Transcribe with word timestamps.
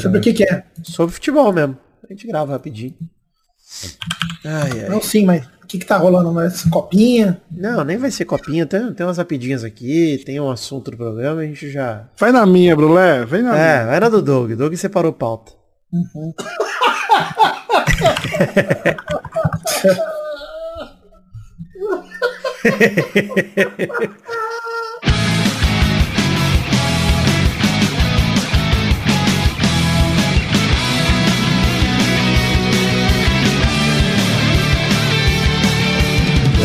Sobre 0.00 0.18
o 0.18 0.20
que 0.20 0.32
que 0.32 0.44
é? 0.44 0.64
Sobre 0.82 1.14
futebol 1.14 1.52
mesmo. 1.52 1.76
A 2.08 2.12
gente 2.12 2.26
grava 2.26 2.52
rapidinho. 2.52 2.94
Ai, 4.44 4.82
ai. 4.82 4.88
Não, 4.88 5.02
sim, 5.02 5.26
mas 5.26 5.44
o 5.62 5.66
que 5.66 5.78
que 5.78 5.86
tá 5.86 5.96
rolando 5.96 6.32
nessa 6.32 6.70
copinha? 6.70 7.40
Não, 7.50 7.84
nem 7.84 7.96
vai 7.96 8.10
ser 8.10 8.24
copinha. 8.24 8.64
Tem, 8.64 8.92
tem 8.94 9.04
umas 9.04 9.18
rapidinhas 9.18 9.64
aqui, 9.64 10.22
tem 10.24 10.38
um 10.38 10.50
assunto 10.50 10.90
do 10.90 10.96
programa, 10.96 11.40
a 11.40 11.44
gente 11.44 11.70
já. 11.70 12.08
Vai 12.16 12.30
na 12.30 12.46
minha, 12.46 12.76
Brulé. 12.76 13.24
Vem 13.24 13.42
na 13.42 13.52
minha. 13.52 13.62
É, 13.62 13.86
vai 13.86 14.00
na 14.00 14.08
do 14.08 14.22
Doug. 14.22 14.52
Doug 14.52 14.74
separou 14.74 15.12
pauta. 15.12 15.52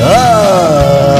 Ah, 0.04 1.12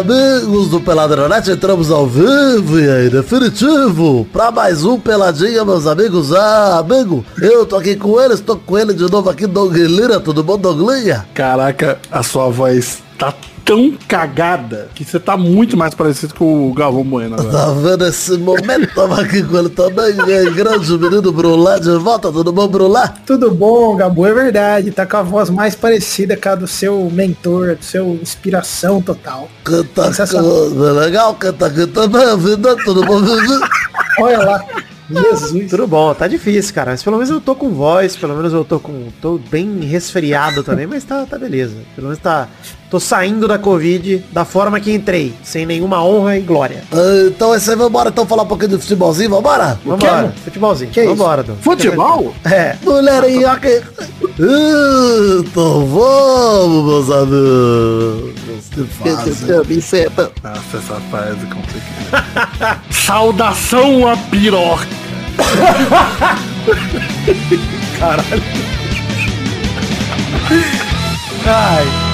amigos 0.00 0.68
do 0.68 0.80
Peladronete, 0.80 1.50
entramos 1.50 1.90
ao 1.90 2.06
vivo 2.06 2.78
e 2.78 3.08
definitivo, 3.08 4.26
pra 4.32 4.50
mais 4.50 4.84
um 4.84 4.98
Peladinha, 4.98 5.64
meus 5.64 5.86
amigos. 5.86 6.32
Ah, 6.32 6.78
amigo, 6.78 7.24
eu 7.40 7.64
tô 7.64 7.76
aqui 7.76 7.96
com 7.96 8.20
eles, 8.20 8.40
tô 8.40 8.56
com 8.56 8.78
ele 8.78 8.92
de 8.92 9.10
novo 9.10 9.30
aqui, 9.30 9.46
Doug 9.46 9.74
Lira, 9.74 10.20
tudo 10.20 10.42
bom, 10.42 10.58
Douglinha? 10.58 11.24
Caraca, 11.34 11.98
a 12.10 12.22
sua 12.22 12.48
voz 12.50 13.02
tá 13.22 13.34
tão 13.64 13.96
cagada 14.08 14.88
que 14.92 15.04
você 15.04 15.20
tá 15.20 15.36
muito 15.36 15.76
mais 15.76 15.94
parecido 15.94 16.34
com 16.34 16.68
o 16.68 16.74
Galvão 16.74 17.04
Bueno 17.04 17.36
agora. 17.38 17.52
Tá 17.52 17.72
vendo 17.72 18.04
esse 18.04 18.36
momento? 18.36 18.92
Tava 18.92 19.20
aqui 19.20 19.44
com 19.44 19.58
ele 19.58 19.68
também, 19.68 20.12
é, 20.28 20.50
grande 20.50 20.98
menino 20.98 21.30
Brulé 21.30 21.78
de 21.78 21.96
volta, 21.98 22.32
tudo 22.32 22.52
bom, 22.52 22.66
Brulé? 22.66 23.12
Tudo 23.24 23.52
bom, 23.52 23.94
Gabu, 23.94 24.26
é 24.26 24.34
verdade. 24.34 24.90
Tá 24.90 25.06
com 25.06 25.16
a 25.18 25.22
voz 25.22 25.50
mais 25.50 25.76
parecida 25.76 26.36
com 26.36 26.48
a 26.48 26.54
do 26.56 26.66
seu 26.66 27.08
mentor, 27.12 27.76
do 27.76 27.84
seu 27.84 28.18
inspiração 28.20 29.00
total. 29.00 29.48
Canta, 29.62 30.10
canta, 30.10 30.92
legal, 30.92 31.34
canta 31.34 31.66
aqui 31.66 31.86
também, 31.86 32.36
vida, 32.38 32.76
tudo 32.84 33.04
bom? 33.04 33.20
Olha 34.18 34.38
lá. 34.38 34.64
Jesus. 35.10 35.70
Tudo 35.70 35.86
bom, 35.86 36.14
tá 36.14 36.26
difícil, 36.26 36.74
cara. 36.74 36.92
Mas 36.92 37.02
pelo 37.02 37.16
menos 37.16 37.30
eu 37.30 37.40
tô 37.40 37.54
com 37.54 37.70
voz, 37.70 38.16
pelo 38.16 38.34
menos 38.34 38.52
eu 38.52 38.64
tô 38.64 38.80
com. 38.80 39.08
tô 39.20 39.38
bem 39.50 39.80
resfriado 39.80 40.62
também, 40.62 40.86
mas 40.86 41.04
tá, 41.04 41.26
tá 41.26 41.38
beleza. 41.38 41.76
Pelo 41.94 42.08
menos 42.08 42.22
tá. 42.22 42.48
Tô 42.92 43.00
saindo 43.00 43.48
da 43.48 43.58
Covid 43.58 44.22
da 44.30 44.44
forma 44.44 44.78
que 44.78 44.92
entrei, 44.92 45.32
sem 45.42 45.64
nenhuma 45.64 46.04
honra 46.04 46.36
e 46.36 46.42
glória. 46.42 46.84
Ah, 46.92 47.24
Então 47.26 47.54
é 47.54 47.56
isso 47.56 47.70
aí, 47.70 47.76
vambora 47.76 48.10
então 48.10 48.26
falar 48.26 48.42
um 48.42 48.46
pouquinho 48.46 48.72
de 48.72 48.78
futebolzinho, 48.82 49.30
vambora? 49.30 49.80
Vambora, 49.82 50.34
futebolzinho. 50.44 50.90
Que 50.90 51.00
isso? 51.00 51.08
Vambora, 51.14 51.42
Dom. 51.42 51.54
Futebol? 51.62 52.34
É. 52.44 52.76
Mulherinha 52.84 53.52
aqui. 53.52 53.80
Então 54.38 55.86
vamos, 55.86 56.84
meus 56.84 57.10
amigos. 57.10 58.34
Que 58.72 58.84
fase. 58.84 59.30
Nossa, 60.44 60.76
essa 60.76 61.00
frase 61.10 61.38
é 61.40 61.46
complicada. 61.54 62.78
Saudação 62.92 64.06
a 64.06 64.18
piroca. 64.18 64.86
Ai. 71.46 72.11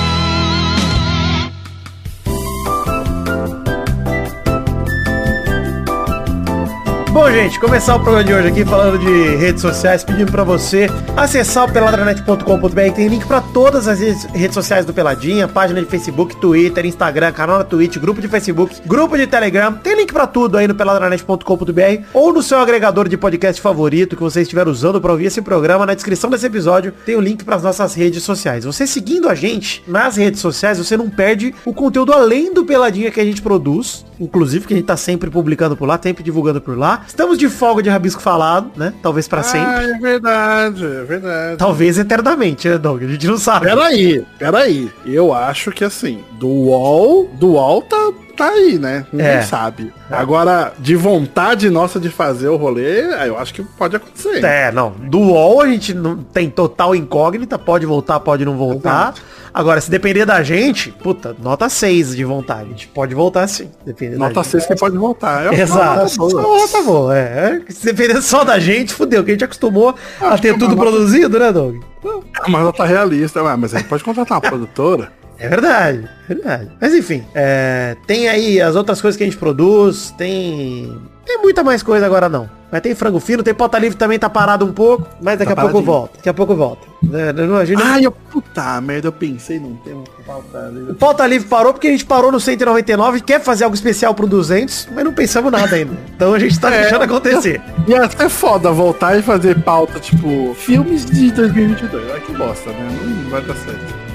Bom, 7.18 7.32
gente, 7.32 7.58
começar 7.58 7.96
o 7.96 8.00
programa 8.00 8.22
de 8.22 8.32
hoje 8.32 8.46
aqui 8.46 8.64
falando 8.64 8.96
de 8.96 9.34
redes 9.34 9.60
sociais, 9.60 10.04
pedindo 10.04 10.30
pra 10.30 10.44
você 10.44 10.86
acessar 11.16 11.68
o 11.68 11.72
peladranet.com.br, 11.72 12.94
tem 12.94 13.08
link 13.08 13.26
pra 13.26 13.40
todas 13.40 13.88
as 13.88 13.98
redes, 13.98 14.54
sociais 14.54 14.86
do 14.86 14.94
Peladinha, 14.94 15.48
página 15.48 15.80
de 15.80 15.88
Facebook, 15.88 16.36
Twitter, 16.36 16.86
Instagram, 16.86 17.32
canal 17.32 17.58
na 17.58 17.64
Twitch, 17.64 17.96
grupo 17.96 18.20
de 18.20 18.28
Facebook, 18.28 18.80
grupo 18.86 19.16
de 19.16 19.26
Telegram, 19.26 19.72
tem 19.72 19.96
link 19.96 20.12
pra 20.12 20.28
tudo 20.28 20.58
aí 20.58 20.68
no 20.68 20.76
peladranet.com.br 20.76 22.04
ou 22.14 22.32
no 22.32 22.40
seu 22.40 22.60
agregador 22.60 23.08
de 23.08 23.16
podcast 23.16 23.60
favorito 23.60 24.14
que 24.14 24.22
você 24.22 24.42
estiver 24.42 24.68
usando 24.68 25.00
pra 25.00 25.10
ouvir 25.10 25.26
esse 25.26 25.42
programa, 25.42 25.84
na 25.84 25.94
descrição 25.94 26.30
desse 26.30 26.46
episódio 26.46 26.94
tem 27.04 27.16
o 27.16 27.20
link 27.20 27.44
pras 27.44 27.64
nossas 27.64 27.94
redes 27.94 28.22
sociais. 28.22 28.64
Você 28.64 28.86
seguindo 28.86 29.28
a 29.28 29.34
gente 29.34 29.82
nas 29.88 30.16
redes 30.16 30.40
sociais, 30.40 30.78
você 30.78 30.96
não 30.96 31.10
perde 31.10 31.52
o 31.64 31.74
conteúdo 31.74 32.12
além 32.12 32.54
do 32.54 32.64
Peladinha 32.64 33.10
que 33.10 33.20
a 33.20 33.24
gente 33.24 33.42
produz, 33.42 34.06
inclusive 34.20 34.66
que 34.66 34.74
a 34.74 34.76
gente 34.76 34.86
tá 34.86 34.96
sempre 34.96 35.30
publicando 35.30 35.76
por 35.76 35.86
lá, 35.86 35.98
sempre 36.02 36.22
divulgando 36.22 36.60
por 36.60 36.76
lá. 36.76 37.02
Estamos 37.06 37.38
de 37.38 37.48
folga 37.48 37.82
de 37.82 37.88
rabisco 37.88 38.20
falado, 38.20 38.70
né? 38.76 38.92
Talvez 39.02 39.26
sempre. 39.42 39.58
Ah, 39.60 39.82
é 39.82 39.98
verdade, 39.98 40.84
é 40.84 41.04
verdade. 41.04 41.56
Talvez 41.56 41.98
eternamente, 41.98 42.68
né, 42.68 42.78
Doug? 42.78 43.02
A 43.02 43.06
gente 43.06 43.26
não 43.26 43.38
sabe. 43.38 43.66
Peraí, 43.66 44.24
peraí. 44.38 44.90
Eu 45.06 45.32
acho 45.32 45.70
que 45.70 45.84
assim, 45.84 46.20
do 46.38 46.48
UOL, 46.48 47.28
do 47.34 47.48
UOL 47.52 47.82
tá, 47.82 48.12
tá 48.36 48.48
aí, 48.50 48.78
né? 48.78 49.06
Ninguém 49.12 49.28
É. 49.28 49.42
sabe. 49.42 49.92
Agora, 50.10 50.72
de 50.78 50.94
vontade 50.96 51.68
nossa 51.70 52.00
de 52.00 52.08
fazer 52.08 52.48
o 52.48 52.56
rolê, 52.56 53.02
eu 53.26 53.38
acho 53.38 53.52
que 53.54 53.62
pode 53.62 53.96
acontecer. 53.96 54.42
É, 54.44 54.72
não. 54.72 54.90
Do 54.90 55.18
UOL 55.18 55.60
a 55.60 55.68
gente 55.68 55.92
não 55.94 56.16
tem 56.16 56.48
total 56.48 56.94
incógnita, 56.94 57.58
pode 57.58 57.84
voltar, 57.86 58.20
pode 58.20 58.44
não 58.44 58.56
voltar. 58.56 59.14
Agora, 59.58 59.80
se 59.80 59.90
depender 59.90 60.24
da 60.24 60.40
gente, 60.40 60.92
puta, 60.92 61.34
nota 61.42 61.68
6 61.68 62.14
de 62.14 62.22
vontade. 62.22 62.62
A 62.62 62.68
gente 62.68 62.86
pode 62.86 63.12
voltar 63.12 63.48
sim. 63.48 63.68
Dependendo 63.84 64.20
Nota 64.20 64.34
da 64.34 64.42
gente. 64.44 64.52
6 64.52 64.66
que 64.66 64.76
pode 64.76 64.96
voltar. 64.96 65.52
É 65.52 65.60
Exato. 65.60 66.16
nota 66.16 66.82
boa. 66.82 67.18
É. 67.18 67.60
Se 67.68 67.84
depender 67.86 68.22
só 68.22 68.44
da 68.44 68.60
gente, 68.60 68.94
fudeu, 68.94 69.24
que 69.24 69.32
a 69.32 69.34
gente 69.34 69.42
acostumou 69.42 69.96
a 70.20 70.38
ter 70.38 70.52
que 70.54 70.60
tudo 70.60 70.76
nota- 70.76 70.88
produzido, 70.90 71.40
né, 71.40 71.50
Doug? 71.50 71.82
É 72.40 72.46
uma 72.48 72.60
nota 72.62 72.84
realista. 72.84 73.42
Mas 73.56 73.74
a 73.74 73.78
gente 73.78 73.88
pode 73.88 74.04
contratar 74.04 74.36
uma 74.38 74.42
produtora. 74.48 75.10
É 75.38 75.48
verdade, 75.48 76.08
é 76.28 76.34
verdade. 76.34 76.68
Mas 76.80 76.94
enfim, 76.94 77.24
é, 77.34 77.96
tem 78.06 78.28
aí 78.28 78.60
as 78.60 78.74
outras 78.74 79.00
coisas 79.00 79.16
que 79.16 79.22
a 79.22 79.26
gente 79.26 79.38
produz, 79.38 80.12
tem. 80.18 81.00
Tem 81.24 81.38
muita 81.42 81.62
mais 81.62 81.82
coisa 81.82 82.06
agora 82.06 82.28
não. 82.28 82.48
Mas 82.72 82.80
tem 82.82 82.94
frango 82.94 83.18
fino, 83.20 83.42
tem 83.42 83.54
pauta 83.54 83.78
livre 83.78 83.96
também 83.96 84.18
tá 84.18 84.28
parado 84.28 84.64
um 84.66 84.72
pouco, 84.72 85.06
mas 85.22 85.38
daqui 85.38 85.54
Tá 85.54 85.62
a 85.62 85.64
pouco 85.64 85.82
volta. 85.82 86.16
Daqui 86.16 86.28
a 86.28 86.34
pouco 86.34 86.54
volta. 86.54 86.86
É, 87.14 87.32
não- 87.32 87.56
a 87.56 87.64
gente 87.64 87.78
não- 87.78 87.86
Ai, 87.86 88.04
eu, 88.04 88.10
puta 88.12 88.78
merda, 88.80 89.08
eu 89.08 89.12
pensei 89.12 89.58
num 89.58 89.76
tema 89.76 90.02
que 90.04 90.22
falta 90.22 90.58
ali. 90.58 90.90
O 90.90 90.94
pauta 90.94 91.26
livre 91.26 91.48
parou 91.48 91.72
porque 91.72 91.86
a 91.88 91.90
gente 91.90 92.04
parou 92.04 92.30
no 92.32 92.38
199, 92.40 93.20
quer 93.22 93.40
fazer 93.40 93.64
algo 93.64 93.74
especial 93.74 94.12
pro 94.14 94.26
200, 94.26 94.88
mas 94.94 95.02
não 95.04 95.12
pensamos 95.14 95.50
nada 95.52 95.76
ainda. 95.76 95.92
Então 96.14 96.34
a 96.34 96.38
gente 96.38 96.58
tá 96.60 96.68
É. 96.74 96.80
deixando 96.82 97.02
acontecer. 97.02 97.60
Ia 97.86 98.08
ser 98.10 98.28
foda 98.28 98.70
voltar 98.70 99.16
e 99.18 99.22
fazer 99.22 99.62
pauta, 99.62 99.98
tipo, 100.00 100.52
filmes 100.54 101.06
de 101.06 101.30
2022. 101.30 102.10
Olha 102.10 102.20
que 102.20 102.32
bosta, 102.32 102.70
né? 102.70 102.98
Não 103.24 103.30
vai 103.30 103.40
dar 103.42 103.54
certo. 103.56 104.07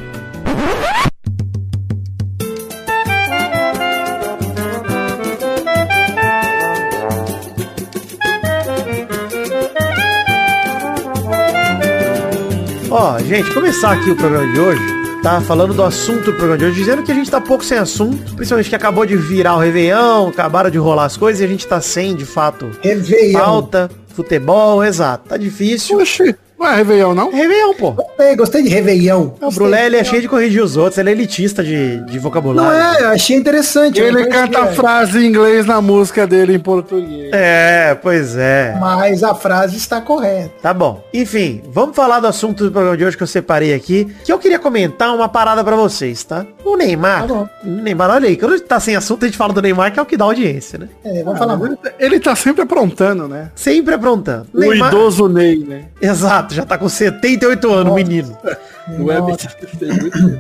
Ó, 12.95 13.17
gente, 13.17 13.51
começar 13.51 13.91
aqui 13.93 14.11
o 14.11 14.15
programa 14.15 14.53
de 14.53 14.59
hoje, 14.59 14.83
tá? 15.23 15.41
Falando 15.41 15.73
do 15.73 15.81
assunto 15.81 16.25
do 16.25 16.33
programa 16.33 16.59
de 16.59 16.65
hoje, 16.65 16.75
dizendo 16.75 17.01
que 17.01 17.11
a 17.11 17.15
gente 17.15 17.27
tá 17.29 17.41
pouco 17.41 17.65
sem 17.65 17.79
assunto, 17.79 18.35
principalmente 18.35 18.69
que 18.69 18.75
acabou 18.75 19.03
de 19.03 19.17
virar 19.17 19.55
o 19.55 19.57
Réveillon, 19.57 20.27
acabaram 20.27 20.69
de 20.69 20.77
rolar 20.77 21.05
as 21.05 21.17
coisas 21.17 21.41
e 21.41 21.43
a 21.43 21.47
gente 21.47 21.65
tá 21.65 21.81
sem, 21.81 22.15
de 22.15 22.23
fato, 22.23 22.69
Réveillon. 22.83 23.39
pauta, 23.39 23.89
futebol, 24.09 24.83
exato. 24.83 25.27
Tá 25.27 25.37
difícil. 25.37 25.97
Oxi, 25.97 26.35
não 26.63 26.71
é 26.71 26.75
Réveillon, 26.75 27.13
não? 27.13 27.31
Réveillon, 27.31 27.73
pô. 27.75 27.91
Gostei, 27.91 28.35
gostei 28.35 28.63
de 28.63 28.69
Réveillon. 28.69 29.31
O 29.41 29.51
Brulé, 29.51 29.85
ele 29.85 29.97
é 29.97 30.03
cheio 30.03 30.21
de 30.21 30.27
corrigir 30.27 30.63
os 30.63 30.77
outros, 30.77 30.97
ele 30.97 31.09
é 31.09 31.11
elitista 31.13 31.63
de, 31.63 32.03
de 32.05 32.15
Não 32.15 32.21
vocabulário. 32.21 32.99
é, 32.99 33.03
eu 33.03 33.09
achei 33.09 33.35
interessante. 33.35 33.99
Ele 33.99 34.23
não 34.23 34.29
canta 34.29 34.57
a 34.57 34.61
conhecia. 34.61 34.75
frase 34.81 35.19
em 35.19 35.27
inglês 35.27 35.65
na 35.65 35.81
música 35.81 36.25
dele 36.25 36.55
em 36.55 36.59
português. 36.59 37.31
É, 37.33 37.95
pois 38.01 38.35
é. 38.35 38.75
Mas 38.79 39.23
a 39.23 39.35
frase 39.35 39.77
está 39.77 39.99
correta. 40.01 40.51
Tá 40.61 40.73
bom. 40.73 41.03
Enfim, 41.13 41.61
vamos 41.69 41.95
falar 41.95 42.19
do 42.19 42.27
assunto 42.27 42.63
do 42.65 42.71
programa 42.71 42.97
de 42.97 43.05
hoje 43.05 43.17
que 43.17 43.23
eu 43.23 43.27
separei 43.27 43.73
aqui. 43.73 44.13
Que 44.23 44.31
eu 44.31 44.39
queria 44.39 44.59
comentar 44.59 45.13
uma 45.13 45.27
parada 45.27 45.63
pra 45.63 45.75
vocês, 45.75 46.23
tá? 46.23 46.45
O 46.63 46.77
Neymar. 46.77 47.21
Tá 47.21 47.27
bom. 47.27 47.49
o 47.65 47.69
Neymar, 47.69 48.09
olha 48.11 48.27
aí. 48.29 48.37
Quando 48.37 48.59
tá 48.61 48.79
sem 48.79 48.95
assunto, 48.95 49.23
a 49.23 49.27
gente 49.27 49.37
fala 49.37 49.53
do 49.53 49.61
Neymar, 49.61 49.91
que 49.91 49.99
é 49.99 50.01
o 50.01 50.05
que 50.05 50.15
dá 50.17 50.25
audiência, 50.25 50.79
né? 50.79 50.87
É, 51.03 51.23
vamos 51.23 51.37
falar 51.39 51.59
Ele, 51.63 51.77
ele 51.99 52.19
tá 52.19 52.35
sempre 52.35 52.61
aprontando, 52.61 53.27
né? 53.27 53.51
Sempre 53.55 53.93
aprontando. 53.93 54.47
O 54.53 54.73
idoso 54.73 55.27
Ney, 55.27 55.59
né? 55.59 55.85
Exato, 56.01 56.52
já 56.55 56.65
tá 56.65 56.77
com 56.77 56.87
78 56.89 57.71
anos, 57.71 57.91
o 57.91 57.95
menino. 57.95 58.37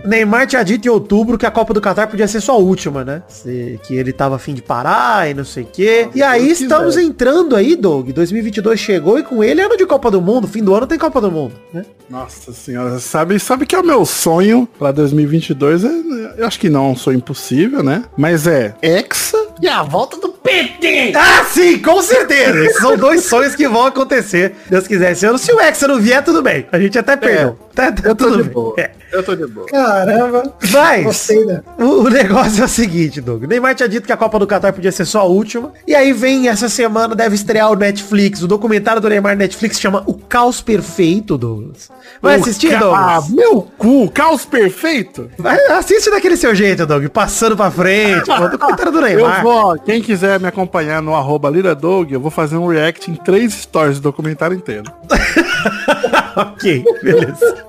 Neymar 0.05 0.47
tinha 0.47 0.63
dito 0.63 0.85
em 0.87 0.91
outubro 0.91 1.37
que 1.37 1.45
a 1.45 1.51
Copa 1.51 1.73
do 1.73 1.81
Catar 1.81 2.07
podia 2.07 2.27
ser 2.27 2.41
sua 2.41 2.55
última, 2.55 3.03
né? 3.03 3.23
Se- 3.27 3.79
que 3.83 3.95
ele 3.95 4.11
tava 4.11 4.35
afim 4.35 4.53
de 4.53 4.61
parar 4.61 5.29
e 5.29 5.33
não 5.33 5.45
sei 5.45 5.63
o 5.63 5.67
quê. 5.67 6.09
E 6.13 6.21
aí 6.21 6.51
estamos 6.51 6.95
quiser. 6.95 7.07
entrando 7.07 7.55
aí, 7.55 7.75
Doug. 7.75 8.09
2022 8.11 8.79
chegou 8.79 9.17
e 9.17 9.23
com 9.23 9.43
ele 9.43 9.61
é 9.61 9.65
ano 9.65 9.77
de 9.77 9.85
Copa 9.85 10.11
do 10.11 10.21
Mundo. 10.21 10.47
Fim 10.47 10.63
do 10.63 10.73
ano 10.75 10.85
tem 10.87 10.97
Copa 10.97 11.21
do 11.21 11.31
Mundo, 11.31 11.53
né? 11.73 11.85
Nossa 12.09 12.51
senhora, 12.51 12.99
sabe, 12.99 13.39
sabe 13.39 13.65
que 13.65 13.75
é 13.75 13.79
o 13.79 13.83
meu 13.85 14.05
sonho 14.05 14.67
pra 14.77 14.91
2022? 14.91 15.83
É, 15.85 15.89
eu 16.37 16.45
acho 16.45 16.59
que 16.59 16.69
não 16.69 16.87
é 16.87 16.89
um 16.89 16.95
sonho 16.95 17.17
impossível, 17.17 17.81
né? 17.81 18.03
Mas 18.17 18.45
é 18.45 18.75
Hexa 18.81 19.22
E 19.63 19.69
a 19.69 19.81
volta 19.81 20.17
do 20.17 20.27
PT! 20.27 21.13
Ah, 21.15 21.45
sim, 21.45 21.79
com 21.79 22.01
certeza. 22.01 22.65
Esses 22.65 22.81
são 22.81 22.97
dois 22.97 23.23
sonhos 23.23 23.55
que 23.55 23.65
vão 23.65 23.85
acontecer. 23.85 24.57
Deus 24.69 24.85
quiser 24.85 25.13
esse 25.13 25.25
ano. 25.25 25.37
Se 25.37 25.53
o 25.53 25.61
Hexa 25.61 25.87
não 25.87 26.01
vier, 26.01 26.21
tudo 26.21 26.41
bem. 26.41 26.67
A 26.69 26.77
gente 26.77 26.99
até 26.99 27.15
perdeu. 27.15 27.57
Tá, 27.75 27.91
tá 27.91 28.07
Eu 28.07 28.15
tô 28.15 28.25
tudo 28.25 28.37
de 28.37 28.43
bem. 28.43 28.53
boa. 28.53 28.75
É. 28.77 28.91
Eu 29.11 29.23
tô 29.23 29.35
de 29.35 29.45
boa. 29.47 29.65
Caramba. 29.67 30.53
Mas 30.71 31.03
Gostei, 31.03 31.45
né? 31.45 31.61
o, 31.79 31.83
o 32.03 32.09
negócio 32.09 32.61
é 32.61 32.65
o 32.65 32.67
seguinte, 32.67 33.19
Doug. 33.21 33.43
O 33.43 33.47
Neymar 33.47 33.75
tinha 33.75 33.89
dito 33.89 34.05
que 34.05 34.11
a 34.11 34.17
Copa 34.17 34.37
do 34.39 34.45
Catar 34.47 34.73
podia 34.73 34.91
ser 34.91 35.05
só 35.05 35.21
a 35.21 35.23
última. 35.23 35.71
E 35.87 35.93
aí 35.95 36.13
vem 36.13 36.47
essa 36.49 36.69
semana, 36.69 37.13
deve 37.15 37.35
estrear 37.35 37.71
o 37.71 37.75
Netflix. 37.75 38.41
O 38.41 38.47
documentário 38.47 39.01
do 39.01 39.09
Neymar 39.09 39.33
no 39.33 39.39
Netflix 39.39 39.79
chama 39.79 40.03
O 40.07 40.13
Caos 40.15 40.61
Perfeito, 40.61 41.37
Douglas. 41.37 41.89
Vai 42.21 42.35
assistir, 42.35 42.73
Ah, 42.75 42.79
Douglas? 42.79 43.29
meu 43.29 43.67
cu, 43.77 44.09
caos 44.11 44.45
perfeito. 44.45 45.29
Vai, 45.37 45.57
assiste 45.67 46.09
daquele 46.09 46.37
seu 46.37 46.53
jeito, 46.55 46.85
Doug. 46.85 47.05
Passando 47.07 47.55
pra 47.57 47.69
frente. 47.71 48.25
Pô, 48.25 48.47
documentário 48.49 48.91
do 48.91 48.97
Eu 48.99 49.03
Neymar. 49.03 49.43
vou, 49.43 49.79
quem 49.79 50.01
quiser 50.01 50.39
me 50.39 50.47
acompanhar 50.47 51.01
no 51.01 51.13
arroba 51.15 51.49
LiraDog, 51.49 52.13
eu 52.13 52.19
vou 52.19 52.31
fazer 52.31 52.55
um 52.57 52.67
react 52.67 53.09
em 53.11 53.15
três 53.15 53.53
stories 53.53 53.97
do 53.99 54.03
documentário 54.03 54.55
inteiro. 54.55 54.83
ok, 56.37 56.83
beleza. 57.03 57.65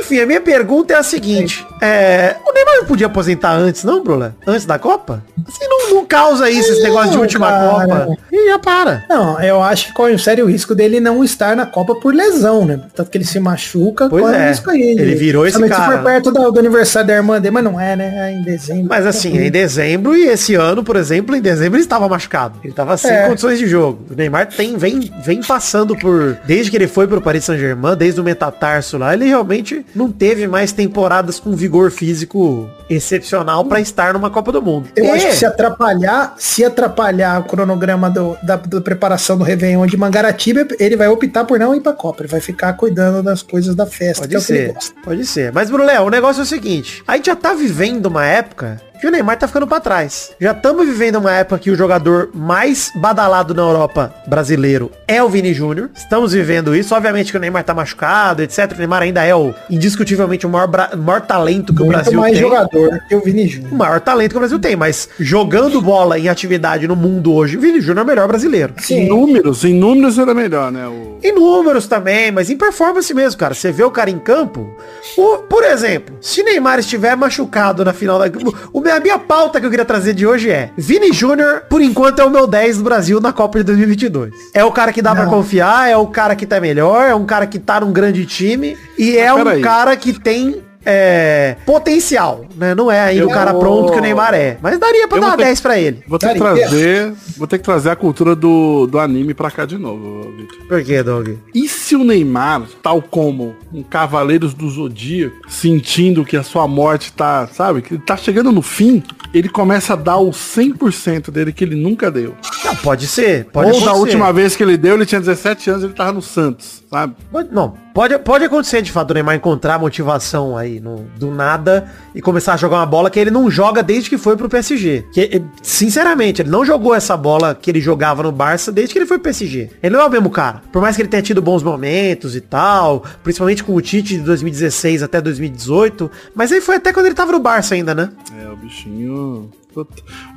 Enfim, 0.00 0.20
a 0.20 0.26
minha 0.26 0.40
pergunta 0.40 0.92
é 0.94 0.96
a 0.96 1.02
seguinte. 1.02 1.66
É, 1.80 2.36
o 2.46 2.52
Neymar 2.52 2.76
não 2.78 2.84
podia 2.84 3.06
aposentar 3.06 3.52
antes, 3.52 3.84
não, 3.84 4.02
Brula? 4.02 4.34
Antes 4.46 4.64
da 4.66 4.78
Copa? 4.78 5.22
Assim, 5.46 5.66
não, 5.68 5.94
não 5.94 6.06
causa 6.06 6.48
isso, 6.50 6.72
esse 6.72 6.82
negócio 6.82 7.10
de 7.12 7.18
última 7.18 7.48
cara. 7.50 8.06
Copa. 8.06 8.16
E 8.32 8.48
já 8.50 8.58
para. 8.58 9.04
Não, 9.08 9.40
eu 9.40 9.62
acho 9.62 9.86
que 9.88 9.92
corre 9.92 10.14
um 10.14 10.18
sério 10.18 10.46
risco 10.46 10.74
dele 10.74 10.98
não 11.00 11.22
estar 11.22 11.54
na 11.54 11.66
Copa 11.66 11.94
por 11.96 12.14
lesão, 12.14 12.64
né? 12.64 12.80
Tanto 12.94 13.10
que 13.10 13.18
ele 13.18 13.24
se 13.24 13.38
machuca, 13.38 14.08
Pois 14.08 14.22
corre 14.22 14.36
é. 14.36 14.48
risco 14.48 14.70
aí. 14.70 14.80
Ele 14.98 15.14
virou 15.14 15.46
esse 15.46 15.58
cara, 15.68 15.92
se 15.92 15.96
for 15.98 16.04
perto 16.04 16.30
do, 16.32 16.50
do 16.50 16.58
aniversário 16.58 17.06
da 17.08 17.14
irmã 17.14 17.40
dele, 17.40 17.52
mas 17.52 17.64
não 17.64 17.78
é, 17.80 17.94
né? 17.94 18.30
É 18.30 18.32
em 18.32 18.42
dezembro. 18.42 18.86
Mas 18.88 19.06
assim, 19.06 19.36
é 19.38 19.46
em 19.46 19.50
dezembro 19.50 20.16
e 20.16 20.26
esse 20.26 20.54
ano, 20.54 20.82
por 20.82 20.96
exemplo, 20.96 21.36
em 21.36 21.40
dezembro 21.40 21.76
ele 21.76 21.84
estava 21.84 22.08
machucado. 22.08 22.58
Ele 22.62 22.72
estava 22.72 22.96
sem 22.96 23.10
É. 23.12 23.28
condições 23.28 23.58
de 23.58 23.66
jogo. 23.66 24.00
O 24.10 24.14
Neymar 24.14 24.46
tem, 24.48 24.76
vem, 24.76 25.12
vem 25.24 25.40
passando 25.42 25.96
por. 25.96 26.36
Desde 26.46 26.70
que 26.70 26.76
ele 26.76 26.88
foi 26.88 27.06
pro 27.06 27.20
Paris 27.20 27.44
Saint-Germain, 27.44 27.96
desde 27.96 28.20
o 28.20 28.24
metatarso 28.24 28.96
lá, 28.98 29.12
ele 29.14 29.26
realmente 29.26 29.83
não 29.94 30.10
teve 30.10 30.46
mais 30.46 30.72
temporadas 30.72 31.40
com 31.40 31.54
vigor 31.56 31.90
físico 31.90 32.68
excepcional 32.88 33.64
pra 33.64 33.80
estar 33.80 34.12
numa 34.14 34.30
Copa 34.30 34.52
do 34.52 34.60
Mundo. 34.62 34.88
Eu 34.96 35.04
E- 35.06 35.10
acho 35.10 35.26
que 35.28 35.32
se 35.36 35.46
atrapalhar, 35.46 36.34
se 36.38 36.64
atrapalhar 36.64 37.40
o 37.40 37.44
cronograma 37.44 38.08
do- 38.10 38.36
da, 38.42 38.56
da 38.56 38.80
preparação 38.80 39.36
do 39.38 39.44
Réveillon 39.44 39.86
de 39.86 39.96
Mangaratiba, 39.96 40.66
ele 40.78 40.96
vai 40.96 41.08
optar 41.08 41.44
por 41.44 41.58
não 41.58 41.74
ir 41.74 41.80
pra 41.80 41.92
Copa. 41.92 42.22
Ele 42.22 42.28
vai 42.28 42.40
ficar 42.40 42.72
cuidando 42.74 43.22
das 43.22 43.42
coisas 43.42 43.74
da 43.74 43.86
festa, 43.86 44.26
que 44.28 44.34
é 44.34 44.38
Pode 44.38 44.44
o 44.44 44.46
que 44.46 44.52
ele 44.52 44.66
ser, 44.68 44.72
gosta. 44.74 44.94
pode 45.04 45.26
ser. 45.26 45.52
Mas, 45.52 45.70
Brulé, 45.70 45.98
o 46.00 46.10
negócio 46.10 46.40
é 46.40 46.42
o 46.44 46.46
seguinte. 46.46 47.02
A 47.06 47.16
gente 47.16 47.26
já 47.26 47.36
tá 47.36 47.52
vivendo 47.54 48.06
uma 48.06 48.24
época 48.26 48.80
que 49.04 49.08
o 49.08 49.10
Neymar 49.12 49.36
tá 49.36 49.46
ficando 49.46 49.66
pra 49.66 49.80
trás. 49.80 50.32
Já 50.40 50.52
estamos 50.52 50.86
vivendo 50.86 51.16
uma 51.16 51.30
época 51.30 51.58
que 51.58 51.70
o 51.70 51.76
jogador 51.76 52.30
mais 52.34 52.90
badalado 52.96 53.52
na 53.54 53.60
Europa 53.60 54.14
brasileiro 54.26 54.90
é 55.06 55.22
o 55.22 55.28
Vini 55.28 55.52
Júnior. 55.52 55.90
Estamos 55.94 56.32
vivendo 56.32 56.74
isso. 56.74 56.94
Obviamente 56.94 57.30
que 57.30 57.36
o 57.36 57.40
Neymar 57.40 57.64
tá 57.64 57.74
machucado, 57.74 58.42
etc. 58.42 58.72
O 58.74 58.78
Neymar 58.78 59.02
ainda 59.02 59.22
é 59.22 59.34
o, 59.34 59.52
indiscutivelmente, 59.68 60.46
o 60.46 60.48
maior, 60.48 60.70
maior 60.96 61.20
talento 61.20 61.74
que 61.74 61.82
o 61.82 61.84
Muito 61.84 61.96
Brasil 61.98 62.18
mais 62.18 62.32
tem. 62.32 62.40
jogador 62.40 62.98
que 63.06 63.14
o 63.14 63.20
Vini 63.20 63.44
O 63.44 63.48
Júnior. 63.50 63.74
maior 63.74 64.00
talento 64.00 64.30
que 64.30 64.36
o 64.36 64.40
Brasil 64.40 64.58
tem, 64.58 64.74
mas 64.74 65.06
jogando 65.20 65.82
bola 65.82 66.18
em 66.18 66.30
atividade 66.30 66.88
no 66.88 66.96
mundo 66.96 67.30
hoje, 67.34 67.58
o 67.58 67.60
Vini 67.60 67.82
Júnior 67.82 67.98
é 67.98 68.02
o 68.04 68.06
melhor 68.06 68.26
brasileiro. 68.26 68.72
Em 68.78 68.82
Sim. 68.82 69.08
números, 69.08 69.64
em 69.66 69.74
números 69.74 70.18
era 70.18 70.32
melhor, 70.32 70.72
né? 70.72 70.86
O... 70.88 71.18
Em 71.22 71.34
números 71.34 71.86
também, 71.86 72.32
mas 72.32 72.48
em 72.48 72.56
performance 72.56 73.12
mesmo, 73.12 73.38
cara. 73.38 73.52
Você 73.52 73.70
vê 73.70 73.84
o 73.84 73.90
cara 73.90 74.08
em 74.08 74.18
campo. 74.18 74.74
O- 75.18 75.38
por 75.40 75.62
exemplo, 75.62 76.16
se 76.22 76.42
Neymar 76.42 76.78
estiver 76.78 77.14
machucado 77.16 77.84
na 77.84 77.92
final 77.92 78.18
da. 78.18 78.24
O, 78.72 78.80
a 78.94 79.00
minha 79.00 79.18
pauta 79.18 79.60
que 79.60 79.66
eu 79.66 79.70
queria 79.70 79.84
trazer 79.84 80.14
de 80.14 80.26
hoje 80.26 80.50
é: 80.50 80.70
Vini 80.76 81.12
Júnior, 81.12 81.62
por 81.68 81.82
enquanto, 81.82 82.20
é 82.20 82.24
o 82.24 82.30
meu 82.30 82.46
10 82.46 82.78
do 82.78 82.84
Brasil 82.84 83.20
na 83.20 83.32
Copa 83.32 83.58
de 83.58 83.64
2022. 83.64 84.32
É 84.54 84.64
o 84.64 84.72
cara 84.72 84.92
que 84.92 85.02
dá 85.02 85.14
pra 85.14 85.24
Não. 85.24 85.30
confiar, 85.30 85.88
é 85.90 85.96
o 85.96 86.06
cara 86.06 86.34
que 86.36 86.46
tá 86.46 86.60
melhor, 86.60 87.06
é 87.08 87.14
um 87.14 87.24
cara 87.26 87.46
que 87.46 87.58
tá 87.58 87.80
num 87.80 87.92
grande 87.92 88.24
time 88.24 88.76
e 88.98 89.16
é 89.16 89.32
um 89.32 89.44
peraí. 89.44 89.60
cara 89.60 89.96
que 89.96 90.12
tem. 90.12 90.63
É, 90.84 91.56
potencial, 91.66 92.44
né? 92.56 92.74
Não 92.74 92.90
é 92.90 93.00
ainda 93.00 93.22
Eu 93.22 93.28
o 93.28 93.30
cara 93.32 93.54
pronto 93.54 93.92
que 93.92 93.98
o 93.98 94.02
Neymar 94.02 94.34
é. 94.34 94.58
Mas 94.60 94.78
daria 94.78 95.08
pra 95.08 95.18
Eu 95.18 95.22
dar 95.22 95.36
ter- 95.36 95.44
10 95.44 95.60
pra 95.60 95.78
ele. 95.78 96.02
Vou 96.06 96.18
ter 96.18 96.32
que 96.32 96.38
trazer, 96.38 97.12
vou 97.36 97.46
ter 97.46 97.58
que 97.58 97.64
trazer 97.64 97.90
a 97.90 97.96
cultura 97.96 98.34
do, 98.34 98.86
do 98.86 98.98
anime 98.98 99.34
pra 99.34 99.50
cá 99.50 99.64
de 99.64 99.78
novo, 99.78 100.30
Vitor. 100.36 100.58
Por 100.68 100.82
quê, 100.84 101.02
Doug? 101.02 101.28
E 101.54 101.68
se 101.68 101.94
o 101.96 102.04
Neymar, 102.04 102.62
tal 102.82 103.00
como 103.02 103.54
um 103.72 103.82
Cavaleiros 103.82 104.54
do 104.54 104.68
Zodíaco, 104.70 105.36
sentindo 105.48 106.24
que 106.24 106.36
a 106.36 106.42
sua 106.42 106.66
morte 106.68 107.12
tá, 107.12 107.46
sabe, 107.52 107.82
que 107.82 107.98
tá 107.98 108.16
chegando 108.16 108.52
no 108.52 108.62
fim, 108.62 109.02
ele 109.32 109.48
começa 109.48 109.94
a 109.94 109.96
dar 109.96 110.18
o 110.18 110.30
100% 110.30 111.30
dele 111.30 111.52
que 111.52 111.64
ele 111.64 111.74
nunca 111.76 112.10
deu. 112.10 112.34
Não, 112.64 112.74
pode 112.76 113.06
ser. 113.06 113.46
Pode 113.46 113.70
Ou 113.72 113.80
da 113.84 113.92
última 113.94 114.32
vez 114.32 114.56
que 114.56 114.62
ele 114.62 114.76
deu, 114.76 114.94
ele 114.94 115.06
tinha 115.06 115.20
17 115.20 115.70
anos, 115.70 115.84
ele 115.84 115.92
tava 115.92 116.12
no 116.12 116.22
Santos, 116.22 116.82
sabe? 116.90 117.14
Não, 117.50 117.74
pode, 117.94 118.18
pode 118.18 118.44
acontecer 118.44 118.82
de 118.82 118.90
fato 118.92 119.12
o 119.12 119.14
Neymar 119.14 119.36
encontrar 119.36 119.78
motivação 119.78 120.58
aí 120.58 120.80
no, 120.80 121.06
do 121.16 121.30
nada 121.30 121.88
e 122.14 122.20
começar 122.20 122.54
a 122.54 122.56
jogar 122.56 122.78
uma 122.78 122.86
bola 122.86 123.08
que 123.08 123.18
ele 123.18 123.30
não 123.30 123.48
joga 123.50 123.82
desde 123.82 124.10
que 124.10 124.18
foi 124.18 124.36
pro 124.36 124.48
PSG. 124.48 125.06
Que, 125.12 125.20
eh, 125.20 125.42
sinceramente, 125.62 126.42
ele 126.42 126.50
não 126.50 126.64
jogou 126.64 126.94
essa 126.94 127.16
bola 127.16 127.54
que 127.54 127.70
ele 127.70 127.80
jogava 127.80 128.22
no 128.24 128.32
Barça 128.32 128.72
desde 128.72 128.92
que 128.92 128.98
ele 128.98 129.06
foi 129.06 129.18
pro 129.18 129.24
PSG. 129.24 129.70
Ele 129.82 129.94
não 129.94 130.02
é 130.02 130.06
o 130.06 130.10
mesmo 130.10 130.28
cara. 130.28 130.60
Por 130.72 130.82
mais 130.82 130.96
que 130.96 131.02
ele 131.02 131.08
tenha 131.08 131.22
tido 131.22 131.40
bons 131.40 131.62
momentos 131.62 132.34
e 132.34 132.40
tal, 132.40 133.04
principalmente 133.22 133.62
com 133.62 133.74
o 133.74 133.80
Tite 133.80 134.16
de 134.16 134.22
2016 134.22 135.02
até 135.02 135.20
2018, 135.20 136.10
mas 136.34 136.50
aí 136.50 136.60
foi 136.60 136.76
até 136.76 136.92
quando 136.92 137.06
ele 137.06 137.14
tava 137.14 137.32
no 137.32 137.38
Barça 137.38 137.74
ainda, 137.74 137.94
né? 137.94 138.10
É, 138.42 138.48
o 138.50 138.56
bichinho. 138.56 139.50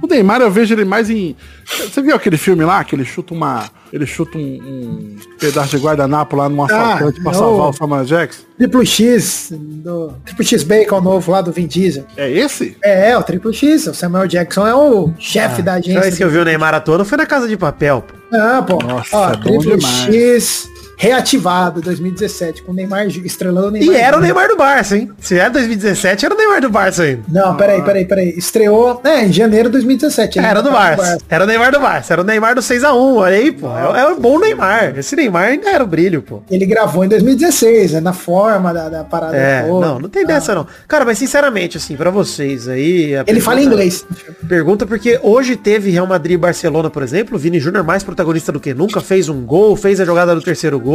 O 0.02 0.08
Neymar 0.08 0.42
eu 0.42 0.50
vejo 0.52 0.74
ele 0.74 0.86
mais 0.86 1.10
em. 1.10 1.36
Você 1.66 2.02
viu 2.02 2.16
aquele 2.16 2.38
filme 2.38 2.64
lá 2.64 2.84
que 2.84 2.96
ele 2.96 3.06
chuta 3.06 3.34
uma. 3.34 3.70
Ele 3.94 4.06
chuta 4.06 4.38
um, 4.38 4.42
um 4.42 5.16
pedaço 5.40 5.78
de 5.78 5.82
guardanapo 5.84 6.36
lá 6.36 6.50
numa 6.50 6.66
assaltante 6.66 7.22
pra 7.22 7.32
não. 7.32 7.40
salvar 7.40 7.70
o 7.70 7.74
Samuel 7.74 8.06
Jackson? 8.06 8.44
Triplo 8.58 8.86
X, 8.86 9.54
do 9.54 10.14
Triplo 10.26 10.44
X 10.44 10.64
Bacon 10.64 11.00
novo 11.02 11.32
lá 11.32 11.42
do 11.42 11.52
Vin 11.52 11.68
Diesel. 11.68 12.04
É 12.18 12.30
esse? 12.30 12.76
É, 12.84 13.18
o 13.18 13.24
Triplo 13.24 13.54
X, 13.54 13.88
o 13.88 13.94
Samuel 13.94 14.28
Jackson 14.28 14.68
é 14.68 14.76
o 14.76 15.12
chefe 15.18 15.62
da 15.62 15.74
A 15.74 15.76
agência. 15.76 16.02
vez 16.02 16.18
que 16.18 16.24
eu 16.24 16.30
vi 16.30 16.38
o 16.38 16.44
Neymar 16.46 16.74
atuando 16.74 17.06
foi 17.06 17.18
na 17.18 17.26
Casa 17.26 17.48
de 17.48 17.56
Papel, 17.56 18.02
pô. 18.06 18.16
Ah, 18.36 18.62
pô. 18.62 18.78
Nossa, 18.84 19.16
Ó, 19.16 19.30
é 19.30 19.38
bom 19.38 19.42
Triplo 19.60 19.78
demais. 19.78 20.16
X 20.16 20.70
reativado 20.98 21.80
2017 21.80 22.64
com 22.64 22.72
o 22.72 22.76
Neymar 22.76 23.06
estrelando 23.08 23.68
o 23.68 23.72
Neymar. 23.72 23.96
E 23.96 23.98
era 24.00 24.18
o 24.18 24.20
Neymar 24.20 24.48
do 24.48 24.58
Barça, 24.58 24.98
hein? 24.98 25.10
Se 25.20 25.38
era 25.38 25.50
2017, 25.52 26.26
era 26.26 26.34
o 26.34 26.38
Neymar 26.38 26.60
do 26.60 26.70
Barça 26.72 27.04
ainda. 27.04 27.22
Não, 27.30 27.56
peraí, 27.56 27.82
peraí, 27.84 28.06
peraí. 28.06 28.30
Estreou, 28.36 29.00
é, 29.04 29.26
em 29.26 29.32
janeiro 29.32 29.70
de 29.70 29.74
2017. 29.74 30.40
ele 30.40 30.48
Era 30.48 30.62
do 30.62 30.70
no 30.70 30.76
Barça. 30.76 31.20
Era 31.30 31.44
o 31.44 31.48
Neymar 31.48 31.72
do 31.72 31.80
Barça. 31.80 32.14
Era 32.14 32.22
o 32.24 32.26
Neymar 32.26 32.56
do 32.56 32.62
6x1. 32.62 33.16
Olha 33.16 33.36
aí, 33.38 33.52
pô. 33.52 33.68
É, 33.78 34.02
é 34.02 34.06
o 34.08 34.20
bom 34.20 34.40
Neymar. 34.40 34.98
Esse 34.98 35.16
Neymar 35.16 35.44
ainda 35.50 35.70
era 35.70 35.84
o 35.84 35.88
brilho, 35.88 36.24
pô. 36.24 36.42
Ele 36.50 36.66
gravou 36.66 37.06
em 37.06 37.08
2016, 37.08 37.94
é 37.94 38.02
na 38.02 38.14
forma 38.14 38.74
da, 38.74 38.90
da 38.90 39.04
parada. 39.04 39.38
É, 39.38 39.62
toda. 39.62 39.86
não, 39.86 40.00
não 40.00 40.10
tem 40.10 40.26
dessa 40.26 40.56
não. 40.56 40.66
Cara, 40.88 41.06
mas 41.06 41.20
sinceramente, 41.20 41.78
assim, 41.78 41.96
pra 41.96 42.10
vocês 42.10 42.68
aí... 42.68 43.16
a 43.16 43.20
Ele 43.20 43.26
pergunta- 43.26 43.46
fala 43.46 43.62
inglês. 43.62 44.04
Pergunta 44.50 44.86
porque 44.88 45.20
hoje 45.22 45.56
teve 45.56 45.92
Real 45.92 46.08
Madrid 46.08 46.34
e 46.34 46.38
Barcelona, 46.38 46.90
por 46.90 47.04
exemplo. 47.04 47.36
O 47.36 47.40
Vini 47.40 47.60
Júnior 47.60 47.84
mais 47.84 48.04
protagonista 48.04 48.52
do 48.52 48.60
que 48.60 48.74
nunca. 48.74 49.00
Fez 49.00 49.30
um 49.30 49.46
gol, 49.46 49.76
fez 49.76 50.00
a 50.02 50.06
jogada 50.06 50.34
do 50.34 50.42
terceiro 50.42 50.80
gol. 50.80 50.87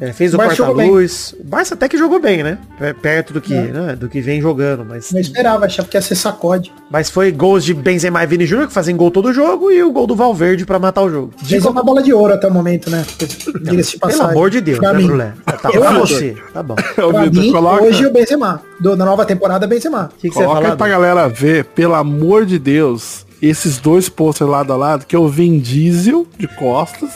É, 0.00 0.12
fez 0.12 0.32
o 0.34 0.36
O 0.36 0.40
quarta-luz. 0.40 1.34
O 1.38 1.44
Barça 1.44 1.74
até 1.74 1.88
que 1.88 1.96
jogou 1.98 2.20
bem, 2.20 2.42
né? 2.42 2.58
P- 2.78 2.94
Perto 2.94 3.32
do 3.32 3.40
que, 3.40 3.54
né, 3.54 3.96
do 3.96 4.08
que 4.08 4.20
vem 4.20 4.40
jogando, 4.40 4.84
mas... 4.84 5.10
Não 5.12 5.20
esperava, 5.20 5.66
achava 5.66 5.88
que 5.88 5.96
ia 5.96 6.02
ser 6.02 6.14
sacode. 6.14 6.72
Mas 6.90 7.10
foi 7.10 7.32
gols 7.32 7.64
de 7.64 7.74
Benzema 7.74 8.22
e 8.22 8.26
Vini 8.26 8.46
Júnior 8.46 8.68
que 8.68 8.74
fazem 8.74 8.96
gol 8.96 9.10
todo 9.10 9.32
jogo 9.32 9.70
e 9.70 9.82
o 9.82 9.90
gol 9.92 10.06
do 10.06 10.14
Valverde 10.14 10.64
pra 10.66 10.78
matar 10.78 11.02
o 11.02 11.10
jogo. 11.10 11.32
Fez 11.44 11.64
uma 11.64 11.82
bola 11.82 12.02
de 12.02 12.12
ouro 12.12 12.34
até 12.34 12.46
o 12.46 12.52
momento, 12.52 12.88
né? 12.90 13.04
De 13.18 13.26
Pelo 13.60 13.98
passagem. 14.00 14.30
amor 14.30 14.50
de 14.50 14.60
Deus, 14.60 14.78
pra 14.78 14.92
né, 14.92 14.98
mim. 14.98 15.06
Brulé? 15.06 15.32
Tá, 15.44 15.70
pra 15.70 15.88
acho. 15.90 16.00
você. 16.00 16.36
Tá 16.52 16.62
bom. 16.62 16.74
Ô, 16.98 17.10
Pra 17.10 17.26
mim, 17.30 17.52
coloca, 17.52 17.82
hoje 17.84 18.06
o 18.06 18.12
Benzema. 18.12 18.62
Do, 18.80 18.96
da 18.96 19.04
nova 19.04 19.24
temporada, 19.24 19.66
Benzema. 19.66 20.10
que, 20.18 20.28
que 20.28 20.34
coloca 20.34 20.76
pra 20.76 20.88
galera 20.88 21.28
ver, 21.28 21.64
pelo 21.66 21.94
amor 21.94 22.44
de 22.44 22.58
Deus, 22.58 23.24
esses 23.42 23.78
dois 23.78 24.08
posters 24.08 24.48
lado 24.48 24.72
a 24.72 24.76
lado, 24.76 25.04
que 25.04 25.16
é 25.16 25.18
o 25.18 25.28
Vin 25.28 25.58
Diesel 25.58 26.26
de 26.38 26.46
costas, 26.46 27.10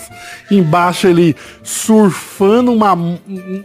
embaixo 0.51 1.07
ele 1.07 1.37
surfando 1.63 2.73
uma, 2.73 2.97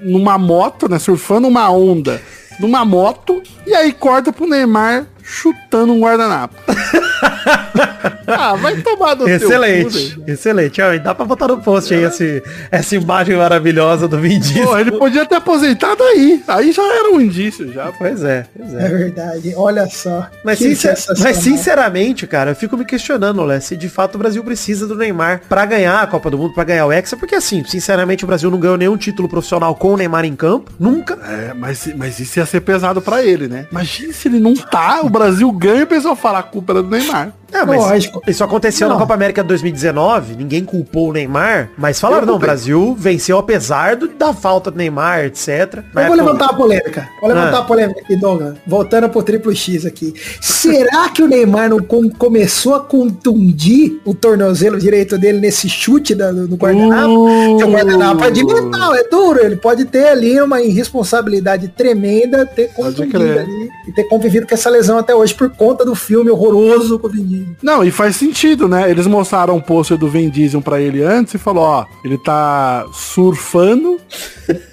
numa 0.03 0.37
moto, 0.37 0.87
né? 0.87 0.99
Surfando 0.99 1.47
uma 1.47 1.69
onda 1.71 2.21
numa 2.59 2.85
moto, 2.85 3.41
e 3.65 3.73
aí 3.73 3.91
corta 3.91 4.31
pro 4.31 4.47
Neymar 4.47 5.07
chutando 5.23 5.93
um 5.93 5.99
guardanapo. 6.01 6.55
ah, 8.27 8.55
vai 8.55 8.75
tomar 8.81 9.15
no 9.15 9.25
teu 9.25 9.39
cu, 9.39 9.45
Excelente, 9.45 10.21
excelente. 10.27 10.81
E 10.81 10.99
dá 10.99 11.13
pra 11.13 11.25
botar 11.25 11.47
no 11.47 11.57
post 11.61 11.93
aí 11.93 12.03
esse, 12.03 12.41
essa 12.71 12.95
imagem 12.95 13.35
maravilhosa 13.37 14.07
do 14.07 14.17
Vin 14.17 14.39
Diesel. 14.39 14.65
Porra, 14.65 14.81
ele 14.81 14.91
podia 14.91 15.25
ter 15.25 15.35
aposentado 15.35 16.03
aí. 16.03 16.41
Aí 16.47 16.71
já 16.71 16.81
era 16.83 17.11
um 17.11 17.21
indício, 17.21 17.71
já. 17.71 17.91
Pois 17.97 18.23
é, 18.23 18.45
pois 18.57 18.73
É 18.73 18.85
é. 18.85 18.89
verdade. 18.89 19.53
Olha 19.55 19.87
só. 19.87 20.27
Mas, 20.43 20.59
sincer- 20.59 20.95
mas 21.19 21.37
sinceramente, 21.37 22.25
cara, 22.27 22.51
eu 22.51 22.55
fico 22.55 22.77
me 22.77 22.85
questionando, 22.85 23.43
Lé, 23.43 23.59
se 23.59 23.75
de 23.75 23.89
fato 23.89 24.15
o 24.15 24.17
Brasil 24.17 24.43
precisa 24.43 24.87
do 24.87 24.95
Neymar 24.95 25.41
pra 25.47 25.65
ganhar 25.65 26.01
a 26.01 26.07
Copa 26.07 26.29
do 26.29 26.37
Mundo, 26.37 26.53
pra 26.53 26.63
ganhar 26.63 26.85
o 26.85 26.91
Hexa, 26.91 27.17
porque 27.17 27.35
assim, 27.35 27.63
sinceramente 27.63 28.23
o 28.23 28.27
Brasil 28.27 28.49
não 28.49 28.59
ganhou 28.59 28.77
nenhum 28.77 28.97
título 28.97 29.27
profissional 29.29 29.75
com 29.75 29.93
o 29.93 29.97
Neymar 29.97 30.25
em 30.25 30.35
campo, 30.35 30.71
nunca. 30.79 31.17
É, 31.23 31.53
mas, 31.53 31.87
mas 31.95 32.19
isso 32.19 32.39
ia 32.39 32.45
ser 32.45 32.61
pesado 32.61 33.01
pra 33.01 33.23
ele, 33.23 33.47
né? 33.47 33.67
Imagina 33.71 34.13
se 34.13 34.27
ele 34.27 34.39
não 34.39 34.53
tá, 34.55 35.01
o 35.03 35.09
Brasil 35.11 35.51
ganha 35.51 35.83
o 35.83 35.87
pessoal 35.87 36.15
fala 36.15 36.39
a 36.39 36.43
culpa 36.43 36.73
era 36.73 36.81
do 36.81 36.89
Neymar. 36.89 37.33
É, 37.53 37.65
mas 37.65 37.77
Lógico. 37.81 38.21
isso 38.27 38.43
aconteceu 38.43 38.87
Não. 38.87 38.95
na 38.95 39.01
Copa 39.01 39.13
América 39.13 39.43
2019, 39.43 40.35
ninguém 40.35 40.63
culpou 40.63 41.09
o 41.09 41.13
Neymar, 41.13 41.69
mas 41.77 41.99
falaram, 41.99 42.25
não, 42.25 42.35
o. 42.35 42.39
Brasil 42.39 42.95
venceu 42.97 43.37
apesar 43.37 43.95
do- 43.95 44.07
da 44.07 44.33
falta 44.33 44.71
do 44.71 44.77
Neymar, 44.77 45.25
etc. 45.25 45.83
Eu 45.95 46.05
vou 46.07 46.15
levantar 46.15 46.45
a 46.45 46.53
polêmica. 46.53 47.07
Vou 47.19 47.29
levantar 47.29 47.57
Ah. 47.57 47.59
a 47.59 47.63
polêmica 47.63 47.99
aqui, 48.01 48.15
Douglas. 48.15 48.55
Voltando 48.65 49.09
pro 49.09 49.21
triplo 49.23 49.55
X 49.55 49.85
aqui. 49.85 50.13
Será 50.41 51.09
que 51.13 51.21
o 51.21 51.27
Neymar 51.27 51.69
não 51.69 51.79
com- 51.79 52.09
começou 52.09 52.75
a 52.75 52.79
contundir 52.79 53.99
o 54.05 54.13
tornozelo 54.13 54.79
direito 54.79 55.17
dele 55.17 55.39
nesse 55.39 55.67
chute 55.69 56.15
da- 56.15 56.31
do, 56.31 56.47
do 56.47 56.55
guardanapo? 56.55 57.27
Uh. 57.27 57.49
Porque 57.51 57.63
o 57.63 57.71
guardanapo 57.71 58.23
é 58.23 58.31
de 58.31 58.43
metal, 58.43 58.95
é 58.95 59.03
duro. 59.03 59.39
Ele 59.39 59.55
pode 59.55 59.85
ter 59.85 60.07
ali 60.07 60.39
uma 60.41 60.61
irresponsabilidade 60.61 61.67
tremenda, 61.69 62.45
ter 62.45 62.73
contundido 62.73 63.17
ali 63.21 63.69
e 63.87 63.91
ter 63.91 64.03
convivido 64.05 64.47
com 64.47 64.53
essa 64.53 64.69
lesão 64.69 64.97
até 64.97 65.13
hoje 65.13 65.33
por 65.33 65.49
conta 65.49 65.83
do 65.85 65.95
filme 65.95 66.29
horroroso 66.29 66.97
com 66.99 67.07
o 67.07 67.09
Vin 67.09 67.23
Não, 67.61 67.83
e 67.83 67.91
faz 67.91 68.15
sentido, 68.15 68.67
né? 68.67 68.89
Eles 68.89 69.07
mostraram 69.07 69.55
um 69.55 69.61
pôster 69.61 69.97
do 69.97 70.09
Vin 70.09 70.29
Diesel 70.29 70.61
pra 70.61 70.79
ele 70.79 71.03
antes 71.03 71.33
e 71.33 71.37
falou, 71.37 71.63
ó, 71.63 71.85
ele 72.03 72.17
tá 72.17 72.85
surfando, 72.93 73.99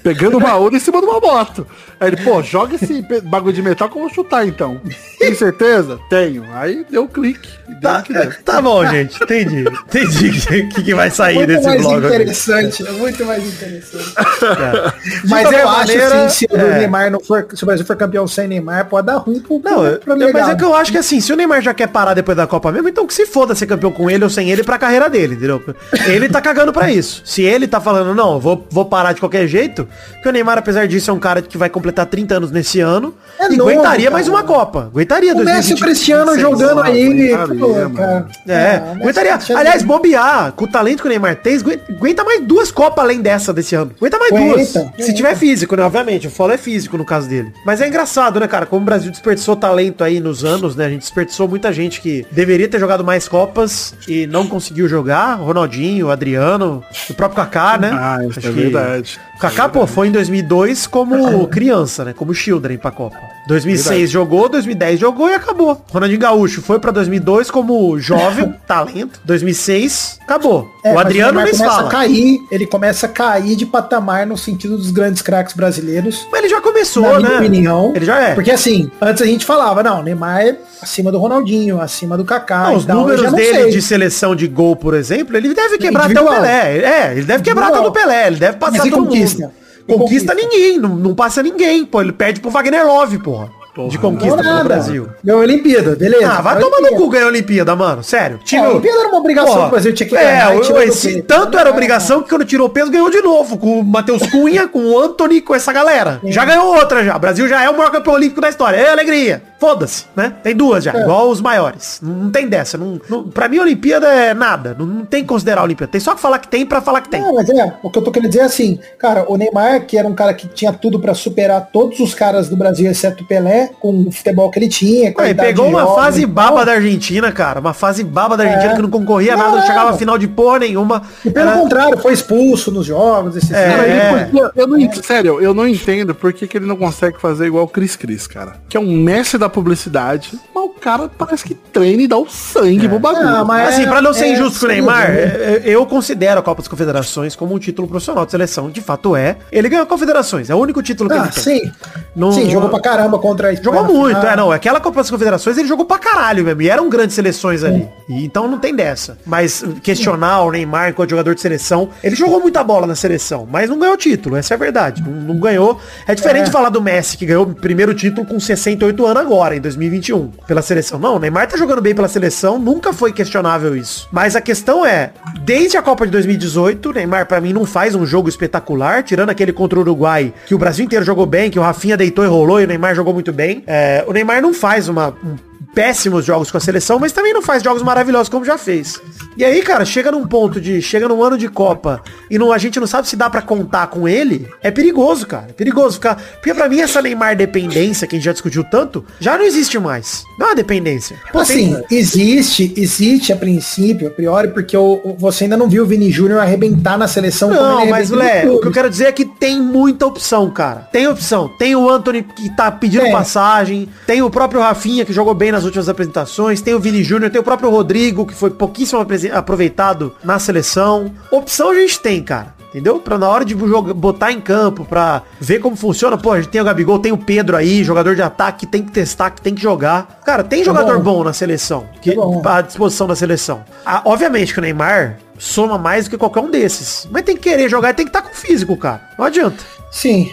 pegando 0.02 0.38
uma 0.38 0.56
onda 0.56 0.76
em 0.76 0.80
cima 0.80 1.00
de 1.00 1.06
uma 1.06 1.20
moto. 1.20 1.66
Aí 2.00 2.08
ele, 2.08 2.16
pô, 2.18 2.42
joga 2.42 2.74
esse 2.76 3.04
bagulho 3.24 3.52
de 3.54 3.62
metal 3.62 3.88
que 3.88 3.96
eu 3.96 4.02
vou 4.02 4.10
chutar 4.12 4.46
então. 4.46 4.80
Tem 5.18 5.34
certeza? 5.34 5.98
Tenho. 6.08 6.44
Aí 6.54 6.84
deu 6.90 7.04
o 7.04 7.08
clique. 7.08 7.48
Deu 7.68 7.78
Tá, 7.80 8.02
que 8.02 8.12
deu. 8.12 8.32
tá 8.44 8.60
bom, 8.62 8.84
gente. 8.86 9.22
Entendi. 9.22 9.64
Entendi 9.86 10.28
o 10.64 10.68
que, 10.70 10.82
que 10.82 10.94
vai 10.94 11.10
sair 11.10 11.34
Muito 11.36 11.48
desse 11.48 11.66
mais 11.66 11.82
blog. 11.82 12.06
interessante, 12.06 12.86
é 12.86 12.92
muito 12.92 13.24
mais 13.24 13.46
interessante. 13.46 14.14
É. 14.44 15.20
De 15.22 15.28
Mas 15.28 15.42
qualquer 15.42 15.60
eu 15.62 15.68
acho 15.68 15.78
maneira, 15.78 16.24
assim, 16.24 16.46
se 16.46 16.48
o 16.52 16.56
é. 16.56 16.78
Neymar 16.78 17.10
não 17.10 17.20
for, 17.20 17.46
se 17.54 17.62
o 17.62 17.66
Brasil 17.66 17.84
for 17.86 17.96
campeão 17.96 18.26
sem 18.26 18.48
Neymar, 18.48 18.86
pode 18.86 19.06
dar 19.06 19.16
ruim 19.16 19.40
pro, 19.40 19.60
Não, 19.64 19.84
eu- 19.84 19.98
pro 19.98 20.12
eu- 20.20 20.32
mas 20.32 20.48
é 20.48 20.54
que 20.56 20.64
eu 20.64 20.74
acho 20.74 20.90
que 20.92 20.98
assim, 20.98 21.20
se 21.20 21.32
o 21.32 21.36
Neymar 21.36 21.62
já 21.62 21.74
quer 21.74 21.88
parar 21.88 22.14
depois 22.14 22.36
da 22.36 22.46
Copa 22.46 22.70
mesmo, 22.72 22.88
então 22.88 23.06
que 23.06 23.14
se 23.14 23.26
foda 23.26 23.54
ser 23.54 23.66
campeão 23.66 23.90
com 23.92 24.08
ele 24.10 24.24
ou 24.24 24.30
sem 24.30 24.50
ele 24.50 24.62
pra 24.64 24.78
carreira 24.78 25.08
dele, 25.10 25.34
entendeu? 25.34 25.62
Ele 26.06 26.28
tá 26.28 26.40
cagando 26.40 26.72
pra 26.72 26.90
isso. 26.90 27.22
Se 27.24 27.42
ele 27.42 27.66
tá 27.68 27.80
falando, 27.80 28.14
não, 28.14 28.34
eu 28.34 28.40
vou, 28.40 28.66
vou 28.70 28.84
parar 28.86 29.12
de 29.12 29.20
qualquer 29.20 29.46
jeito, 29.46 29.88
porque 30.14 30.28
o 30.28 30.32
Neymar, 30.32 30.58
apesar 30.58 30.86
disso, 30.86 31.10
é 31.10 31.14
um 31.14 31.18
cara 31.20 31.42
que 31.42 31.56
vai 31.58 31.68
completar 31.68 31.87
30 32.06 32.36
anos 32.36 32.50
nesse 32.50 32.80
ano 32.80 33.14
É 33.38 33.52
e 33.52 33.56
novo, 33.56 33.70
aguentaria 33.70 34.04
cara. 34.06 34.10
mais 34.12 34.28
uma 34.28 34.42
Copa. 34.42 34.84
Aguentaria 34.92 35.34
O 35.34 35.38
Messi 35.44 35.72
e 35.72 35.74
o 35.74 35.78
2026. 35.78 35.80
Cristiano 35.80 36.38
jogando 36.38 36.80
aí, 36.82 37.32
aguentaria, 37.32 37.90
cara. 37.90 38.26
É, 38.46 38.80
Messi 38.80 39.00
aguentaria. 39.02 39.38
Aliás, 39.56 39.82
bobear, 39.82 40.52
com 40.52 40.64
o 40.64 40.68
talento 40.68 41.00
que 41.02 41.06
o 41.06 41.08
Neymar 41.08 41.36
tem, 41.36 41.56
aguenta, 41.56 42.24
mais 42.24 42.42
duas 42.42 42.70
Copas 42.70 43.04
além 43.04 43.20
dessa 43.20 43.52
desse 43.52 43.74
ano. 43.74 43.92
Aguenta 43.96 44.18
mais 44.18 44.32
Aguenta, 44.32 44.54
duas. 44.54 44.68
Se 44.68 44.78
aguenta. 44.78 45.12
tiver 45.14 45.36
físico, 45.36 45.76
né? 45.76 45.82
Obviamente, 45.82 46.26
o 46.26 46.30
falo 46.30 46.52
é 46.52 46.58
físico 46.58 46.96
no 46.98 47.04
caso 47.04 47.28
dele. 47.28 47.52
Mas 47.64 47.80
é 47.80 47.88
engraçado, 47.88 48.38
né, 48.40 48.46
cara? 48.48 48.66
Como 48.66 48.82
o 48.82 48.84
Brasil 48.84 49.10
desperdiçou 49.10 49.56
talento 49.56 50.02
aí 50.04 50.20
nos 50.20 50.44
anos, 50.44 50.74
né? 50.76 50.86
A 50.86 50.90
gente 50.90 51.00
desperdiçou 51.00 51.48
muita 51.48 51.72
gente 51.72 52.00
que 52.00 52.26
deveria 52.30 52.68
ter 52.68 52.78
jogado 52.78 53.04
mais 53.04 53.26
Copas 53.28 53.94
e 54.06 54.26
não 54.26 54.46
conseguiu 54.46 54.88
jogar. 54.88 55.34
Ronaldinho, 55.36 56.10
Adriano, 56.10 56.82
o 57.10 57.14
próprio 57.14 57.36
Kaká, 57.44 57.78
né? 57.78 57.90
Ah, 57.92 58.18
isso 58.28 58.38
Acho 58.38 58.48
é 58.48 58.52
que- 58.52 58.60
verdade. 58.60 59.20
O 59.36 59.40
Kaká, 59.40 59.68
pô, 59.68 59.86
foi 59.86 60.08
em 60.08 60.10
2002 60.12 60.86
como 60.86 61.14
criança, 61.48 61.77
né? 62.04 62.12
Como 62.12 62.34
children 62.34 62.78
pra 62.78 62.90
Copa. 62.90 63.16
2006 63.46 64.10
jogou, 64.10 64.48
2010 64.48 65.00
jogou 65.00 65.28
e 65.30 65.34
acabou. 65.34 65.82
Ronaldinho 65.90 66.20
Gaúcho 66.20 66.60
foi 66.60 66.78
pra 66.78 66.90
2002 66.90 67.50
como 67.50 67.98
jovem, 67.98 68.54
talento. 68.66 69.20
2006, 69.24 70.18
acabou. 70.22 70.68
É, 70.84 70.92
o 70.92 70.98
Adriano 70.98 71.40
nem 71.40 71.54
fala. 71.54 71.88
a 71.88 71.90
cair, 71.90 72.40
ele 72.50 72.66
começa 72.66 73.06
a 73.06 73.08
cair 73.08 73.56
de 73.56 73.64
patamar 73.66 74.26
no 74.26 74.36
sentido 74.36 74.76
dos 74.76 74.90
grandes 74.90 75.22
craques 75.22 75.54
brasileiros. 75.54 76.26
Mas 76.30 76.40
ele 76.40 76.48
já 76.50 76.60
começou, 76.60 77.02
na 77.02 77.20
né? 77.20 77.28
minha 77.28 77.38
opinião. 77.38 77.92
Ele 77.94 78.04
já 78.04 78.18
é. 78.20 78.34
Porque 78.34 78.50
assim, 78.50 78.90
antes 79.00 79.22
a 79.22 79.26
gente 79.26 79.44
falava, 79.44 79.82
não, 79.82 80.02
Neymar 80.02 80.42
é 80.42 80.56
acima 80.82 81.10
do 81.10 81.18
Ronaldinho, 81.18 81.80
acima 81.80 82.16
do 82.16 82.24
Kaká. 82.24 82.64
Não, 82.64 82.76
os 82.76 82.84
tal, 82.84 82.96
números 82.96 83.32
dele 83.32 83.62
sei. 83.62 83.70
de 83.70 83.82
seleção 83.82 84.36
de 84.36 84.46
gol, 84.46 84.76
por 84.76 84.94
exemplo, 84.94 85.36
ele 85.36 85.54
deve 85.54 85.78
quebrar 85.78 86.04
até 86.04 86.20
o 86.20 86.22
Individual. 86.22 86.42
Pelé. 86.42 86.78
É, 86.78 87.12
ele 87.12 87.24
deve 87.24 87.42
quebrar 87.42 87.68
até 87.68 87.78
Individual. 87.78 87.90
o 87.90 87.92
Pelé, 87.92 88.26
ele 88.26 88.36
deve 88.36 88.56
passar 88.58 88.78
Mas 88.78 88.90
todo 88.90 89.04
conquista? 89.04 89.42
mundo. 89.42 89.67
Conquista, 89.88 90.32
conquista? 90.32 90.34
ninguém, 90.34 90.78
não, 90.78 90.94
não 90.94 91.14
passa 91.14 91.42
ninguém, 91.42 91.84
pô. 91.84 92.00
Ele 92.00 92.12
perde 92.12 92.40
pro 92.40 92.50
Wagner 92.50 92.86
Love, 92.86 93.18
porra. 93.18 93.57
De 93.86 93.94
Não 93.96 94.02
conquista 94.02 94.36
pelo 94.38 94.48
nada. 94.48 94.64
Brasil. 94.64 95.08
Ganhou 95.22 95.40
a 95.40 95.44
Olimpíada, 95.44 95.94
beleza. 95.94 96.26
Ah, 96.32 96.40
vai 96.40 96.54
Ganhou 96.54 96.68
a 96.68 96.70
tomar 96.70 96.76
no 96.80 96.86
Olimpíada. 96.88 97.04
cu 97.04 97.10
ganhar 97.10 97.24
a 97.24 97.28
Olimpíada, 97.28 97.76
mano. 97.76 98.02
Sério. 98.02 98.40
É, 98.52 98.56
a 98.56 98.68
Olimpíada 98.70 98.98
era 98.98 99.08
uma 99.08 99.18
obrigação 99.18 99.54
que 99.60 99.66
o 99.66 99.70
Brasil 99.70 99.94
tinha 99.94 100.08
que 100.08 100.16
É, 100.16 100.22
ganhar, 100.22 100.54
e 100.54 100.58
o- 100.58 100.60
tirou 100.62 100.78
do 100.80 100.84
esse, 100.88 101.22
tanto 101.22 101.58
era 101.58 101.68
Ah, 101.68 101.72
obrigação 101.72 102.22
que 102.22 102.28
quando 102.30 102.44
tirou 102.44 102.66
o 102.66 102.70
peso 102.70 102.90
ganhou 102.90 103.10
de 103.10 103.20
novo. 103.22 103.56
Com 103.58 103.80
o 103.80 103.84
Matheus 103.84 104.22
Cunha, 104.30 104.66
com 104.66 104.80
o 104.84 104.98
Anthony, 104.98 105.40
com 105.40 105.54
essa 105.54 105.72
galera. 105.72 106.20
Já 106.24 106.44
ganhou 106.44 106.74
outra 106.74 107.04
já. 107.04 107.14
O 107.16 107.18
Brasil 107.20 107.46
já 107.48 107.62
é 107.62 107.68
o 107.70 107.76
maior 107.76 107.90
campeão 107.92 108.14
olímpico 108.14 108.40
da 108.40 108.48
história. 108.48 108.76
É 108.76 108.90
alegria. 108.90 109.42
Foda-se, 109.60 110.04
né? 110.14 110.32
Tem 110.42 110.54
duas 110.54 110.86
É. 110.86 110.92
já, 110.92 111.00
igual 111.00 111.28
os 111.28 111.40
maiores. 111.40 111.98
Não, 112.02 112.14
não 112.14 112.30
tem 112.30 112.46
dessa. 112.48 112.78
Não, 112.78 113.00
não, 113.08 113.24
pra 113.28 113.48
mim, 113.48 113.58
a 113.58 113.62
Olimpíada 113.62 114.06
é 114.06 114.32
nada. 114.32 114.74
Não, 114.78 114.86
não 114.86 115.04
tem 115.04 115.22
que 115.22 115.28
considerar 115.28 115.62
a 115.62 115.64
Olimpíada. 115.64 115.90
Tem 115.90 116.00
só 116.00 116.14
que 116.14 116.20
falar 116.20 116.38
que 116.38 116.46
tem 116.48 116.64
pra 116.64 116.80
falar 116.80 117.00
que 117.00 117.08
tem. 117.08 117.20
Não, 117.20 117.34
mas 117.34 117.48
é, 117.50 117.74
o 117.82 117.90
que 117.90 117.98
eu 117.98 118.02
tô 118.02 118.12
querendo 118.12 118.28
dizer 118.30 118.42
é 118.42 118.44
assim, 118.44 118.78
cara, 118.98 119.24
o 119.28 119.36
Neymar, 119.36 119.84
que 119.84 119.98
era 119.98 120.06
um 120.06 120.14
cara 120.14 120.32
que 120.32 120.46
tinha 120.46 120.72
tudo 120.72 121.00
pra 121.00 121.12
superar 121.12 121.68
todos 121.72 121.98
os 121.98 122.14
caras 122.14 122.48
do 122.48 122.56
Brasil, 122.56 122.88
exceto 122.88 123.24
o 123.24 123.26
Pelé, 123.26 123.67
com 123.80 124.04
o 124.08 124.12
futebol 124.12 124.50
que 124.50 124.58
ele 124.58 124.68
tinha, 124.68 125.12
com 125.12 125.22
pegou 125.34 125.68
uma 125.68 125.80
jovem 125.82 125.94
fase 125.96 126.26
baba 126.26 126.64
da 126.64 126.72
Argentina, 126.72 127.30
cara. 127.32 127.60
Uma 127.60 127.74
fase 127.74 128.02
baba 128.04 128.36
da 128.36 128.44
Argentina 128.44 128.72
É. 128.72 128.76
que 128.76 128.82
não 128.82 128.90
concorria 128.90 129.34
a 129.34 129.36
Não, 129.36 129.44
nada, 129.44 129.56
não 129.58 129.62
chegava 129.66 129.88
não. 129.88 129.94
a 129.94 129.98
final 129.98 130.18
de 130.18 130.26
porra 130.28 130.60
nenhuma. 130.60 131.02
E 131.24 131.30
pelo 131.30 131.48
Era- 131.50 131.58
contrário, 131.58 131.98
foi 131.98 132.12
expulso 132.12 132.70
nos 132.70 132.86
jogos, 132.86 133.36
esses 133.36 133.50
É. 133.50 134.28
Que- 134.30 134.60
eu 134.60 134.66
não 134.66 134.78
ent- 134.78 135.02
Sério, 135.04 135.40
eu 135.40 135.54
não 135.54 135.66
entendo 135.66 136.14
por 136.14 136.32
que, 136.32 136.46
que 136.46 136.56
ele 136.56 136.66
não 136.66 136.76
consegue 136.76 137.20
fazer 137.20 137.46
igual 137.46 137.64
o 137.64 137.68
Cris 137.68 137.96
Cris, 137.96 138.26
cara. 138.26 138.54
Que 138.68 138.76
é 138.76 138.80
um 138.80 138.92
mestre 138.92 139.38
da 139.38 139.48
publicidade, 139.48 140.38
mas 140.54 140.64
o 140.64 140.68
cara 140.70 141.08
parece 141.16 141.44
que 141.44 141.54
treina 141.54 142.02
e 142.02 142.06
dá 142.08 142.16
o 142.18 142.28
sangue 142.28 142.88
pro 142.88 142.98
bagulho. 142.98 143.28
Ah, 143.28 143.44
mas- 143.44 143.68
Assim, 143.68 143.82
É, 143.82 143.86
pra 143.86 144.00
não 144.02 144.12
ser 144.14 144.24
é, 144.26 144.32
injusto 144.32 144.60
com 144.60 144.66
o 144.66 144.68
Neymar, 144.68 145.08
né? 145.10 145.16
é, 145.20 145.62
é, 145.64 145.70
eu 145.74 145.84
considero 145.86 146.40
a 146.40 146.42
Copa 146.42 146.62
das 146.62 146.68
Confederações 146.68 147.34
como 147.36 147.54
um 147.54 147.58
título 147.58 147.86
profissional 147.88 148.24
de 148.24 148.30
seleção. 148.30 148.70
De 148.70 148.80
fato 148.80 149.14
é. 149.14 149.36
Ele 149.52 149.68
ganhou 149.68 149.82
a 149.84 149.86
Confederações, 149.86 150.50
é 150.50 150.54
o 150.54 150.58
único 150.58 150.82
título 150.82 151.08
que 151.10 151.16
Ah, 151.16 151.22
ele 151.24 151.28
tem. 151.32 151.42
sim. 151.42 151.72
Não- 152.16 152.32
Sim, 152.32 152.50
jogou 152.50 152.68
pra 152.68 152.80
caramba 152.80 153.18
contra 153.18 153.48
a 153.48 153.52
Espanha 153.60 153.78
Jogou 153.82 153.96
muito, 153.96 154.26
é, 154.26 154.36
não. 154.36 154.50
Aquela 154.50 154.80
Copa 154.80 154.96
das 155.00 155.10
Confederações 155.10 155.58
ele 155.58 155.68
jogou 155.68 155.84
pra 155.84 155.98
caralho 155.98 156.44
mesmo. 156.44 156.62
E 156.62 156.68
eram 156.70 156.88
grandes 156.88 157.14
seleções 157.14 157.62
ali. 157.64 157.88
E, 158.08 158.24
então 158.24 158.48
não 158.48 158.58
tem 158.58 158.74
dessa. 158.74 159.18
Mas 159.26 159.64
questionar 159.82 160.42
o 160.42 160.50
Neymar 160.50 160.90
enquanto 160.90 161.10
jogador 161.10 161.34
de 161.34 161.40
seleção, 161.40 161.88
ele 162.02 162.14
jogou 162.16 162.40
muita 162.40 162.62
bola 162.64 162.86
na 162.86 162.94
seleção, 162.94 163.46
mas 163.50 163.68
não 163.70 163.78
ganhou 163.78 163.96
título, 163.96 164.36
essa 164.36 164.54
é 164.54 164.56
a 164.56 164.58
verdade. 164.58 165.02
Não, 165.02 165.12
não 165.12 165.40
ganhou. 165.40 165.80
É 166.06 166.14
diferente 166.14 166.42
É. 166.42 166.44
de 166.46 166.50
falar 166.50 166.68
do 166.70 166.80
Messi, 166.82 167.16
que 167.16 167.26
ganhou 167.26 167.44
o 167.44 167.54
primeiro 167.54 167.94
título 167.94 168.26
com 168.26 168.38
68 168.38 169.06
anos 169.06 169.22
agora, 169.22 169.56
em 169.56 169.60
2021, 169.60 170.28
pela 170.46 170.62
seleção. 170.62 170.98
Não, 170.98 171.16
o 171.16 171.18
Neymar 171.18 171.46
tá 171.48 171.56
jogando 171.56 171.80
bem 171.80 171.94
pela 171.94 172.08
seleção, 172.08 172.58
nunca 172.58 172.92
foi 172.92 173.12
questionável 173.12 173.76
isso. 173.76 174.08
Mas 174.12 174.36
a 174.36 174.40
questão 174.40 174.84
é, 174.84 175.10
desde 175.44 175.76
a 175.76 175.82
Copa 175.82 176.04
de 176.06 176.12
2018, 176.12 176.90
o 176.90 176.92
Neymar 176.92 177.26
pra 177.26 177.40
mim 177.40 177.52
não 177.52 177.64
faz 177.64 177.94
um 177.94 178.04
jogo 178.06 178.28
espetacular, 178.28 179.02
tirando 179.02 179.30
aquele 179.30 179.52
contra 179.52 179.78
o 179.78 179.82
Uruguai, 179.82 180.32
que 180.46 180.54
o 180.54 180.58
Brasil 180.58 180.84
inteiro 180.84 181.04
jogou 181.04 181.26
bem, 181.26 181.50
que 181.50 181.58
o 181.58 181.62
Rafinha 181.62 181.96
deitou 181.96 182.24
e 182.24 182.28
rolou 182.28 182.60
e 182.60 182.64
o 182.64 182.66
Neymar 182.66 182.94
jogou 182.94 183.12
muito 183.14 183.32
bem. 183.32 183.37
É, 183.66 184.04
o 184.06 184.12
Neymar 184.12 184.42
não 184.42 184.52
faz 184.52 184.88
uma, 184.88 185.08
um 185.24 185.36
péssimos 185.74 186.24
jogos 186.24 186.50
com 186.50 186.56
a 186.56 186.60
seleção, 186.60 186.98
mas 186.98 187.12
também 187.12 187.32
não 187.32 187.42
faz 187.42 187.62
jogos 187.62 187.82
maravilhosos 187.82 188.28
como 188.28 188.44
já 188.44 188.58
fez. 188.58 189.00
E 189.36 189.44
aí, 189.44 189.62
cara, 189.62 189.84
chega 189.84 190.10
num 190.10 190.26
ponto 190.26 190.60
de, 190.60 190.82
chega 190.82 191.06
num 191.08 191.22
ano 191.22 191.38
de 191.38 191.48
Copa 191.48 192.02
e 192.30 192.36
não, 192.38 192.52
a 192.52 192.58
gente 192.58 192.80
não 192.80 192.86
sabe 192.86 193.06
se 193.08 193.14
dá 193.16 193.30
pra 193.30 193.40
contar 193.42 193.86
com 193.88 194.08
ele, 194.08 194.48
é 194.62 194.70
perigoso, 194.70 195.26
cara. 195.26 195.46
É 195.50 195.52
perigoso 195.52 195.94
ficar, 195.94 196.16
porque 196.16 196.52
pra 196.52 196.68
mim 196.68 196.80
essa 196.80 197.00
Neymar 197.00 197.36
dependência 197.36 198.06
que 198.06 198.16
a 198.16 198.18
gente 198.18 198.24
já 198.24 198.32
discutiu 198.32 198.64
tanto, 198.64 199.04
já 199.20 199.38
não 199.38 199.44
existe 199.44 199.78
mais. 199.78 200.24
Não 200.38 200.46
é 200.46 200.50
uma 200.50 200.56
dependência. 200.56 201.16
Pô, 201.32 201.38
Assim, 201.38 201.74
tem- 201.88 201.98
existe, 201.98 202.72
existe 202.76 203.32
a 203.32 203.36
princípio, 203.36 204.08
a 204.08 204.10
priori, 204.10 204.48
porque 204.48 204.76
o, 204.76 205.14
você 205.18 205.44
ainda 205.44 205.56
não 205.56 205.68
viu 205.68 205.84
o 205.84 205.86
Vini 205.86 206.10
Júnior 206.10 206.40
arrebentar 206.40 206.98
na 206.98 207.06
seleção 207.06 207.50
Não, 207.50 207.82
ele 207.82 207.90
mas, 207.90 208.10
Lé, 208.10 208.48
o 208.50 208.60
que 208.60 208.66
eu 208.66 208.72
quero 208.72 208.90
dizer 208.90 209.04
é 209.06 209.12
que 209.12 209.24
tem 209.24 209.60
muita 209.60 210.06
opção, 210.06 210.50
cara. 210.50 210.88
Tem 210.92 211.06
opção. 211.06 211.48
Tem 211.58 211.76
o 211.76 211.88
Anthony 211.88 212.22
que 212.22 212.50
tá 212.56 212.70
pedindo 212.72 213.02
Tem. 213.04 213.12
passagem. 213.12 213.88
Tem 214.06 214.22
o 214.22 214.30
próprio 214.30 214.60
Rafinha 214.60 215.04
que 215.04 215.12
jogou 215.12 215.34
bem 215.34 215.52
nas 215.58 215.64
últimas 215.64 215.88
apresentações. 215.88 216.60
Tem 216.60 216.74
o 216.74 216.80
Vini 216.80 217.02
Júnior. 217.02 217.30
Tem 217.30 217.40
o 217.40 217.44
próprio 217.44 217.70
Rodrigo 217.70 218.24
que 218.24 218.34
foi 218.34 218.50
pouquíssimo 218.50 219.04
aproveitado 219.32 220.14
na 220.22 220.38
seleção. 220.38 221.12
Opção 221.30 221.70
a 221.70 221.74
gente 221.74 222.00
tem, 222.00 222.22
cara. 222.22 222.54
Entendeu? 222.68 223.00
Pra 223.00 223.16
na 223.16 223.28
hora 223.28 223.44
de 223.44 223.58
jogar, 223.58 223.94
botar 223.94 224.30
em 224.30 224.40
campo, 224.40 224.84
pra 224.84 225.22
ver 225.40 225.58
como 225.58 225.74
funciona. 225.74 226.18
Pô, 226.18 226.32
a 226.32 226.40
gente 226.40 226.50
tem 226.50 226.60
o 226.60 226.64
Gabigol, 226.64 226.98
tem 226.98 227.12
o 227.12 227.16
Pedro 227.16 227.56
aí, 227.56 227.82
jogador 227.82 228.14
de 228.14 228.20
ataque, 228.20 228.66
tem 228.66 228.82
que 228.82 228.92
testar, 228.92 229.30
que 229.30 229.40
tem 229.40 229.54
que 229.54 229.62
jogar. 229.62 230.20
Cara, 230.24 230.44
tem 230.44 230.62
jogador 230.62 230.98
bom. 230.98 231.18
bom. 231.18 231.24
na 231.24 231.32
seleção. 231.32 231.86
Que, 232.02 232.14
bom. 232.14 232.42
à 232.44 232.60
disposição 232.60 233.06
da 233.06 233.16
seleção. 233.16 233.64
Ah, 233.86 234.02
obviamente 234.04 234.52
que 234.52 234.58
o 234.58 234.62
Neymar 234.62 235.18
soma 235.38 235.78
mais 235.78 236.04
do 236.04 236.10
que 236.10 236.18
qualquer 236.18 236.40
um 236.40 236.50
desses. 236.50 237.08
Mas 237.10 237.22
tem 237.22 237.36
que 237.36 237.48
querer 237.48 237.70
jogar 237.70 237.90
e 237.90 237.94
tem 237.94 238.04
que 238.04 238.10
estar 238.10 238.20
com 238.20 238.34
físico, 238.34 238.76
cara. 238.76 239.00
Não 239.18 239.24
adianta. 239.24 239.64
Sim. 239.90 240.30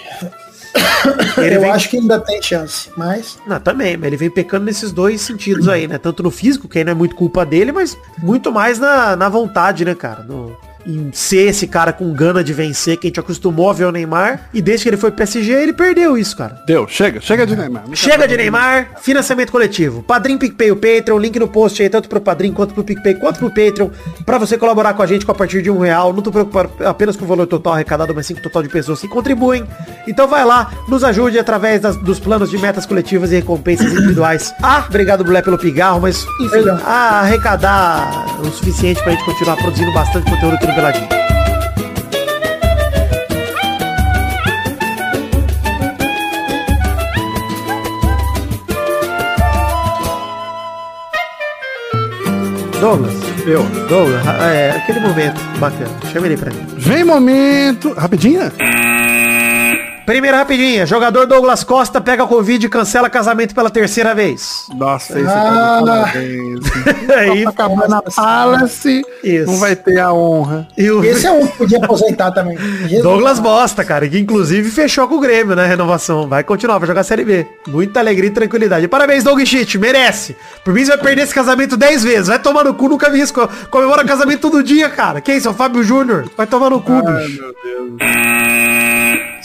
Eu 1.38 1.62
vem- 1.62 1.72
acho 1.72 1.90
que 1.90 1.98
ainda 1.98 2.20
tem 2.20 2.42
chance, 2.42 2.90
mas... 2.98 3.38
Não, 3.48 3.60
também, 3.60 3.96
mas 3.98 4.08
ele 4.08 4.18
vem 4.18 4.30
pecando 4.30 4.66
nesses 4.66 4.92
dois 4.92 5.22
sentidos 5.22 5.68
aí, 5.68 5.88
né? 5.88 5.98
Tanto 5.98 6.22
no 6.24 6.32
físico, 6.32 6.68
que 6.68 6.78
aí 6.80 6.84
não 6.84 6.92
é 6.92 6.96
muito 6.96 7.16
culpa 7.16 7.46
dele, 7.46 7.72
mas 7.72 7.98
muito 8.22 8.52
mais 8.52 8.80
na, 8.80 9.16
na 9.16 9.30
vontade, 9.30 9.86
né, 9.86 9.94
cara? 9.96 10.24
No- 10.24 10.56
em 10.86 11.10
ser 11.14 11.48
esse 11.50 11.68
cara 11.68 11.92
com 11.92 12.14
gana 12.14 12.44
de 12.44 12.54
vencer, 12.54 12.98
que 12.98 13.08
a 13.08 13.10
gente 13.10 13.20
acostumou 13.20 13.70
a 13.70 13.74
ver 13.74 13.86
o 13.86 13.92
Neymar. 13.92 14.50
E 14.54 14.62
desde 14.62 14.84
que 14.84 14.90
ele 14.90 14.98
foi 14.98 15.10
pro 15.12 15.18
PSG, 15.18 15.52
ele 15.52 15.74
perdeu 15.74 16.18
isso, 16.18 16.36
cara. 16.38 16.62
Deu, 16.68 16.88
chega, 16.88 17.20
chega 17.22 17.46
de 17.46 17.56
Neymar. 17.56 17.84
Chega 17.94 18.28
de 18.28 18.38
Neymar, 18.38 18.90
financiamento 19.02 19.52
coletivo. 19.52 20.04
Padrim, 20.04 20.38
PicPay, 20.38 20.72
o 20.72 20.76
Patreon, 20.76 21.18
link 21.20 21.40
no 21.40 21.48
post 21.48 21.82
aí, 21.82 21.90
tanto 21.90 22.08
pro 22.10 22.22
Padrim 22.22 22.52
quanto 22.52 22.74
pro 22.74 22.84
PicPay, 22.84 23.16
quanto 23.16 23.40
pro 23.40 23.50
Patreon, 23.50 23.90
pra 24.26 24.38
você 24.38 24.58
colaborar 24.58 24.94
com 24.94 25.02
a 25.02 25.06
gente 25.08 25.26
com 25.26 25.32
a 25.32 25.36
partir 25.36 25.62
de 25.62 25.72
um 25.72 25.80
real. 25.80 26.14
Não 26.14 26.22
tô 26.22 26.32
preocupado 26.32 26.70
apenas 26.86 27.16
com 27.16 27.26
o 27.26 27.28
valor 27.28 27.48
total 27.48 27.74
arrecadado, 27.74 28.14
mas 28.14 28.26
sim 28.28 28.34
com 28.36 28.40
o 28.40 28.44
total 28.44 28.62
de 28.64 28.70
pessoas 28.70 29.00
que 29.02 29.08
contribuem. 29.08 29.66
Então 30.08 30.28
vai 30.28 30.46
lá, 30.46 30.72
nos 30.88 31.04
ajude 31.04 31.40
através 31.40 31.82
das- 31.82 31.96
dos 31.98 32.20
planos 32.20 32.50
de 32.52 32.58
metas 32.58 32.86
coletivas 32.86 33.32
e 33.32 33.36
recompensas 33.36 33.92
individuais. 33.92 34.54
Ah, 34.62 34.84
obrigado, 34.90 35.24
Bulé, 35.24 35.42
pelo 35.42 35.58
pigarro, 35.58 36.02
mas 36.02 36.26
enfim, 36.42 36.68
a 36.84 37.22
arrecadar 37.22 38.26
o 38.40 38.46
suficiente 38.52 39.02
pra 39.04 39.12
gente 39.12 39.24
continuar 39.24 39.56
produzindo 39.58 39.92
bastante 39.94 40.30
conteúdo 40.30 40.56
aqui 40.56 40.68
no 40.68 40.75
Peladinho. 40.76 41.08
Douglas, 52.82 53.14
Eu. 53.48 53.64
Douglas, 53.88 54.22
é, 54.54 54.72
aquele 54.72 55.00
momento 55.00 55.42
bacana. 55.60 55.90
Chama 56.12 56.28
ele 56.28 56.36
pra 56.36 56.52
mim. 56.52 56.68
Vem 56.78 57.06
momento. 57.06 57.94
Rapidinho? 57.94 58.42
Primeira 60.06 60.38
rapidinha. 60.38 60.86
Jogador 60.86 61.26
Douglas 61.26 61.64
Costa 61.64 62.00
pega 62.00 62.28
Covid 62.28 62.66
e 62.66 62.70
cancela 62.70 63.10
casamento 63.10 63.56
pela 63.56 63.70
terceira 63.70 64.14
vez. 64.14 64.68
Nossa, 64.76 65.20
esse 65.20 65.28
Ah. 65.28 65.82
tá 65.86 66.04
de 66.04 66.14
parabéns. 66.14 66.60
Aí, 67.18 67.44
Tá 67.44 67.50
acabando 67.50 67.96
a 67.96 68.02
Palace. 68.04 69.02
Isso. 69.24 69.52
Não 69.52 69.58
vai 69.60 69.76
ter 69.76 70.00
a 70.00 70.14
honra. 70.14 70.68
e 70.78 70.90
o 70.92 71.04
Esse 71.04 71.26
é 71.26 71.32
um 71.32 71.48
que 71.48 71.58
podia 71.58 71.78
aposentar 71.80 72.32
também. 72.32 72.56
Jesus. 72.58 73.02
Douglas 73.04 73.40
Bosta, 73.40 73.84
cara, 73.84 74.08
que 74.08 74.20
inclusive 74.20 74.70
fechou 74.70 75.08
com 75.08 75.16
o 75.16 75.20
Grêmio, 75.20 75.56
né? 75.56 75.66
Renovação. 75.66 76.28
Vai 76.28 76.44
continuar, 76.44 76.78
vai 76.78 76.88
jogar 76.88 77.04
Série 77.04 77.26
B. 77.26 77.48
Muita 77.68 78.00
alegria 78.00 78.30
e 78.30 78.34
tranquilidade. 78.34 78.88
Parabéns, 78.88 79.24
Doug 79.24 79.42
Shit, 79.44 79.78
merece. 79.80 80.36
Por 80.64 80.74
mim, 80.74 80.86
você 80.86 80.92
vai 80.92 81.00
perder 81.00 81.24
esse 81.24 81.34
casamento 81.34 81.76
10 81.76 82.04
vezes. 82.04 82.28
Vai 82.28 82.38
tomar 82.40 82.64
no 82.64 82.74
cu, 82.76 82.88
nunca 82.90 83.10
vi 83.10 83.22
isso. 83.22 83.34
Co- 83.34 83.50
Comemora 83.72 84.04
casamento 84.06 84.42
todo 84.42 84.62
dia, 84.64 84.88
cara. 84.90 85.20
Quem 85.20 85.34
é 85.36 85.38
isso? 85.40 85.48
É 85.48 85.52
o 85.52 85.56
Fábio 85.56 85.84
Júnior. 85.84 86.30
Vai 86.38 86.46
tomar 86.46 86.70
no 86.70 86.80
cu, 86.80 86.92
Ai, 86.94 87.02
bicho. 87.26 87.42
meu 87.42 87.54
Deus. 87.64 88.95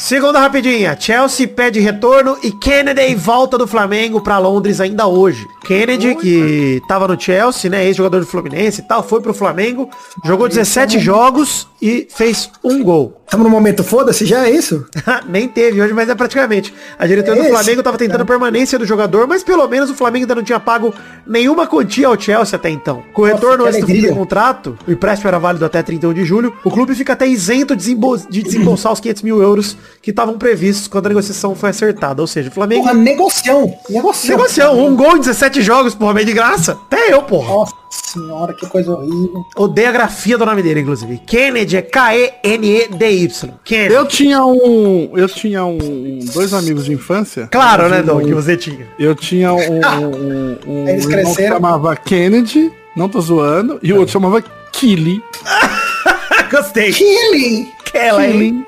Segunda 0.01 0.41
rapidinha. 0.41 0.97
Chelsea 0.99 1.47
pede 1.47 1.79
retorno 1.79 2.39
e 2.43 2.51
Kennedy 2.51 3.15
volta 3.15 3.59
do 3.59 3.67
Flamengo 3.67 4.23
pra 4.23 4.39
Londres 4.39 4.81
ainda 4.81 5.07
hoje. 5.07 5.47
Kennedy, 5.63 6.15
que 6.15 6.81
tava 6.89 7.07
no 7.07 7.21
Chelsea, 7.21 7.71
né? 7.71 7.85
Ex-jogador 7.85 8.21
do 8.21 8.27
Fluminense 8.27 8.81
e 8.81 8.85
tal, 8.85 9.03
foi 9.03 9.21
pro 9.21 9.35
Flamengo, 9.35 9.91
jogou 10.25 10.49
17 10.49 10.99
jogos 10.99 11.69
e 11.81 12.07
fez 12.11 12.51
um 12.63 12.83
gol. 12.83 13.21
Estamos 13.25 13.45
no 13.45 13.51
momento 13.51 13.85
foda-se, 13.85 14.27
já 14.27 14.45
é 14.47 14.51
isso? 14.51 14.85
Nem 15.29 15.47
teve 15.47 15.81
hoje, 15.81 15.95
mas 15.95 16.09
é 16.09 16.15
praticamente. 16.17 16.75
A 16.99 17.07
diretoria 17.07 17.43
É 17.43 17.47
do? 17.47 17.51
Flamengo 17.53 17.83
tava 17.83 17.97
tentando 17.97 18.23
a 18.23 18.25
permanência 18.25 18.77
do 18.77 18.85
jogador, 18.85 19.29
mas 19.29 19.45
pelo 19.45 19.69
menos 19.69 19.89
o 19.89 19.95
Flamengo 19.95 20.25
ainda 20.25 20.35
não 20.35 20.43
tinha 20.43 20.59
pago 20.59 20.93
nenhuma 21.25 21.65
quantia 21.65 22.09
ao 22.09 22.21
Chelsea 22.21 22.57
até 22.57 22.69
então. 22.71 23.05
Com 23.13 23.23
o 23.23 23.25
retorno 23.25 23.67
antes 23.67 23.81
do 23.81 23.87
fim 23.87 24.09
do 24.09 24.15
contrato, 24.15 24.77
o 24.87 24.91
empréstimo 24.91 25.29
era 25.29 25.39
válido 25.39 25.65
até 25.65 25.81
31 25.81 26.13
de 26.13 26.25
julho, 26.25 26.53
o 26.65 26.71
clube 26.73 26.93
fica 26.93 27.13
até 27.13 27.27
isento 27.27 27.77
de, 27.77 27.95
de 28.29 28.43
desembolsar 28.43 28.93
os 28.93 28.99
500 28.99 29.23
mil 29.23 29.41
euros 29.41 29.77
que 30.03 30.11
estavam 30.11 30.37
previstos 30.37 30.89
quando 30.89 31.07
a 31.07 31.11
negociação 31.11 31.55
foi 31.55 31.71
acertada. 31.71 32.21
Ou 32.21 32.27
seja, 32.27 32.49
o 32.49 32.53
Flamengo... 32.53 32.83
Porra, 32.83 32.95
negocião. 32.95 33.73
Negocião. 33.89 34.37
Negocião, 34.37 34.87
um 34.87 34.97
gol 34.97 35.17
em 35.17 35.21
17 35.21 35.63
jogos, 35.63 35.95
porra, 35.95 36.15
meio 36.15 36.27
de 36.27 36.33
graça. 36.33 36.73
Até 36.73 37.15
eu, 37.15 37.23
porra. 37.23 37.49
Nossa 37.49 37.80
senhora, 37.91 38.55
que 38.55 38.67
coisa 38.67 38.93
horrível. 38.93 39.45
Odeio 39.57 39.89
a 39.89 39.93
grafia 39.93 40.39
do 40.39 40.47
nome 40.47 40.63
dele, 40.63 40.81
inclusive. 40.81 41.19
Kennedy 41.27 41.77
é 41.77 41.83
K-E-N-E-D-Y. 41.83 43.51
Kennedy. 43.65 43.95
Eu 43.95 44.07
tinha 44.07 44.45
um. 44.45 45.11
Eu 45.17 45.29
tinha 45.29 45.65
um. 45.65 46.21
Dois 46.33 46.55
amigos 46.55 46.85
de 46.85 46.93
infância. 46.93 47.49
Claro, 47.51 47.89
né, 47.89 48.01
Um- 48.01 48.05
Dom, 48.05 48.21
que 48.21 48.33
você 48.35 48.57
tinha. 48.57 48.87
Eu 48.99 49.15
tinha 49.15 49.53
um, 49.53 49.59
um, 49.59 50.59
um 50.67 50.89
Eles 50.89 51.07
cresceram. 51.07 51.57
chamava 51.57 51.97
Kennedy, 51.97 52.71
não 52.97 53.09
tô 53.09 53.21
zoando, 53.21 53.79
e 53.83 53.93
o 53.93 53.99
outro 53.99 54.13
chamava 54.13 54.43
Killy. 54.73 55.23
Gostei. 56.51 56.93
Killing. 56.93 57.69
Kelly. 57.85 58.65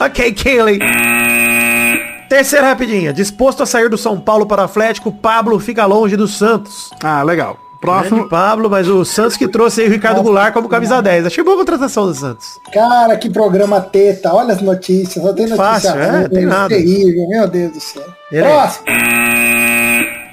Ok, 0.00 0.32
Kelly. 0.32 0.78
Terceira 2.28 2.66
rapidinha. 2.68 3.12
Disposto 3.12 3.62
a 3.62 3.66
sair 3.66 3.88
do 3.88 3.96
São 3.96 4.20
Paulo 4.20 4.46
para 4.46 4.60
o 4.62 4.64
Atlético, 4.64 5.10
Pablo 5.10 5.58
fica 5.58 5.84
longe 5.86 6.16
do 6.16 6.28
Santos. 6.28 6.90
Ah, 7.02 7.22
legal. 7.22 7.58
Grande 7.80 8.08
Próximo. 8.08 8.28
Pablo, 8.28 8.68
mas 8.68 8.88
o 8.88 9.04
Santos 9.04 9.36
que 9.36 9.46
trouxe 9.48 9.82
aí 9.82 9.88
o 9.88 9.90
Ricardo 9.90 10.22
Goulart 10.22 10.52
como 10.52 10.68
camisa 10.68 11.00
10. 11.00 11.26
Achei 11.26 11.44
boa 11.44 11.56
a 11.56 11.58
contratação 11.60 12.06
do 12.06 12.14
Santos. 12.14 12.58
Cara, 12.72 13.16
que 13.16 13.30
programa 13.30 13.80
teta. 13.80 14.34
Olha 14.34 14.52
as 14.52 14.60
notícias. 14.60 15.24
Só 15.24 15.32
tem 15.32 15.46
notícia 15.46 15.56
Fácil, 15.56 15.90
é, 16.00 16.28
tem 16.28 16.44
nada. 16.44 16.68
terrível. 16.68 17.28
Meu 17.28 17.48
Deus 17.48 17.72
do 17.72 17.80
céu. 17.80 18.02
Beleza. 18.30 18.50
Próximo. 18.54 18.84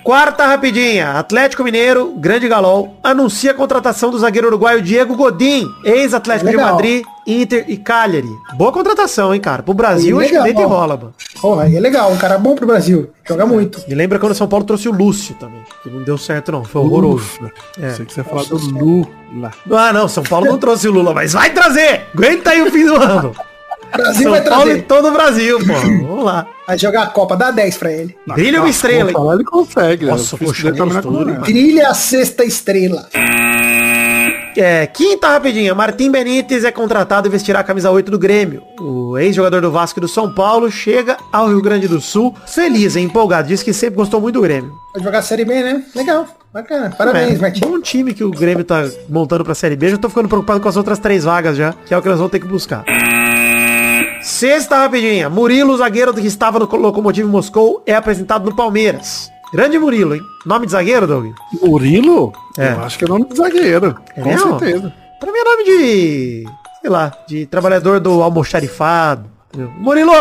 Quarta 0.06 0.46
rapidinha. 0.46 1.14
Atlético 1.14 1.64
Mineiro, 1.64 2.14
grande 2.16 2.48
galol, 2.48 2.96
anuncia 3.04 3.50
a 3.50 3.54
contratação 3.56 4.12
do 4.12 4.20
zagueiro 4.20 4.46
uruguaio 4.50 4.80
Diego 4.80 5.16
Godin, 5.16 5.68
ex-Atlético 5.84 6.52
de. 6.52 6.58
Madrid, 6.58 7.04
Inter 7.26 7.66
e 7.68 7.76
Cagliari. 7.76 8.30
Boa 8.54 8.72
contratação, 8.72 9.34
hein, 9.34 9.42
cara? 9.42 9.64
Pro 9.64 9.74
Brasil, 9.74 10.20
acho 10.20 10.28
que 10.28 10.34
Legal. 10.34 10.44
nem 10.46 10.54
tem 10.54 10.64
rola, 10.64 10.96
mano. 10.96 11.14
Porra, 11.42 11.64
aí 11.64 11.76
é 11.76 11.80
legal. 11.80 12.12
Um 12.12 12.18
cara 12.18 12.38
bom 12.38 12.54
pro 12.54 12.68
Brasil. 12.68 13.10
Joga 13.28 13.48
muito. 13.48 13.82
Me 13.88 13.96
lembra 13.96 14.20
quando 14.20 14.34
o 14.34 14.36
São 14.36 14.48
Paulo 14.48 14.64
trouxe 14.64 14.88
o 14.88 14.92
Lúcio 14.92 15.34
também. 15.40 15.64
Que 15.82 15.90
não 15.90 16.04
deu 16.04 16.20
certo, 16.20 16.52
não. 16.52 16.64
Foi 16.64 16.84
horroroso. 16.84 17.24
Ufa. 17.24 17.52
É. 17.82 17.90
Sei 17.90 18.06
que 18.06 18.14
você 18.14 18.24
fala 18.24 18.46
do 18.46 18.58
Lula. 18.58 19.52
Ah, 19.72 19.92
não, 19.92 20.08
São 20.08 20.22
Paulo 20.24 20.46
não 20.46 20.60
trouxe 20.60 20.88
o 20.88 20.92
Lula, 20.92 21.16
mas 21.16 21.34
vai 21.34 21.50
trazer! 21.50 22.04
Aguenta 22.14 22.52
aí 22.52 22.62
o 22.62 22.70
fim 22.70 22.86
do 22.86 22.96
ano. 22.96 23.36
Brasil 23.98 24.24
São 24.24 24.32
vai 24.32 24.42
Paulo 24.42 24.64
trazer. 24.66 24.80
e 24.80 24.82
todo 24.84 25.08
o 25.08 25.12
Brasil, 25.12 25.60
pô. 25.60 25.74
Vamos 25.74 26.26
lá. 26.26 26.48
Vai 26.68 26.78
jogar 26.78 27.04
a 27.04 27.08
Copa. 27.08 27.36
Dá 27.36 27.52
10 27.52 27.78
pra 27.78 27.92
ele. 27.92 28.16
Brilha 28.28 28.60
uma 28.60 28.70
estrela, 28.70 29.12
falar, 29.12 29.36
ele 29.36 29.44
consegue. 29.44 30.06
Nossa, 30.06 30.36
né? 30.36 30.40
Fiz 30.40 30.62
poxa, 30.62 31.42
Trilha 31.44 31.90
a 31.90 31.94
sexta 31.94 32.44
estrela. 32.44 33.08
É, 34.58 34.88
quinta 34.88 35.28
rapidinha. 35.28 35.76
Martim 35.76 36.10
Benítez 36.10 36.64
é 36.64 36.72
contratado 36.72 37.28
e 37.28 37.32
vestirá 37.32 37.60
a 37.60 37.64
camisa 37.64 37.92
8 37.92 38.10
do 38.10 38.18
Grêmio. 38.18 38.64
O 38.80 39.18
ex-jogador 39.18 39.62
do 39.62 39.70
Vasco 39.70 40.00
e 40.00 40.02
do 40.02 40.08
São 40.08 40.34
Paulo 40.34 40.72
chega 40.72 41.18
ao 41.32 41.50
Rio 41.50 41.62
Grande 41.62 41.88
do 41.88 42.00
Sul 42.00 42.34
feliz, 42.48 42.96
hein, 42.96 43.06
empolgado. 43.06 43.50
Diz 43.50 43.62
que 43.62 43.74
sempre 43.74 43.98
gostou 43.98 44.22
muito 44.22 44.36
do 44.36 44.42
Grêmio. 44.42 44.72
Vai 44.94 45.04
jogar 45.04 45.20
a 45.20 45.22
Série 45.22 45.44
B, 45.44 45.62
né? 45.62 45.84
Legal. 45.94 46.26
Bacana. 46.54 46.90
Parabéns, 46.98 47.38
é, 47.38 47.42
Martim. 47.42 47.60
Bom 47.60 47.82
time 47.82 48.14
que 48.14 48.24
o 48.24 48.32
Grêmio 48.32 48.64
tá 48.64 48.88
montando 49.10 49.44
pra 49.44 49.54
Série 49.54 49.76
B. 49.76 49.90
Já 49.90 49.98
tô 49.98 50.08
ficando 50.08 50.30
preocupado 50.30 50.62
com 50.62 50.70
as 50.70 50.78
outras 50.78 51.00
três 51.00 51.26
vagas 51.26 51.58
já, 51.58 51.74
que 51.86 51.94
é 51.94 51.98
o 51.98 52.02
que 52.02 52.08
nós 52.08 52.18
vamos 52.18 52.32
ter 52.32 52.40
que 52.40 52.48
buscar. 52.48 52.86
Sexta 54.26 54.78
rapidinha. 54.78 55.30
Murilo, 55.30 55.78
zagueiro 55.78 56.12
que 56.12 56.26
estava 56.26 56.58
no 56.58 56.66
Locomotive 56.66 57.28
Moscou, 57.28 57.84
é 57.86 57.94
apresentado 57.94 58.50
no 58.50 58.56
Palmeiras. 58.56 59.30
Grande 59.54 59.78
Murilo, 59.78 60.16
hein? 60.16 60.22
Nome 60.44 60.66
de 60.66 60.72
zagueiro, 60.72 61.06
Doug? 61.06 61.28
Murilo? 61.62 62.34
É. 62.58 62.72
Eu 62.74 62.84
acho 62.84 62.98
que 62.98 63.06
é 63.06 63.08
nome 63.08 63.26
de 63.26 63.38
zagueiro. 63.38 63.96
É 64.16 64.22
com 64.22 64.28
mesmo? 64.28 64.60
certeza. 64.60 64.92
Pra 65.20 65.32
mim 65.32 65.38
é 65.38 65.44
nome 65.44 65.64
de... 65.64 66.46
Sei 66.82 66.90
lá, 66.90 67.12
de 67.28 67.46
trabalhador 67.46 68.00
do 68.00 68.24
almoxarifado. 68.24 69.30
entendeu? 69.54 69.72
Murilo, 69.78 70.12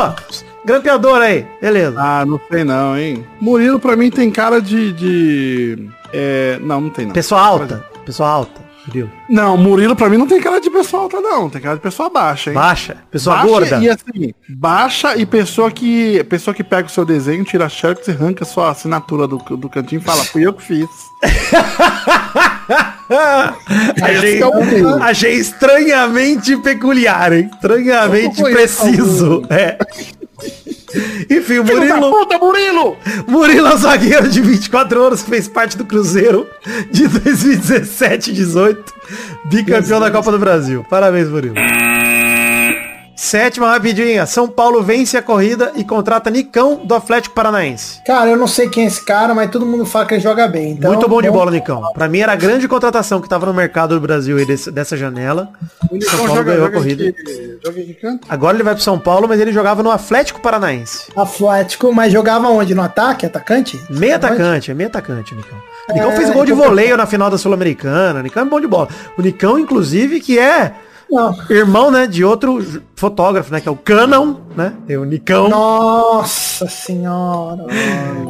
grampeador 0.67 1.23
aí. 1.23 1.47
Beleza. 1.59 1.97
Ah, 1.99 2.27
não 2.27 2.39
sei 2.53 2.63
não, 2.63 2.99
hein? 2.99 3.25
Murilo 3.41 3.81
pra 3.81 3.97
mim 3.97 4.11
tem 4.11 4.31
cara 4.31 4.61
de. 4.61 4.93
de... 4.93 5.89
É... 6.13 6.59
Não, 6.61 6.83
não 6.83 6.91
tem 6.91 7.07
não. 7.07 7.15
Pessoa 7.15 7.41
alta. 7.41 7.83
Pessoa 8.05 8.29
alta. 8.29 8.64
Murilo. 8.87 9.11
Não, 9.29 9.57
Murilo 9.57 9.97
pra 9.97 10.09
mim 10.09 10.17
não 10.17 10.27
tem 10.27 10.41
cara 10.41 10.61
de 10.61 10.69
pessoa 10.71 11.05
alta, 11.05 11.21
não. 11.21 11.49
Tem 11.49 11.61
cara 11.61 11.77
de 11.77 11.83
pessoa 11.83 12.11
baixa, 12.11 12.51
hein? 12.51 12.55
Baixa. 12.55 12.97
Pessoa 13.11 13.37
baixa 13.37 13.49
gorda. 13.49 13.79
E 13.79 13.89
assim, 13.89 14.35
baixa 14.49 15.17
e 15.17 15.25
pessoa 15.25 15.71
que. 15.71 16.23
Pessoa 16.25 16.55
que 16.55 16.63
pega 16.63 16.87
o 16.87 16.91
seu 16.91 17.05
desenho, 17.05 17.45
tira 17.45 17.67
a 17.67 17.69
xerox 17.69 18.07
e 18.09 18.11
arranca 18.11 18.45
sua 18.45 18.71
assinatura 18.71 19.27
do, 19.27 19.39
do 19.39 19.69
cantinho 19.69 20.01
e 20.01 20.05
fala, 20.05 20.23
fui 20.25 20.47
eu 20.47 20.53
que 20.53 20.63
fiz. 20.63 20.89
achei, 24.03 24.43
é 24.43 24.45
achei 25.03 25.35
estranhamente 25.35 26.57
peculiar, 26.59 27.33
hein? 27.33 27.51
Estranhamente 27.53 28.43
preciso. 28.43 29.43
É. 29.49 29.79
Enfim, 31.31 31.59
o 31.59 31.65
Murilo, 31.65 32.11
puta, 32.11 32.39
Murilo! 32.39 32.97
Murilo 33.27 33.67
é 33.67 33.75
um 33.75 33.79
zagueiro 33.79 34.29
de 34.29 34.41
24 34.41 35.03
anos 35.03 35.23
que 35.23 35.31
fez 35.31 35.49
parte 35.49 35.77
do 35.77 35.85
Cruzeiro 35.85 36.47
de 36.91 37.09
2017 37.09 38.31
e 38.31 38.35
18, 38.35 38.95
bicampeão 39.47 40.01
da 40.01 40.11
Copa 40.11 40.31
do 40.31 40.39
Brasil. 40.39 40.85
Parabéns, 40.89 41.29
Murilo. 41.29 41.55
Sétima 43.25 43.71
rapidinha. 43.71 44.27
São 44.27 44.47
Paulo 44.47 44.83
vence 44.83 45.17
a 45.17 45.23
corrida 45.23 45.73
e 45.77 45.83
contrata 45.83 46.29
Nicão 46.31 46.85
do 46.85 46.95
Atlético 46.95 47.35
Paranaense. 47.35 48.03
Cara, 48.07 48.29
eu 48.29 48.37
não 48.37 48.47
sei 48.47 48.69
quem 48.69 48.85
é 48.85 48.87
esse 48.87 49.03
cara, 49.03 49.35
mas 49.35 49.51
todo 49.51 49.65
mundo 49.65 49.87
fala 49.87 50.05
que 50.05 50.13
ele 50.13 50.21
joga 50.21 50.47
bem. 50.47 50.73
Então, 50.73 50.93
Muito 50.93 51.09
bom 51.09 51.23
de 51.23 51.31
bola, 51.31 51.51
Nicão. 51.51 51.83
Pra 51.95 52.07
mim 52.07 52.19
era 52.19 52.33
a 52.33 52.37
grande 52.37 52.69
contratação 52.69 53.23
que 53.23 53.29
tava 53.29 53.47
no 53.47 53.55
mercado 53.55 53.95
do 53.95 54.01
Brasil 54.01 54.37
aí 54.37 54.45
desse- 54.45 54.71
dessa 54.71 54.95
janela. 54.95 55.49
O 55.91 56.03
São 56.03 56.27
Paulo 56.27 56.45
ganhou 56.45 56.67
a 56.67 56.71
corrida. 56.71 57.09
Aqui, 57.09 57.59
joga 57.65 57.81
aqui 57.81 57.95
canto. 57.95 58.27
Agora 58.29 58.57
ele 58.59 58.63
vai 58.63 58.75
pro 58.75 58.83
São 58.83 58.99
Paulo, 58.99 59.27
mas 59.27 59.41
ele 59.41 59.53
jogava 59.53 59.83
no 59.83 59.91
Atlético 59.91 60.43
Paranaense. 60.43 61.05
Atlético, 61.17 61.95
mas 61.95 62.13
jogava 62.13 62.49
onde? 62.49 62.75
No 62.75 62.83
ataque? 62.83 63.25
Atacante? 63.25 63.81
Meio 63.89 64.17
atacante, 64.17 64.71
é 64.71 64.75
meio 64.75 64.89
atacante 64.91 65.35
Nicão. 65.35 65.57
Nicão 65.89 66.13
É, 66.13 66.17
fez 66.17 66.29
gol 66.31 66.45
de 66.45 66.53
então- 66.53 66.63
voleio 66.67 66.95
na 66.95 67.07
final 67.07 67.31
da 67.31 67.39
Sul-Americana. 67.39 68.23
Nicão 68.23 68.43
é 68.43 68.47
bom 68.47 68.61
de 68.61 68.67
bola. 68.67 68.89
O 69.17 69.23
Nicão, 69.23 69.59
inclusive, 69.59 70.21
que 70.21 70.39
é 70.39 70.73
Não. 71.15 71.35
Irmão, 71.49 71.91
né, 71.91 72.07
de 72.07 72.25
outro 72.25 72.63
fotógrafo, 72.97 73.53
né, 73.53 73.61
que 73.61 73.69
é 73.69 73.73
o 73.73 73.77
Canon, 73.77 74.35
né? 74.57 74.73
Tem 74.87 74.97
o 74.97 75.05
Nikon, 75.05 75.49
Nossa 75.49 76.67
senhora. 76.69 77.65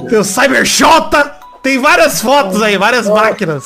tem 0.09 0.19
o 0.19 0.25
Cybershota. 0.25 1.33
Tem 1.63 1.79
várias 1.79 2.21
fotos 2.21 2.61
aí, 2.61 2.77
várias 2.77 3.09
máquinas. 3.09 3.65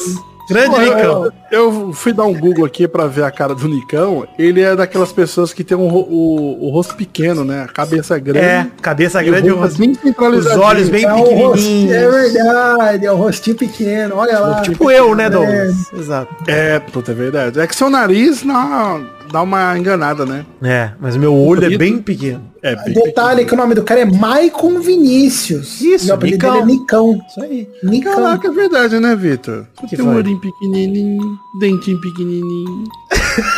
Grande 0.49 0.75
Pô, 0.75 0.81
Nikon. 0.81 0.99
eu, 0.99 1.33
eu 1.51 1.93
fui 1.93 2.13
dar 2.13 2.25
um 2.25 2.33
Google 2.39 2.65
aqui 2.65 2.89
pra 2.89 3.07
ver 3.07 3.25
a 3.25 3.31
cara 3.31 3.55
do 3.55 3.69
Nicão. 3.69 4.27
Ele 4.39 4.63
é 4.63 4.75
daquelas 4.75 5.13
pessoas 5.13 5.53
que 5.53 5.63
tem 5.63 5.77
um 5.77 5.87
o, 5.89 6.67
o 6.67 6.71
rosto 6.71 6.95
pequeno, 6.95 7.45
né? 7.45 7.63
A 7.65 7.69
cabeça 7.69 8.19
grande. 8.19 8.39
É, 8.47 8.67
cabeça 8.81 9.23
e 9.23 9.29
o 9.29 9.33
grande, 9.33 9.49
rosto 9.51 9.79
bem 9.79 9.93
os 10.39 10.47
olhos 10.57 10.89
bem 10.89 11.05
É, 11.05 11.11
rosto, 11.11 11.29
é 11.29 11.53
pequenininhos. 11.53 12.33
verdade, 12.33 13.07
é 13.07 13.13
o 13.13 13.17
rostinho 13.17 13.57
pequeno, 13.57 14.17
olha 14.17 14.39
lá. 14.39 14.63
Tipo 14.63 14.91
eu, 14.91 15.15
né, 15.15 15.29
Douglas? 15.29 15.93
Exato. 15.93 16.35
É, 16.47 16.79
puta, 16.79 17.13
é 17.13 17.15
verdade. 17.15 17.61
É 17.61 17.67
que 17.67 17.77
seu 17.77 17.91
nariz 17.91 18.43
dá, 18.43 19.01
dá 19.33 19.43
uma 19.43 19.77
enganada, 19.79 20.25
né? 20.27 20.45
É, 20.63 20.91
mas 21.01 21.17
meu 21.17 21.35
olho 21.35 21.65
é 21.65 21.77
bem 21.77 21.99
pequeno. 21.99 22.43
É, 22.63 22.75
bem 22.85 22.95
Detalhe 22.95 23.45
que 23.45 23.55
o 23.55 23.57
nome 23.57 23.75
do 23.75 23.83
cara 23.85 24.01
é 24.01 24.05
Maicon 24.05 24.81
Vinícius. 24.81 25.81
Isso, 25.81 26.09
E 26.09 26.13
o 26.13 26.17
Nicão. 26.17 26.53
dele 26.53 26.63
é 26.63 26.67
Nicão. 26.67 27.21
Isso 27.29 27.41
aí. 27.41 27.69
Nicão. 27.83 28.15
Caraca, 28.17 28.49
é 28.49 28.51
verdade, 28.51 28.99
né, 28.99 29.15
Vitor? 29.15 29.67
Tem 29.89 30.01
um 30.05 30.15
olhinho 30.15 30.41
pequenininho, 30.41 31.39
dentinho 31.61 32.01
pequenininho. 32.01 32.85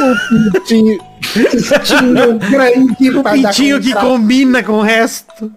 o 0.00 0.52
pintinho. 0.52 0.98
Pintinho 1.32 2.38
grande 2.50 3.10
O 3.16 3.22
pintinho 3.22 3.80
que 3.80 3.94
combina 3.94 4.62
com 4.62 4.72
o 4.72 4.82
resto. 4.82 5.50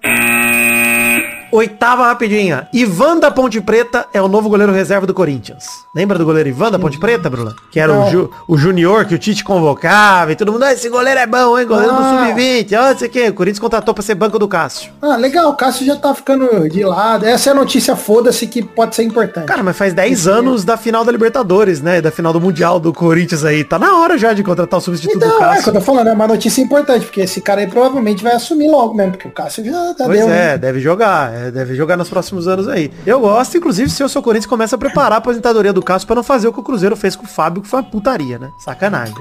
Oitava 1.57 2.05
rapidinha. 2.07 2.67
Ivan 2.73 3.19
da 3.19 3.29
Ponte 3.29 3.61
Preta 3.61 4.07
é 4.11 4.19
o 4.19 4.27
novo 4.27 4.49
goleiro 4.49 4.73
reserva 4.73 5.05
do 5.05 5.13
Corinthians. 5.13 5.65
Lembra 5.95 6.17
do 6.17 6.25
goleiro 6.25 6.49
Ivan 6.49 6.71
da 6.71 6.79
Ponte 6.79 6.97
Preta, 6.99 7.29
Bruna? 7.29 7.55
Que 7.71 7.79
era 7.79 7.93
o, 7.93 8.09
ju, 8.09 8.31
o 8.47 8.57
junior 8.57 9.05
que 9.05 9.13
o 9.13 9.19
Tite 9.19 9.43
convocava 9.43 10.31
e 10.31 10.35
todo 10.35 10.51
mundo, 10.51 10.63
ah, 10.63 10.73
esse 10.73 10.89
goleiro 10.89 11.19
é 11.19 11.27
bom, 11.27 11.59
hein? 11.59 11.67
Goleiro 11.67 11.93
do 11.93 11.99
Ah. 12.01 12.25
Sub-20. 12.29 12.73
Olha 12.75 12.95
isso 12.95 13.05
aqui. 13.05 13.29
O 13.29 13.33
Corinthians 13.35 13.59
contratou 13.59 13.93
pra 13.93 14.01
ser 14.03 14.15
banco 14.15 14.39
do 14.39 14.47
Cássio. 14.47 14.91
Ah, 14.99 15.15
legal, 15.15 15.51
o 15.51 15.53
Cássio 15.55 15.85
já 15.85 15.95
tá 15.95 16.11
ficando 16.15 16.67
de 16.67 16.83
lado. 16.83 17.23
Essa 17.27 17.51
é 17.51 17.53
a 17.53 17.55
notícia 17.55 17.95
foda-se 17.95 18.47
que 18.47 18.63
pode 18.63 18.95
ser 18.95 19.03
importante. 19.03 19.45
Cara, 19.45 19.61
mas 19.61 19.77
faz 19.77 19.93
10 19.93 20.27
anos 20.27 20.65
da 20.65 20.75
final 20.75 21.05
da 21.05 21.11
Libertadores, 21.11 21.83
né? 21.83 22.01
Da 22.01 22.09
final 22.09 22.33
do 22.33 22.41
Mundial 22.41 22.79
do 22.79 22.91
Corinthians 22.91 23.45
aí. 23.45 23.63
Tá 23.63 23.77
na 23.77 23.95
hora 23.99 24.17
já 24.17 24.33
de 24.33 24.41
contratar 24.41 24.79
o 24.79 24.81
substituto 24.81 25.19
do 25.19 25.25
então, 25.27 25.35
é 25.37 25.45
o 25.45 25.49
que 25.51 25.55
Cássio. 25.57 25.69
eu 25.69 25.73
tô 25.75 25.81
falando, 25.81 26.07
é 26.07 26.13
uma 26.13 26.27
notícia 26.27 26.61
importante, 26.63 27.05
porque 27.05 27.21
esse 27.21 27.39
cara 27.41 27.61
aí 27.61 27.67
provavelmente 27.67 28.23
vai 28.23 28.33
assumir 28.33 28.67
logo 28.71 28.95
mesmo, 28.95 29.11
porque 29.11 29.27
o 29.27 29.31
Cássio 29.31 29.63
já 29.63 29.93
tá 29.93 30.05
Pois 30.05 30.17
deu, 30.17 30.27
é, 30.27 30.31
né? 30.53 30.57
deve 30.57 30.79
jogar, 30.79 31.31
é, 31.31 31.42
deve 31.51 31.75
jogar 31.75 31.97
nos 31.97 32.09
próximos 32.09 32.47
anos 32.47 32.67
aí. 32.67 32.91
Eu 33.05 33.19
gosto, 33.19 33.57
inclusive, 33.57 33.89
se 33.89 34.01
eu 34.01 34.09
sou 34.09 34.21
Corinthians, 34.21 34.49
começa 34.49 34.75
a 34.75 34.79
preparar 34.79 35.13
a 35.13 35.17
aposentadoria 35.17 35.73
do 35.73 35.81
Cássio 35.81 36.07
pra 36.07 36.15
não 36.15 36.23
fazer 36.23 36.47
o 36.47 36.53
que 36.53 36.59
o 36.59 36.63
Cruzeiro 36.63 36.95
fez 36.95 37.15
com 37.15 37.25
o 37.25 37.27
Fábio, 37.27 37.61
que 37.61 37.67
foi 37.67 37.79
uma 37.81 37.89
putaria, 37.89 38.37
né? 38.37 38.49
Sacanagem. 38.59 39.13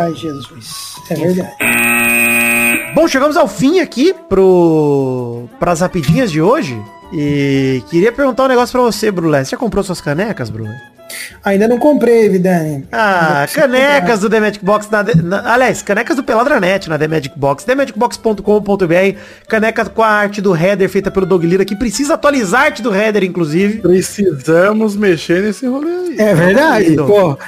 Ai, 0.00 0.14
Jesus. 0.14 0.94
É 1.10 1.14
verdade. 1.14 2.94
Bom, 2.94 3.06
chegamos 3.06 3.36
ao 3.36 3.48
fim 3.48 3.80
aqui 3.80 4.14
pro 4.28 5.48
pras 5.58 5.80
rapidinhas 5.80 6.30
de 6.30 6.40
hoje. 6.40 6.80
E 7.12 7.82
queria 7.88 8.12
perguntar 8.12 8.44
um 8.44 8.48
negócio 8.48 8.72
pra 8.72 8.82
você, 8.82 9.10
Brulé. 9.10 9.44
Você 9.44 9.52
já 9.52 9.56
comprou 9.56 9.82
suas 9.82 10.00
canecas, 10.00 10.50
Brulé? 10.50 10.97
Ainda 11.44 11.66
não 11.68 11.78
comprei, 11.78 12.28
Vidani. 12.28 12.86
Ah, 12.92 13.46
canecas 13.52 14.20
do 14.20 14.30
The 14.30 14.40
Magic 14.40 14.64
Box 14.64 14.88
na, 14.90 15.02
na- 15.02 15.52
Aliás, 15.54 15.82
canecas 15.82 16.16
do 16.16 16.22
Peladranet 16.24 16.88
na 16.88 16.98
The 16.98 17.08
Magic 17.08 17.38
Box. 17.38 17.64
TheMagicBox.com.br 17.64 19.18
Caneca 19.48 19.84
com 19.86 20.02
a 20.02 20.08
arte 20.08 20.40
do 20.40 20.54
header 20.54 20.88
feita 20.88 21.10
pelo 21.10 21.26
Doug 21.26 21.44
Lira, 21.44 21.64
que 21.64 21.76
precisa 21.76 22.14
atualizar 22.14 22.62
a 22.62 22.64
arte 22.66 22.82
do 22.82 22.94
header, 22.94 23.24
inclusive. 23.24 23.78
Precisamos 23.78 24.96
mexer 24.96 25.42
nesse 25.42 25.66
rolê 25.66 25.90
aí. 25.90 26.16
É 26.18 26.34
verdade, 26.34 26.96
pô. 26.96 27.38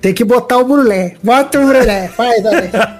Tem 0.00 0.14
que 0.14 0.24
botar 0.24 0.58
o 0.58 0.64
brulé. 0.64 1.14
Bota 1.22 1.60
o 1.60 1.66
brulé. 1.66 2.08
Faz. 2.08 2.36
Eita. 2.44 2.98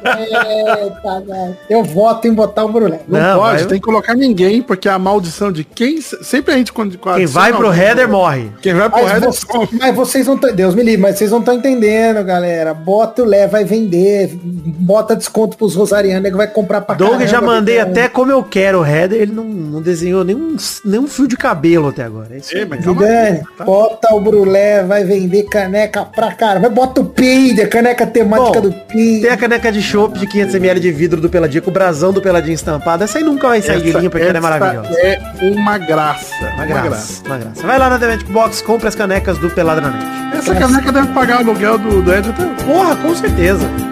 Eu 1.69 1.83
voto 1.85 2.27
em 2.29 2.33
botar 2.33 2.65
o 2.65 2.73
brulé. 2.73 3.01
Não, 3.09 3.21
Não, 3.21 3.39
pode, 3.39 3.59
vai- 3.59 3.67
tem 3.67 3.79
que 3.79 3.85
colocar 3.85 4.15
ninguém, 4.15 4.63
porque 4.63 4.89
a 4.89 4.99
maldição 4.99 5.51
de 5.51 5.65
quem. 5.65 6.01
Sempre 6.01 6.55
a 6.55 6.59
gente 6.59 6.73
quando. 6.73 6.99
Quem 6.99 7.27
vai 7.27 7.53
pro 7.53 7.73
header 7.73 8.09
morre. 8.09 8.51
Quem 8.61 8.75
vai 8.75 8.89
pro 8.91 9.03
Mas, 9.03 9.13
header. 9.13 9.31
vo- 9.31 9.69
mas 9.73 9.95
vocês 9.95 10.27
não 10.27 10.35
estão. 10.35 10.55
Deus 10.55 10.75
me 10.75 10.83
livre, 10.83 11.01
mas 11.01 11.17
vocês 11.19 11.31
não 11.31 11.39
estão 11.39 11.55
entendendo, 11.55 12.23
galera. 12.25 12.75
Bota 12.75 13.23
o 13.23 13.25
Lé, 13.25 13.47
vai 13.47 13.65
vender. 13.65 14.31
Bota 14.43 15.17
desconto 15.17 15.57
pros 15.57 15.75
rosarianos, 15.75 16.31
que 16.31 16.37
vai 16.37 16.47
comprar 16.49 16.81
pra 16.83 16.95
Doug 16.95 17.23
já 17.23 17.41
mandei 17.41 17.77
Vidani. 17.79 17.93
até 17.99 18.09
como 18.09 18.31
eu 18.33 18.43
quero 18.43 18.81
o 18.81 18.87
header, 18.87 19.21
ele 19.23 19.33
não, 19.33 19.45
não 19.45 19.83
desenhou 19.83 20.25
nenhum, 20.25 20.57
nenhum 20.85 21.07
fio 21.07 21.27
de 21.27 21.37
cabelo 21.37 21.89
até 21.89 22.03
agora. 22.03 22.35
É 22.35 22.39
isso 22.39 22.55
aí. 22.55 22.61
Ei, 22.61 22.67
mas 22.67 22.87
aí, 22.87 23.41
tá? 23.57 23.65
bota 23.65 24.15
o 24.15 24.21
brulé, 24.21 24.83
vai 24.83 25.05
vender 25.05 25.45
caneca 25.45 26.05
pra 26.05 26.33
cara. 26.33 26.61
Vai 26.61 26.71
bota 26.91 27.01
o 27.01 27.05
peide, 27.05 27.63
a 27.63 27.69
caneca 27.69 28.07
temática 28.07 28.61
Bom, 28.61 28.69
do 28.69 28.73
peide. 28.73 29.23
Tem 29.23 29.31
a 29.31 29.37
caneca 29.37 29.71
de 29.71 29.81
chopp 29.81 30.19
de 30.19 30.27
500ml 30.27 30.81
de 30.81 30.93
vidro 30.93 31.21
do 31.21 31.29
Peladinha 31.31 31.63
com 31.63 31.71
o 31.71 31.73
brasão 31.73 32.13
do 32.13 32.21
Peladinha 32.21 32.55
estampado. 32.55 33.05
Essa 33.05 33.19
aí 33.19 33.25
nunca 33.25 33.49
vai 33.49 33.63
sair 33.63 33.81
de 33.81 33.93
linha 33.93 34.11
porque 34.11 34.27
ela 34.27 34.39
é 34.39 34.41
maravilhosa. 34.41 34.99
É 35.01 35.21
uma 35.41 35.79
graça. 35.79 36.35
Uma 36.55 36.67
graça, 36.67 37.23
uma 37.25 37.39
graça. 37.39 37.67
Vai 37.67 37.79
lá 37.79 37.91
na 37.91 37.99
The 37.99 38.07
Magic 38.07 38.33
Box, 38.33 38.63
compra 38.63 38.89
as 38.89 38.95
canecas 38.95 39.39
do 39.39 39.49
Pelada 39.51 39.81
na 39.81 39.91
Net. 39.91 40.05
Essa 40.37 40.55
caneca 40.55 40.93
deve 40.93 41.09
pagar 41.09 41.39
o 41.39 41.41
aluguel 41.41 41.79
do, 41.79 42.03
do 42.03 42.13
Ed 42.13 42.29
até 42.29 42.43
hoje. 42.43 42.65
Porra, 42.65 42.97
com 42.97 43.15
certeza. 43.15 43.90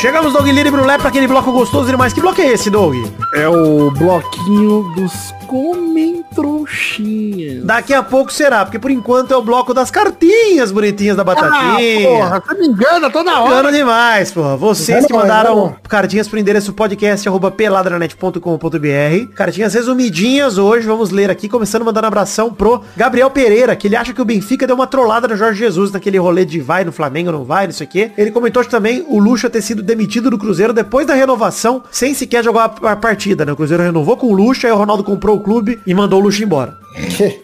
Chegamos, 0.00 0.32
Doug 0.32 0.46
Lira 0.46 0.66
e 0.66 0.70
Brulé, 0.70 0.96
pra 0.96 1.08
aquele 1.08 1.26
bloco 1.26 1.52
gostoso 1.52 1.90
demais. 1.90 2.14
Que 2.14 2.22
bloco 2.22 2.40
é 2.40 2.46
esse, 2.46 2.70
Doug? 2.70 2.96
É 3.34 3.46
o 3.46 3.90
bloquinho 3.90 4.90
dos 4.96 5.12
comentrouxinhas. 5.50 7.64
Daqui 7.64 7.94
a 7.94 8.04
pouco 8.04 8.32
será, 8.32 8.64
porque 8.64 8.78
por 8.78 8.90
enquanto 8.90 9.32
é 9.32 9.36
o 9.36 9.42
bloco 9.42 9.74
das 9.74 9.90
cartinhas 9.90 10.70
bonitinhas 10.70 11.16
da 11.16 11.24
Batatinha. 11.24 12.08
porra, 12.08 12.40
você 12.46 12.54
me 12.54 12.68
engana 12.68 13.10
toda 13.10 13.40
hora. 13.40 13.56
Bacana 13.56 13.72
demais, 13.72 14.30
porra. 14.30 14.56
Vocês 14.56 15.04
que 15.06 15.12
mandaram 15.12 15.74
cartinhas 15.88 16.28
pro 16.28 16.38
endereço 16.38 16.72
podcast 16.72 17.28
arroba 17.28 17.50
peladranet.com.br. 17.50 19.34
Cartinhas 19.34 19.74
resumidinhas 19.74 20.56
hoje, 20.58 20.86
vamos 20.86 21.10
ler 21.10 21.28
aqui, 21.30 21.48
começando 21.48 21.84
mandando 21.84 22.06
abração 22.06 22.52
pro 22.52 22.82
Gabriel 22.96 23.30
Pereira, 23.30 23.74
que 23.74 23.88
ele 23.88 23.96
acha 23.96 24.12
que 24.12 24.22
o 24.22 24.24
Benfica 24.24 24.64
deu 24.66 24.76
uma 24.76 24.86
trollada 24.86 25.26
no 25.26 25.36
Jorge 25.36 25.58
Jesus 25.58 25.90
naquele 25.90 26.18
rolê 26.18 26.44
de 26.44 26.60
vai 26.60 26.84
no 26.84 26.92
Flamengo, 26.92 27.32
não 27.32 27.44
vai, 27.44 27.66
não 27.66 27.72
sei 27.72 27.86
o 27.86 27.90
quê. 27.90 28.12
Ele 28.16 28.30
comentou 28.30 28.64
também 28.64 29.04
o 29.08 29.18
Lucha 29.18 29.48
ter 29.48 29.62
sido 29.62 29.82
demitido 29.82 30.30
do 30.30 30.38
Cruzeiro 30.38 30.72
depois 30.72 31.06
da 31.06 31.14
renovação, 31.14 31.82
sem 31.90 32.14
sequer 32.14 32.44
jogar 32.44 32.74
a 32.82 32.90
a 32.90 32.96
partida, 32.96 33.44
né? 33.44 33.52
O 33.52 33.56
Cruzeiro 33.56 33.82
renovou 33.82 34.16
com 34.16 34.26
o 34.26 34.32
Lucha, 34.32 34.66
aí 34.66 34.72
o 34.72 34.76
Ronaldo 34.76 35.04
comprou 35.04 35.36
o 35.36 35.39
clube 35.40 35.80
e 35.86 35.94
mandou 35.94 36.20
o 36.20 36.24
Lucha 36.24 36.44
embora. 36.44 36.80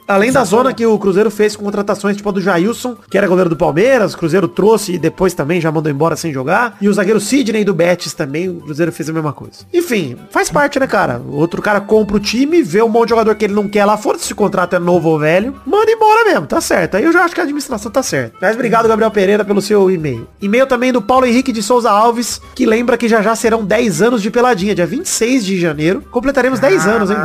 Além 0.09 0.33
da 0.33 0.45
zona 0.45 0.73
que 0.73 0.85
o 0.85 0.99
Cruzeiro 0.99 1.31
fez 1.31 1.55
com 1.55 1.65
contratações 1.65 2.17
tipo 2.17 2.29
a 2.29 2.33
do 2.33 2.41
Jailson, 2.41 2.97
que 3.09 3.17
era 3.17 3.27
goleiro 3.27 3.51
do 3.51 3.57
Palmeiras, 3.57 4.15
o 4.15 4.19
Cruzeiro 4.19 4.49
trouxe 4.49 4.93
e 4.93 4.99
depois 4.99 5.35
também 5.35 5.61
já 5.61 5.71
mandou 5.71 5.91
embora 5.91 6.17
sem 6.17 6.33
jogar. 6.33 6.77
E 6.81 6.89
o 6.89 6.93
zagueiro 6.93 7.21
Sidney 7.21 7.65
do 7.65 7.75
Betis 7.75 8.13
também, 8.13 8.49
o 8.49 8.61
Cruzeiro 8.61 8.93
fez 8.93 9.09
a 9.09 9.13
mesma 9.13 9.33
coisa. 9.33 9.59
Enfim, 9.73 10.17
faz 10.31 10.51
parte, 10.51 10.79
né, 10.79 10.87
cara? 10.87 11.19
O 11.19 11.37
outro 11.37 11.63
cara 11.63 11.81
compra 11.81 12.17
o 12.17 12.21
time, 12.21 12.63
vê 12.63 12.83
um 12.83 12.89
monte 12.89 13.07
de 13.07 13.11
jogador 13.11 13.35
que 13.35 13.45
ele 13.45 13.55
não 13.55 13.69
quer 13.69 13.85
lá 13.85 13.97
fora, 13.97 14.19
se 14.19 14.33
o 14.33 14.37
contrato 14.37 14.75
é 14.75 14.79
novo 14.79 15.09
ou 15.09 15.19
velho, 15.19 15.55
manda 15.65 15.91
embora 15.91 16.25
mesmo, 16.25 16.47
tá 16.47 16.61
certo. 16.61 16.97
Aí 16.97 17.05
eu 17.05 17.13
já 17.13 17.25
acho 17.25 17.35
que 17.35 17.41
a 17.41 17.45
administração 17.45 17.91
tá 17.91 18.03
certa. 18.03 18.37
Mas 18.41 18.55
obrigado, 18.55 18.89
Gabriel 18.89 19.11
Pereira, 19.11 19.45
pelo 19.45 19.63
seu 19.63 19.91
e-mail. 19.91 20.27
E-mail 20.41 20.67
também 20.67 20.93
do 20.93 21.01
Paulo 21.01 21.27
Henrique 21.27 21.53
de 21.53 21.63
Souza 21.63 21.91
Alves, 21.91 22.41
que 22.55 22.67
lembra 22.67 22.97
que 22.97 23.09
já 23.09 23.23
já 23.23 23.35
serão 23.37 23.65
10 23.65 24.03
anos 24.03 24.23
de 24.23 24.31
peladinha, 24.31 24.75
dia 24.75 24.87
26 24.87 25.45
de 25.45 25.61
janeiro. 25.61 26.03
Completaremos 26.11 26.59
10 26.59 26.87
anos, 26.87 27.11
hein, 27.11 27.17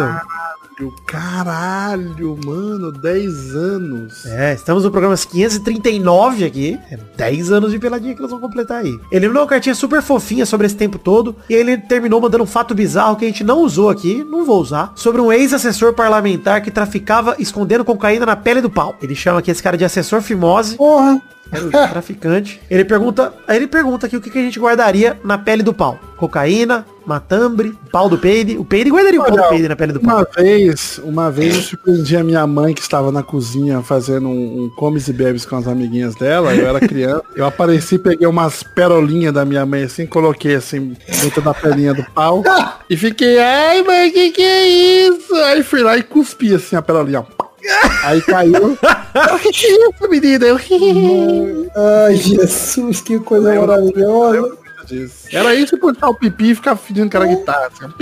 Doug? 0.82 0.94
Caralho, 1.06 2.38
mano, 2.44 2.92
10 2.92 3.56
anos. 3.56 4.26
É, 4.26 4.54
estamos 4.54 4.84
no 4.84 4.92
programa 4.92 5.16
539 5.16 6.46
aqui. 6.46 6.80
É 6.90 6.98
10 7.18 7.52
anos 7.52 7.72
de 7.72 7.80
peladinha 7.80 8.16
que 8.16 8.22
nós 8.22 8.32
vamos 8.32 8.46
completar 8.46 8.84
aí. 8.84 9.00
Ele 9.12 9.28
mandou 9.28 9.44
uma 9.44 9.48
cartinha 9.48 9.76
super 9.76 10.02
fofinha 10.02 10.46
sobre 10.46 10.66
esse 10.66 10.76
tempo 10.76 10.98
todo. 10.98 11.36
E 11.50 11.54
aí 11.54 11.62
ele 11.62 11.78
terminou 11.78 12.20
mandando 12.20 12.44
um 12.44 12.48
fato 12.48 12.74
bizarro 12.74 13.16
que 13.16 13.26
a 13.26 13.28
gente 13.28 13.44
não 13.44 13.60
usou 13.60 13.90
aqui, 13.90 14.24
não 14.24 14.44
vou 14.44 14.60
usar, 14.60 14.94
sobre 14.96 15.22
um 15.22 15.32
ex-assessor 15.32 15.94
parlamentar 15.94 16.62
que 16.62 16.72
traficava 16.72 17.36
escondendo 17.38 17.86
cocaína 17.86 18.26
na 18.26 18.36
pele 18.36 18.62
do 18.62 18.70
pau. 18.70 18.96
Ele 19.02 19.16
chama 19.16 19.40
aqui 19.40 19.52
esse 19.52 19.62
cara 19.62 19.78
de 19.78 19.86
assessor 19.86 20.22
fimose. 20.22 20.78
Porra. 20.78 21.22
Era 21.52 21.66
o 21.66 21.70
traficante. 21.70 22.62
Ele 22.70 22.86
pergunta, 22.86 23.34
aí 23.46 23.58
ele 23.58 23.68
pergunta 23.68 24.08
aqui 24.08 24.16
o 24.16 24.22
que, 24.22 24.30
que 24.30 24.40
a 24.40 24.42
gente 24.42 24.60
guardaria 24.60 25.20
na 25.24 25.38
pele 25.38 25.62
do 25.62 25.74
pau. 25.74 26.00
Cocaína, 26.16 26.86
matambre, 27.06 27.74
pau 27.92 28.08
do 28.10 28.18
peide. 28.18 28.58
O 28.58 28.66
peide 28.66 28.90
guardaria 28.92 29.20
o 29.20 29.24
pau 29.26 29.36
do 29.36 29.50
peide 29.50 29.68
na 29.68 29.76
pele 29.76 29.94
do 29.94 30.00
pau. 30.00 30.18
Uma 30.18 30.28
vez, 30.36 31.00
uma 31.04 31.32
vez 31.32 31.56
eu 31.56 31.62
surpreendi 31.62 32.16
a 32.18 32.24
minha 32.24 32.46
mãe 32.48 32.74
que 32.74 32.82
estava 32.82 33.12
na 33.12 33.24
cozinha 33.24 33.82
fazendo 33.82 34.28
um, 34.28 34.64
um 34.66 34.70
comes 34.76 35.08
e 35.08 35.14
bebes 35.14 35.46
com 35.46 35.56
as 35.56 35.68
amiguinhas 35.68 36.16
dela, 36.16 36.54
eu 36.56 36.68
era 36.68 36.80
criança. 36.80 37.24
Eu 37.36 37.46
apareci, 37.46 37.98
peguei 37.98 38.28
umas 38.28 38.64
perolinhas 38.64 39.34
da 39.34 39.46
minha 39.46 39.66
mãe 39.66 39.84
assim, 39.84 40.06
coloquei 40.06 40.56
assim 40.56 40.96
dentro 41.22 41.42
da 41.42 41.54
pelinha 41.54 41.94
do 41.94 42.04
pau 42.12 42.44
e 42.90 42.96
fiquei, 42.98 43.40
ai 43.40 43.82
mãe, 43.84 44.12
que 44.12 44.32
que 44.32 44.42
é 44.42 44.68
isso? 45.08 45.34
Aí 45.36 45.64
fui 45.64 45.82
lá 45.82 45.98
e 45.98 46.04
cuspi 46.04 46.56
assim 46.56 46.76
a 46.76 46.82
perolinha. 46.82 47.22
ó. 47.40 47.42
Aí 48.04 48.20
caiu. 48.22 48.76
"Ah, 48.82 49.38
que 49.40 49.52
que 49.52 49.66
é 49.68 49.90
isso, 49.90 50.10
menina? 50.10 50.46
Eu, 50.48 50.58
Ai, 51.76 52.16
Jesus, 52.16 53.02
que 53.02 53.20
coisa 53.20 53.54
maravilhosa. 53.54 54.58
Disso. 54.86 55.28
Era 55.32 55.54
isso 55.56 55.78
puxar 55.78 56.10
o 56.10 56.16
pipi 56.16 56.52
e 56.52 56.56
ficar 56.56 56.76
fingindo 56.76 57.10
que 57.10 57.16
era 57.16 57.26
guitarra. 57.26 57.68
Assim. 57.68 57.94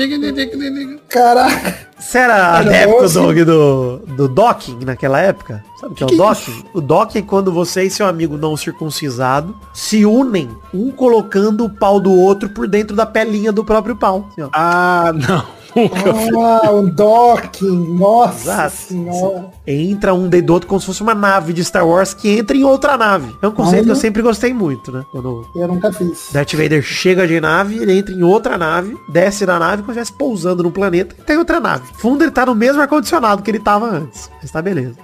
Caraca. 1.08 1.90
Você 1.98 2.18
era 2.18 2.60
adepto. 2.60 3.10
Doug, 3.10 3.38
do, 3.40 3.98
do 4.08 4.28
docking 4.28 4.86
naquela 4.86 5.20
época? 5.20 5.64
Sabe 5.80 5.94
o 5.94 5.96
que, 5.96 6.04
é 6.04 6.06
o 6.06 6.10
Que 6.10 6.16
é 6.16 6.18
docking? 6.18 6.64
O 6.74 6.82
docking 6.82 7.20
é 7.20 7.22
quando 7.22 7.52
você 7.52 7.84
e 7.84 7.90
seu 7.90 8.06
amigo 8.06 8.38
não 8.38 8.56
circuncisado 8.56 9.56
se 9.74 10.06
unem, 10.06 10.50
um 10.74 10.92
colocando 10.92 11.66
o 11.66 11.70
pau 11.70 12.00
do 12.00 12.12
outro 12.12 12.50
por 12.50 12.68
dentro 12.68 12.96
da 12.96 13.06
pelinha 13.06 13.52
do 13.52 13.66
próprio 13.66 13.96
pau. 13.96 14.30
Assim. 14.32 14.50
Ah, 14.54 15.12
não. 15.14 15.59
Ah, 15.76 16.72
um 16.72 16.90
docking. 16.90 17.96
Nossa 17.98 18.52
Exato. 18.52 18.76
senhora. 18.76 19.52
Entra 19.68 20.14
um 20.14 20.28
dentro 20.28 20.48
do 20.48 20.54
outro 20.54 20.68
como 20.70 20.80
se 20.80 20.86
fosse 20.86 21.02
uma 21.02 21.14
nave 21.14 21.54
de 21.54 21.64
Star 21.64 21.88
Wars 21.88 22.14
que 22.14 22.30
entra 22.30 22.56
em 22.56 22.64
outra 22.64 22.98
nave. 22.98 23.36
É 23.42 23.48
um 23.48 23.52
conceito 23.52 23.86
que 23.86 23.92
eu 23.92 23.96
sempre 23.96 24.22
gostei 24.22 24.54
muito, 24.54 24.92
né? 24.92 25.06
Quando 25.12 25.46
Eu 25.56 25.68
nunca 25.68 25.92
fiz. 25.92 26.30
Darth 26.32 26.54
Vader 26.54 26.82
chega 26.82 27.28
de 27.28 27.40
nave, 27.40 27.78
ele 27.78 27.98
entra 27.98 28.14
em 28.14 28.24
outra 28.24 28.58
nave, 28.58 28.98
desce 29.10 29.46
da 29.46 29.60
nave, 29.60 29.84
como 29.84 29.94
se 29.94 30.00
estivesse 30.00 30.18
pousando 30.18 30.64
no 30.64 30.72
planeta 30.72 31.16
e 31.18 31.22
tem 31.22 31.38
outra 31.38 31.60
nave. 31.60 31.84
Fundo 31.94 32.24
ele 32.24 32.32
tá 32.32 32.46
no 32.46 32.56
mesmo 32.56 32.82
ar-condicionado 32.82 33.42
que 33.44 33.52
ele 33.52 33.60
tava 33.60 33.86
antes. 33.90 34.30
Mas 34.42 34.52
tá 34.52 34.62
beleza. 34.62 34.96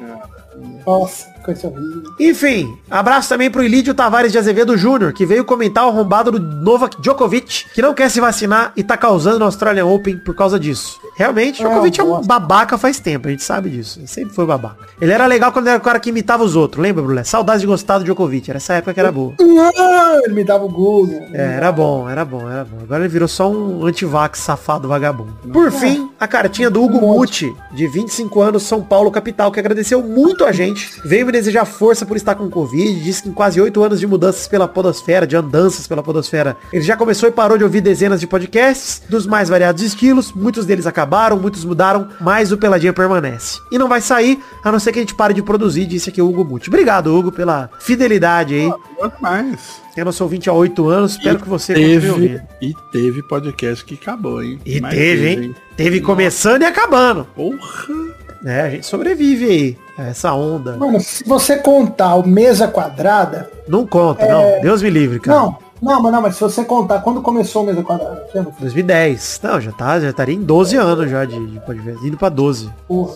Nossa, 0.86 1.28
coisa 1.46 1.68
horrível. 1.68 2.04
Enfim, 2.20 2.78
abraço 2.90 3.30
também 3.30 3.50
pro 3.52 3.64
Ilídio 3.64 3.94
Tavares 3.94 4.32
de 4.32 4.38
Azevedo 4.38 4.76
Júnior, 4.78 5.14
que 5.14 5.26
veio 5.26 5.46
comentar 5.46 5.86
o 5.86 5.90
arrombado 5.90 6.32
do 6.32 6.40
Novak 6.40 7.00
Djokovic, 7.02 7.66
que 7.74 7.82
não 7.82 7.94
quer 7.94 8.10
se 8.10 8.20
vacinar 8.20 8.74
e 8.76 8.84
tá 8.84 8.98
causando 8.98 9.40
no 9.40 9.46
Australian 9.46 9.86
Open 9.86 10.18
por 10.18 10.36
causa 10.36 10.60
disso. 10.60 11.00
Realmente, 11.16 11.64
Ah, 11.64 11.68
Djokovic 11.70 12.00
é 12.00 12.04
um 12.04 12.22
babaca 12.22 12.78
faz 12.78 13.00
tempo, 13.00 13.28
a 13.28 13.32
gente 13.32 13.44
sabe 13.44 13.70
disso. 13.70 14.00
Ele 14.00 14.08
sempre 14.08 14.34
foi 14.34 14.46
babaca. 14.46 14.86
Ele 15.00 15.12
era 15.12 15.26
legal 15.28 15.52
quando 15.52 15.68
era 15.68 15.78
o 15.78 15.82
cara 15.82 16.00
que 16.00 16.10
imitava 16.10 16.44
os 16.44 16.56
outros, 16.56 16.82
lembra, 16.82 17.04
Brulé? 17.04 17.24
Saudades 17.24 17.62
de 17.62 17.68
gostar 17.68 18.00
do 18.00 18.04
Djokovic, 18.04 18.50
era 18.50 18.58
essa 18.58 18.74
época 18.74 18.94
que 18.94 19.00
era 19.00 19.12
boa. 19.12 19.34
Ah, 19.78 20.20
ele 20.24 20.34
me 20.34 20.44
dava 20.44 20.66
o 20.66 20.70
Google. 20.70 21.28
É, 21.34 21.56
era 21.58 21.72
bom, 21.72 22.10
era 22.10 22.24
bom, 22.26 22.50
era 22.50 22.64
bom. 22.64 22.78
Agora 22.84 23.02
ele 23.04 23.10
virou 23.10 23.28
só 23.28 23.50
um 23.50 23.86
antivax 23.86 24.40
safado 24.40 24.88
vagabundo. 24.88 25.34
Por 25.52 25.72
fim, 25.72 26.10
a 26.20 26.28
cartinha 26.28 26.70
do 26.70 26.82
Hugo 26.84 27.00
Muti, 27.02 27.54
de 27.74 27.88
25 27.88 28.42
anos, 28.42 28.64
São 28.64 28.82
Paulo, 28.82 29.12
capital, 29.12 29.52
que 29.52 29.60
agradeceu 29.60 30.02
muito 30.02 30.46
a 30.46 30.52
gente. 30.52 31.02
Veio 31.06 31.26
me 31.26 31.32
desejar 31.36 31.66
força 31.66 32.06
por 32.06 32.18
estar 32.18 32.36
com 32.36 32.50
Covid. 32.50 33.00
Disse 33.02 33.24
que 33.24 33.30
em 33.30 33.34
quase 33.34 33.60
8 33.60 33.84
anos 33.84 34.00
de 34.00 34.08
mudanças 34.08 34.48
pela 34.48 34.68
podosfera, 34.68 35.28
de 35.28 35.36
andanças 35.36 35.88
pela 35.88 36.02
podosfera, 36.02 36.58
ele 36.72 36.84
já 36.84 36.96
começou 36.96 37.28
e 37.28 37.32
parou 37.32 37.58
de 37.58 37.64
ouvir 37.64 37.82
dezenas 37.82 38.20
de 38.20 38.28
podcasts 38.28 39.02
dos 39.10 39.26
mais 39.26 39.50
variados 39.50 39.84
estilos. 39.84 40.32
Muitos 40.34 40.66
deles 40.66 40.88
acabaram, 40.88 41.38
muitos 41.38 41.66
mudaram, 41.66 42.08
mas 42.22 42.52
o 42.52 42.58
Peladinha 42.58 42.94
permanece. 42.94 43.60
E 43.72 43.78
não 43.78 43.88
vai 43.88 44.02
sair, 44.02 44.40
a 44.64 44.72
não 44.72 44.80
ser 44.80 44.92
que 44.92 45.00
a 45.00 45.02
gente 45.02 45.16
pare 45.16 45.34
de 45.34 45.44
produzir, 45.44 45.86
disse 45.86 46.10
aqui 46.10 46.22
o 46.22 46.30
Hugo 46.30 46.46
Muti. 46.46 46.70
Obrigado, 46.70 47.16
Hugo, 47.16 47.32
pela 47.32 47.70
fidelidade 47.80 48.56
aí. 48.56 48.70
Bom 48.70 49.08
demais. 49.16 49.86
Eu 49.96 50.04
não 50.04 50.12
sou 50.12 50.28
20 50.28 50.50
há 50.50 50.54
8 50.54 50.90
anos, 50.90 51.12
espero 51.14 51.38
E 51.38 51.42
que 51.42 51.48
você 51.48 51.74
continue 51.74 52.30
teve, 52.30 52.42
e 52.62 52.74
teve 52.92 53.24
podcast 53.24 53.86
que 53.86 53.94
acabou, 53.94 54.44
hein? 54.44 54.60
E 54.66 54.82
Mas 54.82 54.94
teve, 54.94 55.30
hein? 55.30 55.56
Teve 55.78 56.02
começando 56.02 56.64
e 56.64 56.66
acabando. 56.66 57.26
Porra. 57.36 58.15
É, 58.46 58.62
a 58.62 58.70
gente 58.70 58.86
sobrevive 58.86 59.46
aí. 59.46 59.78
a 59.98 60.10
Essa 60.10 60.34
onda. 60.34 60.78
Mano, 60.78 61.00
se 61.00 61.24
você 61.24 61.58
contar 61.58 62.16
o 62.16 62.28
mesa 62.28 62.68
quadrada. 62.68 63.50
Não 63.68 63.88
conta, 63.88 64.28
não. 64.28 64.62
Deus 64.62 64.84
me 64.84 64.90
livre, 64.92 65.20
cara. 65.20 65.40
Não, 65.40 65.58
não, 65.82 66.02
mas 66.02 66.12
não, 66.12 66.22
mas 66.22 66.36
se 66.36 66.42
você 66.42 66.64
contar 66.64 67.00
quando 67.02 67.22
começou 67.22 67.64
o 67.64 67.66
mesa 67.66 67.84
quadrada, 67.84 68.26
você 68.32 68.42
não 68.42 68.54
2010. 68.60 69.42
Não, 69.44 69.62
já 69.62 69.72
tá, 69.72 70.00
já 70.00 70.10
estaria 70.10 70.36
em 70.36 70.42
12 70.42 70.78
anos 70.78 71.10
já 71.10 71.26
de, 71.26 71.46
de 71.46 71.60
podcast. 71.60 72.08
Indo 72.08 72.18
pra 72.18 72.30
12. 72.30 72.72
porra. 72.88 73.16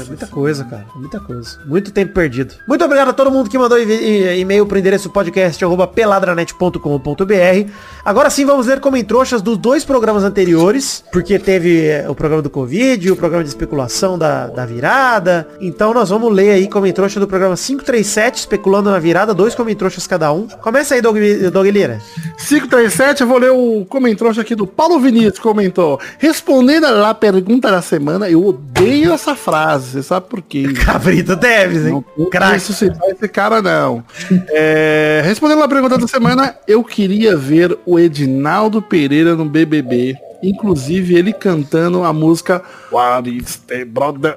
é, 0.00 0.04
muita 0.04 0.26
coisa, 0.26 0.64
cara. 0.64 0.84
Muita 0.96 1.20
coisa. 1.20 1.58
Muito 1.64 1.92
tempo 1.92 2.12
perdido. 2.12 2.54
Muito 2.66 2.84
obrigado 2.84 3.08
a 3.10 3.12
todo 3.12 3.30
mundo 3.30 3.48
que 3.48 3.56
mandou 3.56 3.78
e-mail 3.78 4.66
pro 4.66 4.78
endereço 4.78 5.10
podcast 5.10 5.64
arroba 5.64 5.86
peladranet.com.br. 5.86 7.70
Agora 8.04 8.30
sim 8.30 8.44
vamos 8.44 8.66
ler 8.66 8.80
comentroxas 8.80 9.40
dos 9.40 9.56
dois 9.56 9.84
programas 9.84 10.24
anteriores, 10.24 11.04
porque 11.12 11.38
teve 11.38 11.86
é, 11.86 12.10
o 12.10 12.14
programa 12.14 12.42
do 12.42 12.50
Covid, 12.50 13.12
o 13.12 13.16
programa 13.16 13.44
de 13.44 13.50
especulação 13.50 14.18
da, 14.18 14.48
da 14.48 14.66
virada. 14.66 15.48
Então 15.60 15.94
nós 15.94 16.10
vamos 16.10 16.32
ler 16.32 16.50
aí 16.50 16.68
comentroxa 16.68 17.20
do 17.20 17.28
programa 17.28 17.56
537, 17.56 18.40
especulando 18.40 18.90
na 18.90 18.98
virada, 18.98 19.32
dois 19.32 19.54
comentroxas 19.54 20.06
cada 20.06 20.32
um. 20.32 20.48
Começa 20.48 20.94
aí, 20.94 21.00
Doug, 21.00 21.16
Doug 21.52 21.66
Lira. 21.68 22.01
537, 22.38 23.22
eu 23.22 23.26
vou 23.26 23.38
ler 23.38 23.50
o 23.50 23.84
comentário 23.84 24.40
aqui 24.40 24.54
do 24.54 24.66
Paulo 24.66 24.98
Vinícius, 25.00 25.38
comentou. 25.38 26.00
Respondendo 26.18 26.86
a 26.86 27.14
pergunta 27.14 27.70
da 27.70 27.82
semana, 27.82 28.28
eu 28.28 28.44
odeio 28.44 29.12
essa 29.12 29.34
frase. 29.34 29.92
Você 29.92 30.02
sabe 30.02 30.26
por 30.28 30.42
quê? 30.42 30.72
Cabrito 30.84 31.36
Teves, 31.36 31.86
hein? 31.86 31.92
Não 31.92 32.04
vou 32.16 32.30
ressuscitar 32.30 33.08
esse 33.08 33.28
cara, 33.28 33.62
não. 33.62 34.04
É, 34.48 35.22
respondendo 35.24 35.62
a 35.62 35.68
pergunta 35.68 35.98
da 35.98 36.06
semana, 36.06 36.56
eu 36.66 36.82
queria 36.82 37.36
ver 37.36 37.78
o 37.86 37.98
Edinaldo 37.98 38.82
Pereira 38.82 39.34
no 39.34 39.44
BBB. 39.44 40.16
Inclusive 40.42 41.14
ele 41.14 41.32
cantando 41.32 42.02
a 42.02 42.12
música 42.12 42.62
What 42.90 43.30
is 43.30 43.56
the 43.66 43.84
brother? 43.84 44.36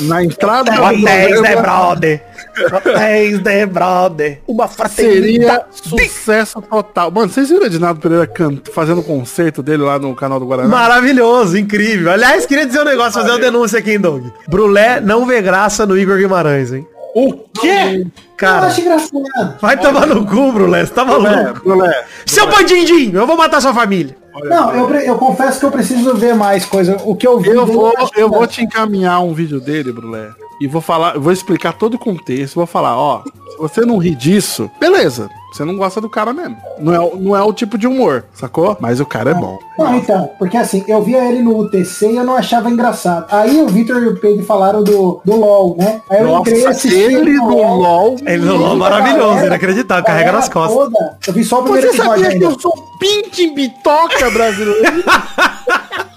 Na 0.00 0.22
entrada 0.22 0.70
do 0.70 0.80
What 0.82 0.96
is 0.96 1.40
the 1.42 1.56
brother? 1.56 2.22
What 2.70 3.24
is 3.24 3.42
the 3.42 3.66
brother? 3.66 4.38
Uma 4.46 4.68
seria 4.68 4.88
fraternidade. 4.88 5.64
sucesso 5.72 6.60
total. 6.62 7.10
Mano, 7.10 7.28
vocês 7.28 7.48
viram 7.48 7.62
o 7.62 7.66
Edinaldo 7.66 8.00
Pereira 8.00 8.26
canta, 8.26 8.70
fazendo 8.72 9.00
o 9.00 9.04
concerto 9.04 9.62
dele 9.62 9.82
lá 9.82 9.98
no 9.98 10.14
canal 10.14 10.38
do 10.38 10.46
Guaraná? 10.46 10.68
Maravilhoso, 10.68 11.56
incrível. 11.56 12.12
Aliás, 12.12 12.46
queria 12.46 12.66
dizer 12.66 12.80
um 12.80 12.84
negócio, 12.84 13.20
fazer 13.20 13.30
uma 13.30 13.40
denúncia 13.40 13.78
aqui, 13.78 13.92
hein, 13.92 14.00
Doug. 14.00 14.26
Brulé 14.48 15.00
não 15.00 15.26
vê 15.26 15.40
graça 15.40 15.86
no 15.86 15.96
Igor 15.96 16.18
Guimarães, 16.18 16.72
hein? 16.72 16.86
O 17.14 17.32
quê? 17.60 18.02
Eu 18.04 18.10
Cara, 18.36 18.66
acho 18.66 18.80
engraçado. 18.80 19.22
vai 19.60 19.76
tomar 19.76 20.06
no 20.06 20.24
cu, 20.24 20.52
Brulé. 20.52 20.84
Você 20.84 20.92
tá 20.92 21.04
maluco? 21.04 21.60
Brulé. 21.64 22.04
Seu 22.26 22.46
bandidinho, 22.46 23.18
eu 23.18 23.26
vou 23.26 23.36
matar 23.36 23.60
sua 23.60 23.74
família. 23.74 24.16
Não, 24.44 24.72
eu, 24.72 24.94
eu 25.00 25.16
confesso 25.16 25.58
que 25.58 25.66
eu 25.66 25.70
preciso 25.70 26.14
ver 26.14 26.34
mais 26.34 26.64
coisa. 26.64 26.96
O 27.04 27.16
que 27.16 27.26
eu 27.26 27.40
vi. 27.40 27.48
Eu 27.48 27.66
vou, 27.66 27.92
eu 28.16 28.28
vou 28.28 28.46
te 28.46 28.62
encaminhar 28.62 29.20
um 29.20 29.32
vídeo 29.34 29.60
dele, 29.60 29.92
Brulé. 29.92 30.28
E 30.60 30.68
vou 30.68 30.80
falar, 30.80 31.16
eu 31.16 31.20
vou 31.20 31.32
explicar 31.32 31.72
todo 31.72 31.94
o 31.94 31.98
contexto. 31.98 32.54
Vou 32.54 32.66
falar, 32.66 32.96
ó, 32.96 33.22
se 33.24 33.58
você 33.58 33.80
não 33.82 33.98
rir 33.98 34.14
disso, 34.14 34.70
beleza. 34.78 35.28
Você 35.58 35.64
não 35.64 35.76
gosta 35.76 36.00
do 36.00 36.08
cara 36.08 36.32
mesmo. 36.32 36.56
Não 36.78 36.94
é, 36.94 37.00
o- 37.00 37.16
não 37.16 37.36
é 37.36 37.42
o 37.42 37.52
tipo 37.52 37.76
de 37.76 37.84
humor, 37.88 38.24
sacou? 38.32 38.76
Mas 38.80 39.00
o 39.00 39.04
cara 39.06 39.32
é 39.32 39.34
bom. 39.34 39.58
Não, 39.76 39.96
então, 39.96 40.30
porque 40.38 40.56
assim, 40.56 40.84
eu 40.86 41.02
via 41.02 41.24
ele 41.28 41.42
no 41.42 41.58
UTC 41.58 42.12
e 42.12 42.16
eu 42.16 42.22
não 42.22 42.36
achava 42.36 42.70
engraçado. 42.70 43.26
Aí 43.28 43.60
o 43.60 43.66
Vitor 43.66 44.00
e 44.02 44.06
o 44.06 44.20
Pedro 44.20 44.44
falaram 44.44 44.84
do, 44.84 45.20
do 45.24 45.34
LOL, 45.36 45.76
né? 45.76 46.00
Aí 46.08 46.22
eu 46.22 46.38
entrei 46.38 46.60
e 46.60 46.64
Nossa, 46.64 46.70
assisti 46.78 46.96
ele 46.96 47.32
no 47.34 47.48
no 47.48 47.74
LOL. 47.76 48.16
Ele 48.24 48.44
no 48.44 48.56
LOL 48.56 48.72
a 48.72 48.76
maravilhoso, 48.76 49.28
galera- 49.30 49.46
inacreditável, 49.48 50.04
carrega 50.04 50.30
nas 50.30 50.48
costas. 50.48 50.76
toda- 50.78 51.18
eu 51.26 51.32
vi 51.32 51.42
só 51.44 51.58
o 51.58 51.62
primeiro 51.64 51.88
Você 51.88 51.96
episódio 51.96 52.22
sabia 52.24 52.38
que 52.38 52.44
ainda. 52.44 52.54
eu 52.56 52.60
sou 52.60 52.72
pinte 53.00 53.50
bitoca 53.52 54.30
brasileiro? 54.30 55.04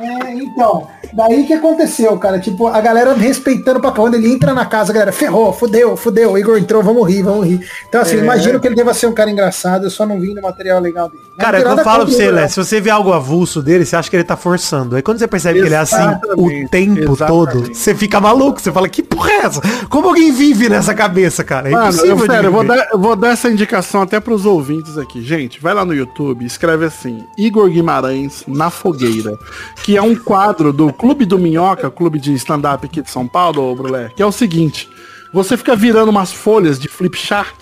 É, 0.00 0.32
então, 0.34 0.88
daí 1.12 1.44
que 1.44 1.52
aconteceu, 1.52 2.16
cara? 2.18 2.38
Tipo, 2.38 2.68
a 2.68 2.80
galera 2.80 3.12
respeitando 3.14 3.80
pra 3.80 3.90
quando 3.90 4.14
ele 4.14 4.32
entra 4.32 4.54
na 4.54 4.66
casa, 4.66 4.90
a 4.90 4.94
galera, 4.94 5.12
ferrou, 5.12 5.52
fudeu, 5.52 5.96
fudeu, 5.96 6.32
o 6.32 6.38
Igor 6.38 6.58
entrou, 6.58 6.82
vamos 6.82 7.06
rir, 7.08 7.22
vamos 7.22 7.46
rir. 7.46 7.60
Então, 7.88 8.00
assim, 8.00 8.18
imagino 8.18 8.60
que 8.60 8.66
ele 8.66 8.74
deva 8.74 8.94
ser 8.94 9.06
um 9.06 9.12
cara 9.12 9.30
engraçado, 9.30 9.84
eu 9.84 9.90
só 9.90 10.06
não 10.06 10.20
vi 10.20 10.34
no 10.34 10.42
material 10.42 10.80
legal 10.80 11.08
dele. 11.08 11.22
Não 11.30 11.44
Cara, 11.44 11.58
é 11.58 11.62
eu 11.62 11.78
falo 11.78 12.04
pra 12.04 12.14
você, 12.14 12.30
Lé, 12.30 12.48
se 12.48 12.56
você 12.56 12.80
vê 12.80 12.90
algo 12.90 13.12
avulso 13.12 13.62
dele, 13.62 13.84
você 13.84 13.96
acha 13.96 14.08
que 14.08 14.16
ele 14.16 14.24
tá 14.24 14.36
forçando. 14.36 14.96
Aí 14.96 15.02
quando 15.02 15.18
você 15.18 15.26
percebe 15.26 15.60
que 15.60 15.66
ele 15.66 15.74
é 15.74 15.78
assim 15.78 15.96
o 15.96 16.50
Exatamente, 16.50 16.70
tempo 16.70 17.12
exatamente. 17.12 17.26
todo, 17.26 17.74
você 17.74 17.94
fica 17.94 18.20
maluco. 18.20 18.60
Você 18.60 18.72
fala, 18.72 18.88
que 18.88 19.02
porra 19.02 19.30
é 19.30 19.36
essa? 19.38 19.60
Como 19.88 20.08
alguém 20.08 20.32
vive 20.32 20.68
nessa 20.68 20.94
cabeça, 20.94 21.42
cara? 21.44 21.68
É 21.68 21.72
Mano, 21.72 21.88
impossível 21.88 22.18
eu, 22.18 22.26
sério, 22.26 22.48
eu 22.48 22.52
vou, 22.52 22.64
dar, 22.64 22.88
eu 22.92 22.98
vou 22.98 23.16
dar 23.16 23.28
essa 23.30 23.50
indicação 23.50 24.02
até 24.02 24.20
pros 24.20 24.46
ouvintes 24.46 24.96
aqui. 24.98 25.22
Gente, 25.22 25.60
vai 25.60 25.74
lá 25.74 25.84
no 25.84 25.94
YouTube, 25.94 26.44
escreve 26.44 26.84
assim, 26.84 27.24
Igor 27.36 27.68
Guimarães 27.68 28.44
na 28.46 28.70
fogueira, 28.70 29.36
que 29.84 29.98
é 29.98 30.02
um 30.02 30.16
quadro 30.16 30.72
do 30.72 30.90
Clube 30.90 31.26
do 31.26 31.38
Minhoca, 31.38 31.90
clube 31.90 32.18
de 32.18 32.32
stand-up 32.32 32.86
aqui 32.86 33.02
de 33.02 33.10
São 33.10 33.28
Paulo, 33.28 33.76
Brulé, 33.76 34.10
que 34.16 34.22
é 34.22 34.26
o 34.26 34.32
seguinte, 34.32 34.88
você 35.30 35.58
fica 35.58 35.76
virando 35.76 36.08
umas 36.08 36.32
folhas 36.32 36.78
de 36.78 36.88
flip 36.88 37.18
chart 37.18 37.54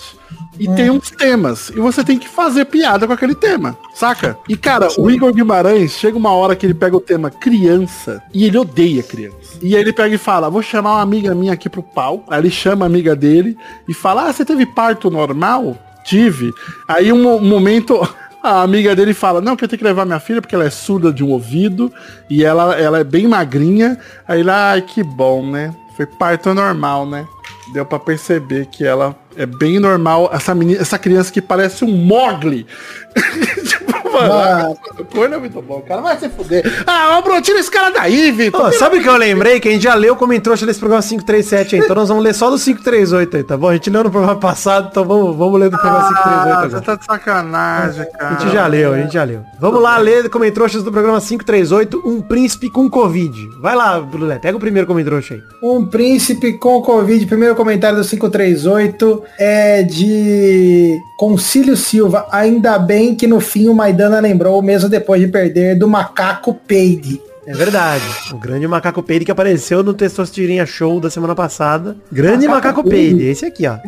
e 0.56 0.68
tem 0.68 0.88
uns 0.88 1.10
temas, 1.10 1.70
e 1.70 1.80
você 1.80 2.04
tem 2.04 2.18
que 2.18 2.28
fazer 2.28 2.66
piada 2.66 3.08
com 3.08 3.12
aquele 3.12 3.34
tema, 3.34 3.76
saca? 3.92 4.38
E 4.48 4.56
cara, 4.56 4.88
o 4.98 5.10
Igor 5.10 5.32
Guimarães, 5.32 5.92
chega 5.98 6.16
uma 6.16 6.30
hora 6.32 6.54
que 6.54 6.64
ele 6.64 6.74
pega 6.74 6.96
o 6.96 7.00
tema 7.00 7.28
criança, 7.28 8.22
e 8.32 8.44
ele 8.44 8.56
odeia 8.56 9.02
criança. 9.02 9.58
E 9.60 9.74
aí 9.74 9.82
ele 9.82 9.92
pega 9.92 10.14
e 10.14 10.18
fala, 10.18 10.48
vou 10.48 10.62
chamar 10.62 10.92
uma 10.92 11.02
amiga 11.02 11.34
minha 11.34 11.54
aqui 11.54 11.68
pro 11.68 11.82
pau. 11.82 12.24
Aí 12.28 12.38
ele 12.40 12.50
chama 12.50 12.84
a 12.84 12.86
amiga 12.86 13.16
dele 13.16 13.56
e 13.88 13.94
fala, 13.94 14.28
ah, 14.28 14.32
você 14.32 14.44
teve 14.44 14.64
parto 14.64 15.10
normal? 15.10 15.76
Tive. 16.04 16.52
Aí 16.86 17.12
um 17.12 17.22
mo- 17.22 17.40
momento, 17.40 18.00
a 18.42 18.62
amiga 18.62 18.96
dele 18.96 19.14
fala, 19.14 19.40
não, 19.40 19.56
que 19.56 19.64
eu 19.64 19.68
tenho 19.68 19.78
que 19.78 19.84
levar 19.84 20.04
minha 20.04 20.18
filha 20.18 20.40
porque 20.40 20.54
ela 20.54 20.64
é 20.64 20.70
surda 20.70 21.12
de 21.12 21.22
um 21.22 21.30
ouvido 21.30 21.92
e 22.28 22.44
ela, 22.44 22.74
ela 22.74 22.98
é 22.98 23.04
bem 23.04 23.28
magrinha. 23.28 23.98
Aí 24.26 24.40
ele, 24.40 24.50
ai, 24.50 24.82
que 24.82 25.02
bom, 25.02 25.46
né? 25.46 25.72
Foi 25.96 26.06
parto 26.06 26.52
normal, 26.52 27.06
né? 27.06 27.26
Deu 27.72 27.86
pra 27.86 27.98
perceber 27.98 28.66
que 28.66 28.84
ela 28.84 29.16
é 29.36 29.46
bem 29.46 29.78
normal. 29.78 30.30
Essa 30.32 30.54
menina, 30.54 30.80
essa 30.80 30.98
criança 30.98 31.32
que 31.32 31.40
parece 31.42 31.84
um 31.84 31.88
Mogli. 31.90 32.66
Tipo, 33.62 34.12
mano. 34.12 34.76
O 34.98 35.04
corno 35.04 35.34
é 35.34 35.38
muito 35.38 35.60
bom. 35.62 35.78
O 35.78 35.82
cara 35.82 36.00
vai 36.02 36.18
se 36.18 36.28
fuder. 36.28 36.62
Ah, 36.86 37.20
Bruno, 37.22 37.40
tira 37.40 37.58
esse 37.58 37.70
cara 37.70 37.90
daí, 37.90 38.30
Vitor. 38.30 38.66
Ô, 38.68 38.72
sabe 38.72 38.98
o 38.98 39.02
que 39.02 39.08
eu 39.08 39.16
lembrei? 39.16 39.58
Que 39.60 39.68
a 39.68 39.72
gente 39.72 39.82
já 39.82 39.94
leu 39.94 40.14
como 40.16 40.32
entrou 40.32 40.54
nesse 40.54 40.78
programa 40.78 41.02
537 41.02 41.76
aí. 41.76 41.82
Então 41.82 41.96
nós 41.96 42.08
vamos 42.08 42.22
ler 42.22 42.34
só 42.34 42.50
do 42.50 42.58
538 42.58 43.36
aí, 43.36 43.44
tá 43.44 43.56
bom? 43.56 43.68
A 43.68 43.72
gente 43.74 43.88
leu 43.90 44.04
no 44.04 44.10
programa 44.10 44.38
passado, 44.38 44.88
então 44.90 45.04
vamos, 45.04 45.36
vamos 45.36 45.58
ler 45.60 45.70
do 45.70 45.78
programa 45.78 46.08
538 46.08 46.48
Ah, 46.48 46.52
agora. 46.52 46.68
você 46.68 46.80
tá 46.80 46.94
de 46.96 47.04
sacanagem, 47.04 48.02
A 48.02 48.06
cara. 48.18 48.38
gente 48.40 48.52
já 48.52 48.66
leu, 48.66 48.92
a 48.92 48.98
gente 48.98 49.12
já 49.14 49.24
leu. 49.24 49.42
Vamos 49.58 49.80
lá 49.82 49.96
ler 49.98 50.28
comentroxas 50.28 50.82
do 50.82 50.92
programa 50.92 51.20
538, 51.20 52.02
um 52.04 52.20
príncipe 52.20 52.70
com 52.70 52.88
Covid. 52.90 53.48
Vai 53.60 53.74
lá, 53.74 53.98
Brulé, 54.00 54.38
pega 54.38 54.56
o 54.56 54.60
primeiro 54.60 54.86
comentroxa 54.86 55.34
aí. 55.34 55.42
Um 55.62 55.86
príncipe 55.86 56.58
com 56.58 56.82
Covid, 56.82 57.24
primeiro 57.26 57.54
comentário 57.54 57.98
do 57.98 58.04
538 58.06 59.21
é 59.38 59.82
de 59.82 60.98
Concílio 61.16 61.76
Silva. 61.76 62.26
Ainda 62.30 62.78
bem 62.78 63.14
que 63.14 63.26
no 63.26 63.40
fim 63.40 63.68
o 63.68 63.74
Maidana 63.74 64.20
lembrou, 64.20 64.62
mesmo 64.62 64.88
depois 64.88 65.20
de 65.20 65.28
perder, 65.28 65.78
do 65.78 65.88
macaco 65.88 66.54
Peide. 66.54 67.20
É 67.46 67.52
verdade. 67.52 68.04
O 68.32 68.36
grande 68.36 68.68
macaco 68.68 69.02
peide 69.02 69.24
que 69.24 69.30
apareceu 69.32 69.82
no 69.82 69.92
Testostirinha 69.92 70.64
Show 70.64 71.00
da 71.00 71.10
semana 71.10 71.34
passada. 71.34 71.96
Grande 72.10 72.46
macaco, 72.46 72.78
Macaco 72.78 72.88
peide. 72.88 73.16
Peide. 73.16 73.30
Esse 73.30 73.44
aqui, 73.46 73.66
ó. 73.66 73.78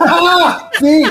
Ah, 0.00 0.68
sim! 0.78 1.02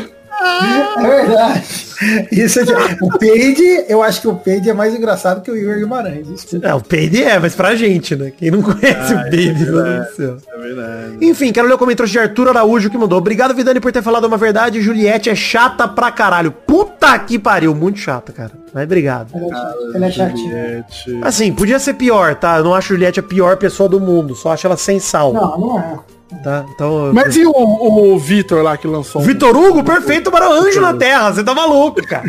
É 0.42 1.02
verdade. 1.26 1.92
Isso 2.32 2.60
é 2.60 2.64
de... 2.64 2.74
O 3.02 3.18
Peide, 3.20 3.86
eu 3.88 4.02
acho 4.02 4.22
que 4.22 4.28
o 4.28 4.36
Peide 4.36 4.70
é 4.70 4.74
mais 4.74 4.96
engraçado 4.96 5.42
que 5.42 5.52
o 5.52 5.56
Igor 5.56 5.76
Guimarães. 5.76 6.28
Desculpa. 6.28 6.68
É, 6.68 6.74
o 6.74 6.82
peide 6.82 7.24
é, 7.24 7.38
mas 7.38 7.56
pra 7.56 7.76
gente, 7.76 8.16
né? 8.16 8.32
Quem 8.36 8.50
não 8.50 8.62
conhece 8.62 9.14
o 9.14 9.30
peide. 9.30 9.66
É 9.66 10.58
verdade. 10.58 11.18
Enfim, 11.22 11.52
quero 11.52 11.68
ler 11.68 11.76
o 11.76 11.78
comentário 11.78 12.12
de 12.12 12.20
Arthur 12.20 12.50
Araújo 12.50 12.90
que 12.90 12.98
mandou. 12.98 13.20
Obrigado, 13.20 13.54
Vidani, 13.54 13.80
por 13.80 13.92
ter 13.92 14.02
falado 14.02 14.26
uma 14.26 14.38
verdade. 14.38 14.82
Juliette 14.82 15.30
é 15.30 15.36
chata 15.36 15.88
pra 15.88 16.12
caralho. 16.12 16.52
Puta 16.52 17.18
que 17.20 17.38
pariu. 17.38 17.76
Muito 17.76 18.00
chata, 18.00 18.32
cara. 18.32 18.52
Mas 18.74 18.84
obrigado. 18.86 19.32
Ele 19.94 20.04
é 20.04 20.08
é. 20.08 20.12
Juliette. 20.12 21.20
Assim, 21.22 21.54
podia 21.54 21.78
ser 21.80 21.94
pior, 21.94 22.36
tá? 22.36 22.58
Eu 22.58 22.64
não 22.64 22.74
acho 22.74 22.94
Juliette 22.94 23.20
a 23.20 23.24
pior 23.24 23.58
pessoa 23.58 23.88
do 23.88 24.00
mundo. 24.00 24.36
Só 24.36 24.52
acho 24.52 24.66
ela 24.66 24.78
sem 24.78 25.00
sal, 25.00 25.34
Não, 25.34 25.60
não 25.60 25.80
é. 25.80 26.00
Tá? 26.44 26.66
Então... 26.74 27.12
Mas 27.14 27.36
e 27.36 27.46
o, 27.46 27.52
o 27.54 28.18
Vitor 28.20 28.62
lá 28.64 28.78
que 28.78 28.88
lançou? 28.88 29.22
O 29.22 29.26
Vitor 29.26 29.56
Hugo, 29.56 29.84
perfeito 29.84 30.32
para 30.32 30.50
o 30.50 30.54
anjo 30.54 30.80
na 30.82 30.94
terra. 30.94 31.32
Você 31.34 31.44
tá 31.44 31.54
maluco, 31.54 32.02
cara. 32.06 32.28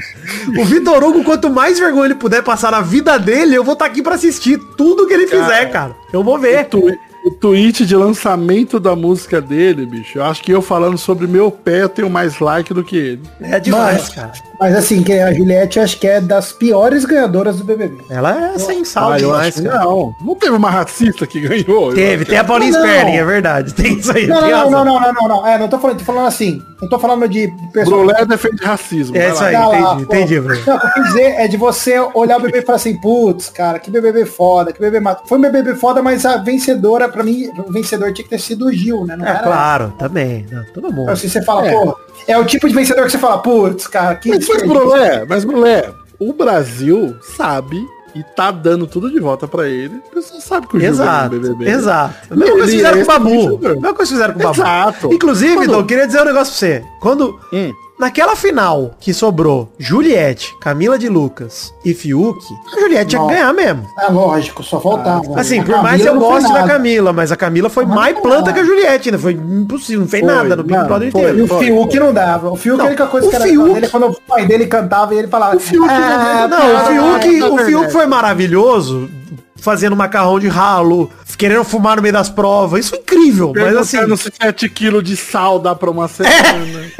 O 0.58 0.64
Vitor 0.64 1.02
Hugo, 1.02 1.24
quanto 1.24 1.48
mais 1.50 1.78
vergonha 1.78 2.06
ele 2.06 2.14
puder 2.14 2.42
passar 2.42 2.72
na 2.72 2.80
vida 2.80 3.18
dele, 3.18 3.54
eu 3.56 3.64
vou 3.64 3.74
estar 3.74 3.86
aqui 3.86 4.02
pra 4.02 4.14
assistir 4.14 4.58
tudo 4.76 5.06
que 5.06 5.14
ele 5.14 5.26
fizer, 5.26 5.66
cara. 5.70 5.94
Eu 6.12 6.22
vou 6.22 6.38
ver. 6.38 6.66
Tu- 6.66 6.82
o 7.24 7.30
tweet 7.30 7.86
de 7.86 7.94
lançamento 7.96 8.78
da 8.80 8.94
música 8.96 9.40
dele, 9.40 9.86
bicho. 9.86 10.18
Eu 10.18 10.24
acho 10.24 10.42
que 10.42 10.50
eu 10.52 10.60
falando 10.62 10.98
sobre 10.98 11.26
meu 11.26 11.50
pé 11.50 11.82
eu 11.82 11.88
tenho 11.88 12.10
mais 12.10 12.38
like 12.40 12.72
do 12.74 12.82
que 12.84 12.96
ele. 12.96 13.22
É 13.40 13.58
demais, 13.60 14.02
Mas- 14.02 14.08
cara. 14.10 14.32
Mas 14.60 14.76
assim, 14.76 15.02
que 15.02 15.12
a 15.12 15.32
Juliette 15.34 15.80
acho 15.80 15.98
que 15.98 16.06
é 16.06 16.20
das 16.20 16.52
piores 16.52 17.04
ganhadoras 17.04 17.56
do 17.56 17.64
BBB. 17.64 17.96
Ela 18.08 18.52
é 18.54 18.58
sem 18.60 18.84
sal 18.84 19.10
Ah, 19.10 19.14
eu 19.18 19.26
demais, 19.30 19.48
acho 19.54 19.62
que 19.62 19.68
cara. 19.68 19.84
não. 19.84 20.14
Não 20.24 20.34
teve 20.36 20.52
uma 20.54 20.70
racista 20.70 21.26
que 21.26 21.40
ganhou. 21.40 21.92
Teve, 21.92 22.24
tem 22.24 22.38
a 22.38 22.44
Paulinha. 22.44 22.70
Sperling, 22.72 23.16
é 23.16 23.24
verdade. 23.24 23.74
Tem 23.74 23.98
isso 23.98 24.16
aí. 24.16 24.28
Não, 24.28 24.40
não, 24.40 24.70
não, 24.70 24.84
não, 24.84 25.00
não, 25.00 25.12
não, 25.12 25.28
não. 25.28 25.46
É, 25.48 25.58
não 25.58 25.66
tô 25.68 25.80
falando, 25.80 25.98
tô 25.98 26.04
falando 26.04 26.26
assim. 26.28 26.62
Não 26.80 26.88
tô 26.88 26.96
falando 26.96 27.28
de. 27.28 27.52
Brulé 27.84 28.24
defende 28.24 28.62
racismo. 28.64 29.16
É 29.16 29.30
isso 29.30 29.42
aí, 29.42 29.52
lá, 29.52 29.94
entendi, 29.94 30.06
pô. 30.06 30.14
entendi, 30.14 30.38
Bruno. 30.40 30.60
Não, 30.64 30.76
o 30.76 30.80
que 30.80 30.86
eu 30.86 30.92
quis 30.92 31.04
dizer 31.06 31.22
é 31.38 31.48
de 31.48 31.56
você 31.56 31.98
olhar 32.14 32.36
o 32.36 32.40
BBB 32.40 32.58
e 32.58 32.62
falar 32.62 32.76
assim, 32.76 32.96
putz, 33.00 33.48
cara, 33.48 33.80
que 33.80 33.90
BBB 33.90 34.26
foda, 34.26 34.72
que 34.72 34.78
BBB 34.78 35.00
mata. 35.00 35.22
Foi 35.26 35.38
um 35.38 35.40
BBB 35.40 35.74
foda, 35.74 36.00
mas 36.00 36.24
a 36.24 36.36
vencedora, 36.36 37.08
pra 37.12 37.22
mim, 37.22 37.48
o 37.66 37.70
vencedor 37.72 38.12
tinha 38.12 38.24
que 38.24 38.30
ter 38.30 38.38
sido 38.40 38.66
o 38.66 38.72
Gil, 38.72 39.04
né? 39.06 39.16
Não 39.16 39.26
É, 39.26 39.30
era 39.30 39.38
claro, 39.40 39.92
também. 39.98 40.46
Não, 40.50 40.64
todo 40.72 40.92
mundo. 40.92 41.10
Assim, 41.10 41.28
você 41.28 41.42
fala, 41.42 41.66
É. 41.66 41.72
pô, 41.72 41.96
é 42.26 42.38
o 42.38 42.44
tipo 42.44 42.68
de 42.68 42.74
vencedor 42.74 43.04
que 43.04 43.10
você 43.12 43.18
fala, 43.18 43.38
putz, 43.38 43.86
cara, 43.86 44.14
que 44.16 44.28
Mas, 44.30 44.48
mas. 44.48 44.62
Brulé, 44.62 45.24
mas 45.28 45.44
Brulé, 45.44 45.90
o 46.18 46.32
Brasil 46.32 47.16
sabe 47.36 47.76
e 48.14 48.22
tá 48.22 48.50
dando 48.50 48.86
tudo 48.86 49.10
de 49.10 49.18
volta 49.18 49.48
pra 49.48 49.66
ele. 49.68 49.96
O 50.10 50.14
pessoal 50.14 50.40
sabe 50.40 50.66
que 50.66 50.76
o 50.76 50.80
Gil 50.80 50.88
Exato, 50.90 51.30
BBB. 51.30 51.68
exato. 51.70 52.14
Ele 52.30 52.40
Mesma 52.40 52.54
coisa 52.56 52.70
é 52.72 52.76
fizeram 52.76 52.96
com 52.98 53.02
o 53.02 53.06
Babu. 53.06 53.58
Mesma 53.60 53.94
coisa 53.94 54.12
fizeram 54.12 54.34
com 54.34 54.40
o 54.40 54.42
Babu. 54.42 54.60
Exato. 54.60 55.12
Inclusive, 55.14 55.54
Quando- 55.56 55.70
Dom, 55.70 55.78
eu 55.78 55.86
queria 55.86 56.06
dizer 56.06 56.20
um 56.20 56.24
negócio 56.26 56.52
pra 56.52 56.58
você. 56.78 56.84
Quando, 57.00 57.40
Hum. 57.52 57.72
Naquela 57.98 58.34
final 58.34 58.94
que 59.00 59.14
sobrou 59.14 59.72
Juliette, 59.78 60.54
Camila 60.60 60.98
de 60.98 61.08
Lucas 61.08 61.72
e 61.84 61.94
Fiuk, 61.94 62.44
a 62.76 62.80
Juliette 62.80 63.06
tinha 63.10 63.22
que 63.22 63.28
ganhar 63.34 63.52
mesmo. 63.52 63.86
É 64.00 64.08
lógico, 64.10 64.62
só 64.62 64.80
faltava. 64.80 65.38
Assim, 65.38 65.62
por 65.62 65.82
mais 65.82 66.04
eu 66.04 66.14
não 66.14 66.20
goste 66.20 66.48
da 66.48 66.60
nada. 66.60 66.72
Camila, 66.72 67.12
mas 67.12 67.30
a 67.30 67.36
Camila 67.36 67.68
foi 67.70 67.84
mais 67.86 68.18
planta 68.18 68.52
que 68.52 68.60
a 68.60 68.64
Juliette, 68.64 69.10
né? 69.12 69.18
Foi 69.18 69.32
impossível, 69.32 70.00
não 70.00 70.08
fez 70.08 70.24
Foi, 70.24 70.34
nada 70.34 70.56
no 70.56 70.62
Big 70.62 70.76
não, 70.78 70.86
Brother 70.86 71.12
foi. 71.12 71.20
E 71.20 71.24
inteiro. 71.42 71.44
o 71.54 71.58
Fiuk 71.58 71.98
não 72.00 72.12
dava. 72.12 72.50
O 72.50 72.56
Fiuk, 72.56 72.78
Não, 72.78 72.84
a 72.84 72.88
única 72.88 73.06
coisa 73.06 73.26
o 73.26 73.30
que 73.30 73.36
era 73.36 73.44
Fiuk- 73.44 73.72
dele 73.74 73.86
é 73.86 73.88
quando 73.88 74.06
o 74.08 74.20
pai 74.22 74.46
dele 74.46 74.66
cantava 74.66 75.14
e 75.14 75.18
ele 75.18 75.28
falava. 75.28 75.56
O 75.56 75.60
Fiuk 75.60 75.88
É, 75.88 76.48
não, 76.48 76.74
o 77.16 77.20
Fiuk, 77.20 77.42
o 77.42 77.58
Fiuk 77.58 77.92
foi 77.92 78.06
maravilhoso, 78.06 79.08
fazendo 79.56 79.94
macarrão 79.94 80.40
de 80.40 80.48
ralo, 80.48 81.08
querendo 81.38 81.64
fumar 81.64 81.96
no 81.96 82.02
meio 82.02 82.12
das 82.12 82.28
provas. 82.28 82.84
Isso 82.86 82.94
é 82.94 82.98
incrível, 82.98 83.52
mas 83.54 83.76
assim, 83.76 83.96
Perguntando 83.98 84.16
se 84.20 84.32
7 84.40 84.68
quilos 84.68 85.02
de 85.04 85.16
sal 85.16 85.58
dá 85.58 85.74
pra 85.74 85.90
uma 85.90 86.08
semana. 86.08 86.90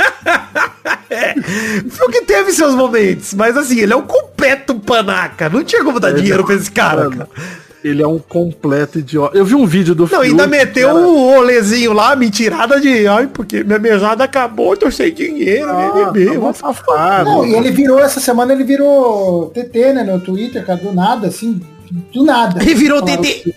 O 1.86 1.90
Fiuk 1.90 2.24
teve 2.26 2.52
seus 2.52 2.74
momentos, 2.74 3.34
mas 3.34 3.56
assim, 3.56 3.80
ele 3.80 3.92
é 3.92 3.96
um 3.96 4.02
completo 4.02 4.74
panaca. 4.74 5.48
Não 5.48 5.64
tinha 5.64 5.84
como 5.84 6.00
dar 6.00 6.12
dinheiro 6.12 6.44
pra 6.44 6.54
esse 6.54 6.70
cara, 6.70 7.08
cara. 7.10 7.28
Ele 7.84 8.00
é 8.00 8.06
um 8.06 8.18
completo 8.18 9.00
idiota. 9.00 9.36
Eu 9.36 9.44
vi 9.44 9.56
um 9.56 9.66
vídeo 9.66 9.94
do 9.94 10.08
Não, 10.10 10.20
ainda 10.20 10.46
meteu 10.46 10.94
o 10.94 11.34
rolezinho 11.34 11.92
lá, 11.92 12.14
mentirada 12.14 12.80
de, 12.80 13.08
ai, 13.08 13.26
porque 13.26 13.64
minha 13.64 13.78
mesada 13.78 14.22
acabou, 14.22 14.76
tô 14.76 14.88
sem 14.90 15.12
dinheiro, 15.12 15.68
bebê. 16.12 16.38
um 16.38 16.54
safado. 16.54 17.28
Não, 17.28 17.46
e 17.46 17.54
ele 17.54 17.72
virou, 17.72 17.98
essa 17.98 18.20
semana 18.20 18.52
ele 18.52 18.62
virou 18.62 19.50
TT, 19.50 19.94
né, 19.94 20.04
no 20.04 20.20
Twitter, 20.20 20.64
cara, 20.64 20.78
do 20.78 20.92
nada, 20.92 21.26
assim, 21.26 21.60
do 22.14 22.24
nada. 22.24 22.62
Ele 22.62 22.74
virou 22.74 23.02
TT. 23.02 23.52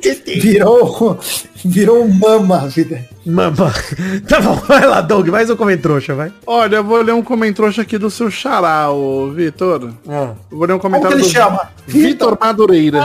que 0.00 0.14
Virou, 0.40 1.18
virou 1.64 2.04
um 2.04 2.08
mama, 2.08 2.68
vida. 2.68 3.00
Mama. 3.26 3.72
Tá 4.28 4.40
bom, 4.40 4.54
vai 4.54 4.86
lá, 4.86 5.00
Doug, 5.00 5.28
mais 5.28 5.48
um 5.50 5.56
comentrouxa, 5.56 6.14
vai. 6.14 6.32
Olha, 6.46 6.76
eu 6.76 6.84
vou 6.84 7.00
ler 7.02 7.12
um 7.12 7.22
comentário 7.22 7.80
aqui 7.80 7.98
do 7.98 8.10
seu 8.10 8.30
xará, 8.30 8.90
ô 8.90 9.30
Vitor. 9.30 9.90
Eu 10.06 10.36
vou 10.50 10.66
ler 10.66 10.74
um 10.74 10.78
Como 10.78 10.94
que 10.94 11.00
comentário 11.00 11.16
ele 11.16 11.22
do 11.22 11.28
chama? 11.28 11.68
Vitor 11.86 12.38
Madureira. 12.40 13.00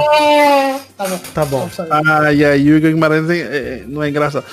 Tá 0.97 1.05
bom. 1.07 1.19
Tá 1.33 1.45
bom. 1.45 1.69
Ai, 1.89 2.43
ai, 2.43 2.59
o 2.59 2.77
Igor 2.77 2.91
Guimarães 2.91 3.29
é- 3.29 3.37
é- 3.39 3.83
não 3.87 4.01
é 4.03 4.09
engraçado. 4.09 4.43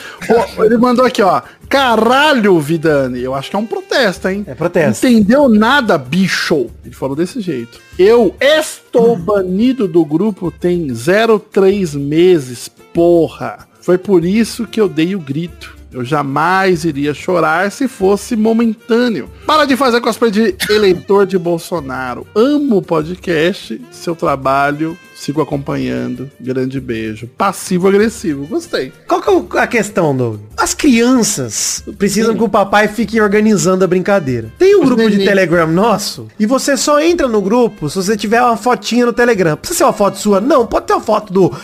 Ele 0.59 0.77
mandou 0.79 1.05
aqui, 1.05 1.23
ó. 1.23 1.41
Caralho, 1.69 2.59
Vidani. 2.61 3.21
Eu 3.23 3.35
acho 3.35 3.51
que 3.51 3.57
é 3.57 3.59
um 3.59 3.67
protesto, 3.67 4.29
hein? 4.29 4.45
É 4.47 4.55
protesto. 4.55 5.07
Entendeu 5.07 5.49
nada, 5.49 5.99
bicho? 5.99 6.67
Ele 6.85 6.95
falou 6.95 7.17
desse 7.17 7.41
jeito. 7.41 7.81
Eu 7.99 8.35
estou 8.41 9.17
banido 9.17 9.89
do 9.89 10.05
grupo 10.05 10.51
tem 10.51 10.89
03 10.93 11.95
meses, 11.95 12.71
porra. 12.93 13.66
Foi 13.87 13.97
por 13.97 14.25
isso 14.25 14.67
que 14.67 14.81
eu 14.81 14.89
dei 14.89 15.15
o 15.15 15.21
grito. 15.21 15.77
Eu 15.93 16.05
jamais 16.05 16.85
iria 16.85 17.15
chorar 17.15 17.71
se 17.71 17.87
fosse 17.87 18.35
momentâneo. 18.35 19.31
Para 19.47 19.65
de 19.65 19.77
fazer 19.77 20.01
cosplay 20.01 20.33
de 20.33 20.57
eleitor 20.69 21.25
de 21.25 21.39
Bolsonaro. 21.39 22.27
Amo 22.35 22.79
o 22.79 22.83
podcast, 22.83 23.81
seu 23.93 24.17
trabalho, 24.17 24.99
sigo 25.15 25.41
acompanhando. 25.41 26.29
Grande 26.41 26.81
beijo. 26.81 27.29
Passivo-agressivo, 27.39 28.45
gostei. 28.49 28.93
Qual 29.07 29.23
que 29.23 29.57
é 29.57 29.61
a 29.61 29.67
questão, 29.69 30.17
Doug? 30.17 30.41
As 30.57 30.75
crianças 30.75 31.85
precisam 31.97 32.35
que 32.35 32.43
o 32.43 32.49
papai 32.49 32.89
fique 32.89 33.21
organizando 33.21 33.85
a 33.85 33.87
brincadeira. 33.87 34.53
Tem 34.59 34.75
um 34.75 34.81
Os 34.81 34.87
grupo 34.87 35.09
de. 35.09 35.25
Telegram 35.25 35.69
nosso 35.69 36.27
e 36.41 36.45
você 36.45 36.77
só 36.77 37.01
entra 37.01 37.29
no 37.29 37.41
grupo 37.41 37.89
se 37.89 37.95
você 37.95 38.17
tiver 38.17 38.43
uma 38.43 38.57
fotinha 38.57 39.07
no 39.07 39.13
Telegram. 39.13 39.57
Precisa 39.57 39.79
ser 39.79 39.85
uma 39.85 39.93
foto 39.93 40.19
sua? 40.19 40.41
Não, 40.41 40.67
pode 40.67 40.87
ter 40.87 40.93
uma 40.93 41.01
foto 41.01 41.33
do 41.33 41.55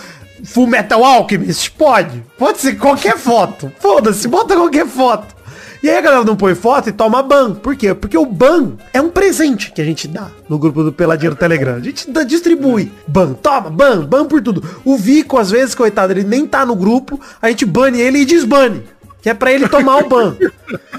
Full 0.45 0.67
Metal 0.67 1.05
Alchemist? 1.05 1.71
Pode. 1.73 2.23
Pode 2.39 2.59
ser 2.59 2.75
qualquer 2.77 3.17
foto. 3.19 3.73
Foda-se, 3.79 4.27
bota 4.29 4.55
qualquer 4.57 4.87
foto. 4.87 5.35
E 5.83 5.91
aí 5.91 5.99
a 5.99 6.01
galera 6.01 6.25
não 6.25 6.37
põe 6.37 6.55
foto 6.55 6.89
e 6.89 6.93
toma 6.93 7.23
ban. 7.25 7.55
Por 7.55 7.75
quê? 7.75 7.93
Porque 7.93 8.17
o 8.17 8.25
ban 8.25 8.75
é 8.93 9.01
um 9.01 9.09
presente 9.11 9.73
que 9.73 9.81
a 9.83 9.85
gente 9.85 10.07
dá 10.07 10.29
no 10.49 10.57
grupo 10.57 10.85
do 10.85 10.93
Peladinho 10.93 11.35
Telegram. 11.35 11.75
A 11.75 11.81
gente 11.81 12.09
dá- 12.09 12.23
distribui. 12.23 12.93
Ban, 13.07 13.33
toma, 13.33 13.69
ban, 13.69 14.05
ban 14.05 14.25
por 14.27 14.41
tudo. 14.41 14.63
O 14.85 14.97
Vico, 14.97 15.39
às 15.39 15.51
vezes, 15.51 15.75
coitado, 15.75 16.13
ele 16.13 16.23
nem 16.23 16.47
tá 16.47 16.65
no 16.65 16.77
grupo, 16.77 17.21
a 17.41 17.49
gente 17.49 17.65
bane 17.67 18.01
ele 18.01 18.21
e 18.21 18.25
desbane. 18.25 18.85
Que 19.23 19.31
é 19.31 19.35
pra 19.35 19.53
ele 19.53 19.69
tomar 19.69 19.99
o 19.99 20.09
ban. 20.09 20.37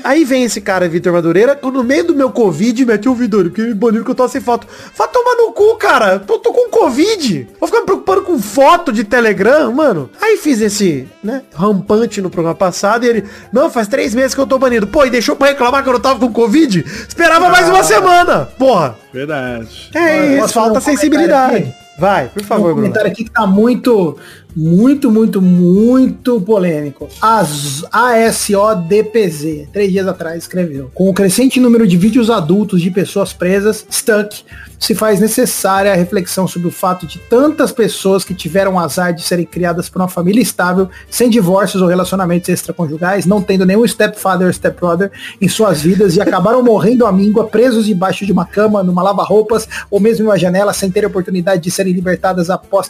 Aí 0.02 0.24
vem 0.24 0.44
esse 0.46 0.62
cara, 0.62 0.88
Vitor 0.88 1.12
Madureira, 1.12 1.60
no 1.62 1.84
meio 1.84 2.06
do 2.06 2.16
meu 2.16 2.30
Covid, 2.32 2.86
mete 2.86 3.10
o 3.10 3.14
Vitor, 3.14 3.44
porque 3.44 3.62
me 3.62 3.74
baniram 3.74 4.06
que 4.06 4.12
eu 4.12 4.16
tô 4.16 4.28
sem 4.30 4.40
foto. 4.40 4.66
Vai 4.98 5.08
tomar 5.10 5.36
no 5.36 5.52
cu, 5.52 5.76
cara. 5.76 6.24
Eu 6.28 6.40
tô 6.40 6.54
com 6.54 6.70
Covid. 6.70 7.48
Vou 7.60 7.68
ficar 7.68 7.82
me 7.82 7.86
preocupando 7.86 8.22
com 8.22 8.40
foto 8.40 8.94
de 8.94 9.04
Telegram, 9.04 9.72
mano. 9.74 10.10
Aí 10.22 10.38
fiz 10.38 10.62
esse, 10.62 11.06
né, 11.24 11.42
rampante 11.54 12.22
no 12.22 12.30
programa 12.30 12.56
passado 12.56 13.06
e 13.06 13.10
ele, 13.10 13.24
não, 13.52 13.70
faz 13.70 13.88
três 13.90 14.16
meses 14.16 14.34
que 14.34 14.40
eu 14.40 14.48
tô 14.48 14.58
banido. 14.58 14.88
Pô, 14.88 15.06
e 15.06 15.10
deixou 15.10 15.36
pra 15.36 15.50
reclamar 15.50 15.84
que 15.84 15.90
eu 15.90 15.94
não 15.94 16.00
tava 16.00 16.20
com 16.20 16.32
Covid? 16.32 16.86
Esperava 17.08 17.50
mais 17.50 17.68
uma 17.68 17.84
semana, 17.84 18.48
porra. 18.58 18.96
Verdade. 19.14 19.90
É 19.94 20.28
isso, 20.34 20.42
Posso 20.42 20.54
falta 20.54 20.80
sensibilidade. 20.82 21.56
aqui? 21.58 21.74
Vai, 22.00 22.28
por 22.28 22.42
favor, 22.44 22.72
um 22.72 22.74
Bruno. 22.74 22.82
comentário 22.82 23.12
aqui 23.12 23.24
que 23.24 23.30
tá 23.30 23.46
muito, 23.46 24.18
muito, 24.56 25.12
muito, 25.12 25.42
muito 25.42 26.40
polêmico. 26.42 27.10
As 27.22 27.84
ASODPZ, 27.92 29.68
três 29.72 29.92
dias 29.92 30.08
atrás, 30.08 30.44
escreveu. 30.44 30.92
Com 30.94 31.10
o 31.10 31.14
crescente 31.14 31.60
número 31.60 31.88
de 31.88 31.98
vídeos 31.98 32.30
adultos 32.30 32.82
de 32.82 32.92
pessoas 32.92 33.34
presas, 33.34 33.86
stuck, 33.92 34.44
se 34.80 34.94
faz 34.94 35.20
necessária 35.20 35.92
a 35.92 35.96
reflexão 35.96 36.48
sobre 36.48 36.68
o 36.68 36.72
fato 36.72 37.08
de 37.08 37.18
tantas 37.18 37.72
pessoas 37.72 38.26
que 38.26 38.34
tiveram 38.34 38.74
o 38.74 38.80
azar 38.80 39.14
de 39.14 39.24
serem 39.24 39.46
criadas 39.46 39.90
por 39.90 40.02
uma 40.02 40.10
família 40.10 40.42
estável, 40.42 40.90
sem 41.10 41.30
divórcios 41.30 41.82
ou 41.82 41.88
relacionamentos 41.88 42.50
extraconjugais, 42.50 43.26
não 43.26 43.42
tendo 43.42 43.66
nenhum 43.66 43.88
stepfather 43.88 44.48
ou 44.48 44.54
stepbrother 44.54 45.12
em 45.40 45.48
suas 45.48 45.82
vidas 45.82 46.16
e 46.16 46.22
acabaram 46.22 46.62
morrendo 46.64 47.06
à 47.06 47.12
míngua, 47.12 47.48
presos 47.48 47.86
debaixo 47.86 48.26
de 48.26 48.32
uma 48.32 48.46
cama, 48.46 48.84
numa 48.84 49.02
lava-roupas 49.02 49.68
ou 49.90 50.00
mesmo 50.00 50.26
em 50.26 50.28
uma 50.28 50.38
janela, 50.38 50.74
sem 50.74 50.92
ter 50.92 51.06
oportunidade 51.06 51.62
de 51.62 51.72
serem 51.72 51.94
libertadas 51.94 52.50
após 52.50 52.90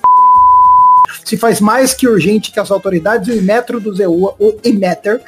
se 1.24 1.38
faz 1.38 1.60
mais 1.60 1.94
que 1.94 2.08
urgente 2.08 2.52
que 2.52 2.60
as 2.60 2.72
autoridades 2.72 3.28
e 3.28 3.32
o 3.32 3.38
Imetro 3.38 3.80
do 3.80 3.94
ZEUA, 3.94 4.36
o 4.40 4.58
Imeter, 4.64 5.22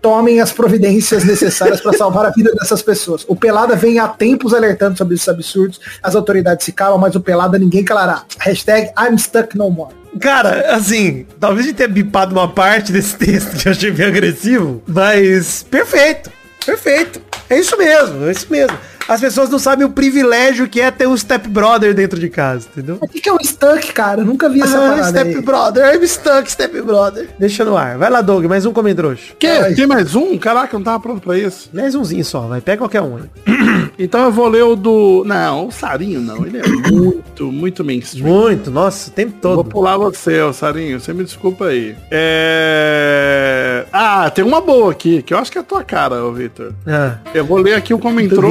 tomem 0.00 0.40
as 0.40 0.52
providências 0.52 1.24
necessárias 1.24 1.80
para 1.80 1.92
salvar 1.92 2.26
a 2.26 2.30
vida 2.30 2.52
dessas 2.52 2.82
pessoas. 2.82 3.24
O 3.28 3.34
Pelada 3.34 3.74
vem 3.76 3.98
há 3.98 4.08
tempos 4.08 4.54
alertando 4.54 4.96
sobre 4.96 5.14
esses 5.14 5.28
absurdos, 5.28 5.80
as 6.02 6.14
autoridades 6.14 6.64
se 6.64 6.72
calam, 6.72 6.98
mas 6.98 7.14
o 7.14 7.20
Pelada 7.20 7.58
ninguém 7.58 7.84
calará. 7.84 8.24
Hashtag 8.38 8.90
I'm 8.98 9.18
stuck 9.18 9.56
no 9.56 9.70
more. 9.70 9.94
Cara, 10.20 10.74
assim, 10.74 11.26
talvez 11.38 11.66
gente 11.66 11.76
tenha 11.76 11.88
bipado 11.88 12.32
uma 12.32 12.48
parte 12.48 12.90
desse 12.92 13.16
texto 13.16 13.56
que 13.56 13.68
eu 13.68 13.72
achei 13.72 13.90
bem 13.90 14.06
agressivo, 14.06 14.82
mas 14.86 15.62
perfeito, 15.70 16.30
perfeito. 16.64 17.20
É 17.50 17.58
isso 17.58 17.76
mesmo, 17.76 18.26
é 18.26 18.32
isso 18.32 18.46
mesmo. 18.50 18.76
As 19.08 19.20
pessoas 19.20 19.48
não 19.48 19.58
sabem 19.58 19.86
o 19.86 19.90
privilégio 19.90 20.68
que 20.68 20.80
é 20.80 20.90
ter 20.90 21.06
um 21.08 21.16
stepbrother 21.16 21.94
dentro 21.94 22.18
de 22.20 22.28
casa, 22.28 22.68
entendeu? 22.72 22.98
O 23.00 23.08
que, 23.08 23.20
que 23.20 23.28
é 23.28 23.32
um 23.32 23.38
stuck, 23.42 23.92
cara? 23.92 24.20
Eu 24.20 24.26
nunca 24.26 24.48
vi 24.48 24.60
essa 24.60 24.76
Ah, 24.76 24.90
parada 24.90 25.20
aí. 25.22 25.32
stepbrother, 25.32 25.94
I'm 25.94 26.06
stuck, 26.06 26.50
stepbrother. 26.50 27.28
Deixa 27.38 27.64
no 27.64 27.76
ar. 27.76 27.96
Vai 27.96 28.10
lá, 28.10 28.20
Doug, 28.20 28.44
mais 28.44 28.66
um 28.66 28.72
comentário. 28.72 29.16
Que? 29.38 29.74
Tem 29.74 29.86
mais 29.86 30.14
um? 30.14 30.36
Caraca, 30.38 30.74
eu 30.74 30.78
não 30.80 30.84
tava 30.84 31.00
pronto 31.00 31.20
pra 31.22 31.38
isso. 31.38 31.70
Mais 31.72 31.94
umzinho 31.94 32.24
só, 32.24 32.40
vai. 32.42 32.60
Pega 32.60 32.78
qualquer 32.78 33.00
um. 33.02 33.16
aí. 33.16 33.22
Então 34.00 34.26
eu 34.26 34.30
vou 34.30 34.46
ler 34.48 34.62
o 34.62 34.76
do... 34.76 35.24
Não, 35.26 35.66
o 35.68 35.72
Sarinho 35.72 36.20
não. 36.20 36.46
Ele 36.46 36.58
é 36.58 36.68
muito, 36.68 37.50
muito 37.50 37.82
mainstream. 37.84 38.28
Muito, 38.28 38.70
nossa, 38.70 39.10
o 39.10 39.12
tempo 39.12 39.32
Vou 39.42 39.56
todo. 39.56 39.68
pular 39.70 39.96
você, 39.96 40.40
ô 40.40 40.52
Sarinho. 40.52 41.00
Você 41.00 41.12
me 41.12 41.24
desculpa 41.24 41.64
aí. 41.66 41.96
É... 42.10 43.84
Ah, 43.92 44.30
tem 44.30 44.44
uma 44.44 44.60
boa 44.60 44.92
aqui, 44.92 45.20
que 45.22 45.34
eu 45.34 45.38
acho 45.38 45.50
que 45.50 45.58
é 45.58 45.62
a 45.62 45.64
tua 45.64 45.82
cara, 45.82 46.22
ô 46.24 46.32
Victor. 46.32 46.72
Ah, 46.86 47.16
Eu 47.34 47.44
vou 47.44 47.58
ler 47.58 47.74
aqui 47.74 47.92
o 47.92 47.98
comentário 47.98 48.40
Do. 48.40 48.48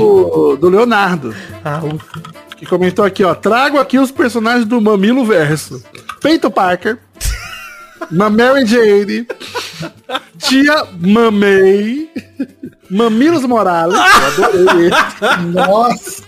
Do, 0.00 0.56
do 0.56 0.68
Leonardo. 0.68 1.34
ah. 1.64 1.82
Que 2.56 2.66
comentou 2.66 3.04
aqui, 3.04 3.24
ó. 3.24 3.34
Trago 3.34 3.78
aqui 3.78 3.98
os 3.98 4.10
personagens 4.10 4.66
do 4.66 4.80
Mamilo 4.82 5.24
Verso. 5.24 5.82
Peito 6.20 6.50
Parker. 6.50 6.98
Mary 8.10 8.66
Jane. 8.66 9.26
Tia 10.38 10.86
Mamei. 11.00 12.10
Mamilos 12.90 13.46
Morales. 13.46 13.96
Eu 13.96 14.46
adorei 14.46 14.88
esse. 14.88 15.46
Nossa. 15.54 16.22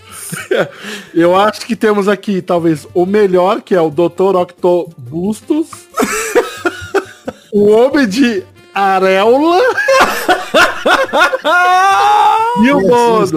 Eu 1.13 1.35
acho 1.35 1.67
que 1.67 1.75
temos 1.75 2.07
aqui 2.07 2.41
talvez 2.41 2.87
o 2.95 3.05
melhor, 3.05 3.61
que 3.61 3.75
é 3.75 3.81
o 3.81 3.91
Dr. 3.91 4.35
Octobustos. 4.35 5.67
o 7.53 7.69
Homem 7.69 8.07
de 8.07 8.43
Areola. 8.73 9.61
e 12.63 12.71
o 12.71 12.81
Bônus. 12.81 13.31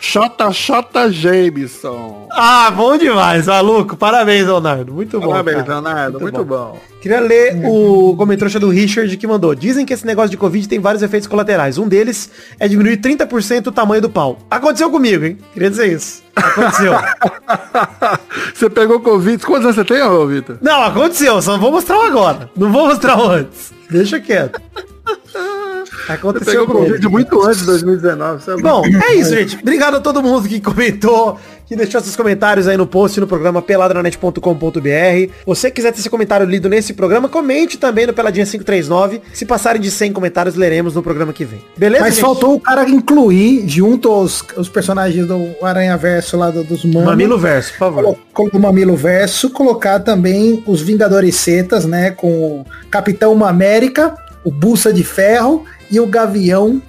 JJ 0.00 1.12
Jameson. 1.12 2.28
Ah, 2.32 2.70
bom 2.70 2.96
demais, 2.96 3.46
maluco. 3.46 3.96
Parabéns, 3.96 4.46
Leonardo. 4.46 4.92
Muito 4.92 5.20
bom. 5.20 5.28
Parabéns, 5.28 5.58
cara. 5.58 5.80
Leonardo. 5.80 6.20
Muito, 6.20 6.44
bom. 6.44 6.78
Queria 7.00 7.20
ler 7.20 7.64
o 7.64 8.16
comentário 8.16 8.58
do 8.58 8.70
Richard 8.70 9.16
que 9.16 9.26
mandou. 9.26 9.54
Dizem 9.54 9.86
que 9.86 9.92
esse 9.92 10.06
negócio 10.06 10.30
de 10.30 10.36
Covid 10.36 10.68
tem 10.68 10.80
vários 10.80 11.02
efeitos 11.02 11.28
colaterais. 11.28 11.78
Um 11.78 11.86
deles 11.86 12.30
é 12.58 12.66
diminuir 12.66 12.96
30% 12.96 13.68
o 13.68 13.72
tamanho 13.72 14.02
do 14.02 14.10
pau. 14.10 14.38
Aconteceu 14.50 14.90
comigo, 14.90 15.24
hein? 15.24 15.38
Queria 15.52 15.70
dizer 15.70 15.92
isso. 15.92 16.23
Aconteceu. 16.36 16.92
você 18.54 18.70
pegou 18.70 19.00
Covid. 19.00 19.44
Quantos 19.44 19.64
anos 19.64 19.76
você 19.76 19.84
tem, 19.84 20.02
ô 20.02 20.26
Vitor? 20.26 20.58
Não, 20.60 20.82
aconteceu. 20.82 21.40
Só 21.40 21.52
não 21.52 21.60
vou 21.60 21.70
mostrar 21.70 22.04
agora. 22.06 22.50
Não 22.56 22.72
vou 22.72 22.86
mostrar 22.86 23.18
antes. 23.20 23.72
Deixa 23.90 24.20
quieto. 24.20 24.60
Você 25.04 26.12
Aconteceu 26.12 26.66
pegou 26.66 26.66
comigo. 26.66 26.86
Covid 26.86 27.08
muito 27.08 27.42
antes 27.42 27.60
de 27.60 27.66
2019. 27.66 28.42
Você 28.42 28.52
é. 28.52 28.56
Bom, 28.56 28.82
é 28.86 29.14
isso, 29.14 29.30
gente. 29.30 29.56
Obrigado 29.56 29.96
a 29.96 30.00
todo 30.00 30.22
mundo 30.22 30.48
que 30.48 30.60
comentou, 30.60 31.38
que 31.66 31.74
deixou 31.76 32.00
seus 32.00 32.14
comentários 32.16 32.68
aí 32.68 32.76
no 32.76 32.86
post 32.86 33.18
no 33.20 33.26
programa 33.26 33.62
peladranet.com.br. 33.62 35.32
Você 35.46 35.70
quiser 35.70 35.92
ter 35.92 36.02
seu 36.02 36.10
comentário 36.10 36.46
lido 36.46 36.68
nesse 36.68 36.92
programa, 36.92 37.28
comente 37.28 37.78
também 37.78 38.06
no 38.06 38.12
Peladinha 38.12 38.44
539. 38.44 39.20
Se 39.32 39.44
passarem 39.46 39.80
de 39.80 39.90
100 39.90 40.12
comentários, 40.12 40.54
leremos 40.54 40.94
no 40.94 41.02
programa 41.02 41.32
que 41.32 41.44
vem. 41.44 41.60
Beleza, 41.76 42.04
Mas 42.04 42.14
gente? 42.14 42.22
faltou 42.22 42.54
o 42.54 42.60
cara 42.60 42.88
incluir, 42.88 43.64
junto 43.68 44.10
aos 44.10 44.44
os 44.56 44.68
personagens 44.68 45.26
do 45.26 45.54
Aranha 45.62 45.96
Verso 45.96 46.36
lá 46.36 46.50
do- 46.50 46.64
dos 46.64 46.84
manos. 46.84 47.04
Mamilo 47.04 47.38
Verso, 47.38 47.72
por 47.72 47.78
favor. 47.78 48.02
Colocou 48.32 48.50
o 48.52 48.62
Mamilo 48.62 48.96
Verso, 48.96 49.50
colocar 49.50 50.00
também 50.00 50.62
os 50.66 50.80
Vingadores 50.82 51.34
Cetas, 51.36 51.84
né? 51.84 52.10
Com 52.10 52.60
o 52.60 52.66
Capitão 52.90 53.44
América, 53.44 54.14
o 54.44 54.50
Bussa 54.50 54.92
de 54.92 55.02
Ferro 55.04 55.64
e 55.90 55.98
o 56.00 56.06
Gavião 56.06 56.80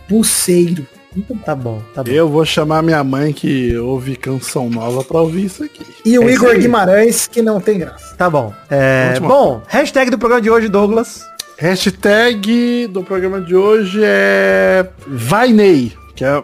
Buceiro. 1.15 1.41
Tá 1.45 1.55
bom, 1.55 1.81
tá 1.93 2.03
bom. 2.03 2.11
Eu 2.11 2.27
vou 2.29 2.45
chamar 2.45 2.81
minha 2.81 3.03
mãe 3.03 3.31
que 3.33 3.75
ouve 3.77 4.15
canção 4.15 4.69
nova 4.69 5.03
pra 5.03 5.21
ouvir 5.21 5.45
isso 5.45 5.63
aqui. 5.63 5.83
E 6.05 6.17
o 6.19 6.29
É 6.29 6.33
Igor 6.33 6.51
aí. 6.51 6.59
Guimarães, 6.59 7.27
que 7.27 7.41
não 7.41 7.59
tem 7.61 7.79
graça. 7.79 8.15
Tá 8.15 8.29
bom. 8.29 8.53
É, 8.69 9.19
bom, 9.19 9.61
hashtag 9.67 10.09
do 10.11 10.17
programa 10.17 10.41
de 10.41 10.49
hoje, 10.49 10.67
Douglas. 10.69 11.23
Hashtag 11.57 12.87
do 12.87 13.01
programa 13.03 13.39
de 13.39 13.55
hoje 13.55 14.01
é 14.03 14.85
Vai 15.07 15.53
Ney, 15.53 15.93
que 16.15 16.23
é 16.23 16.41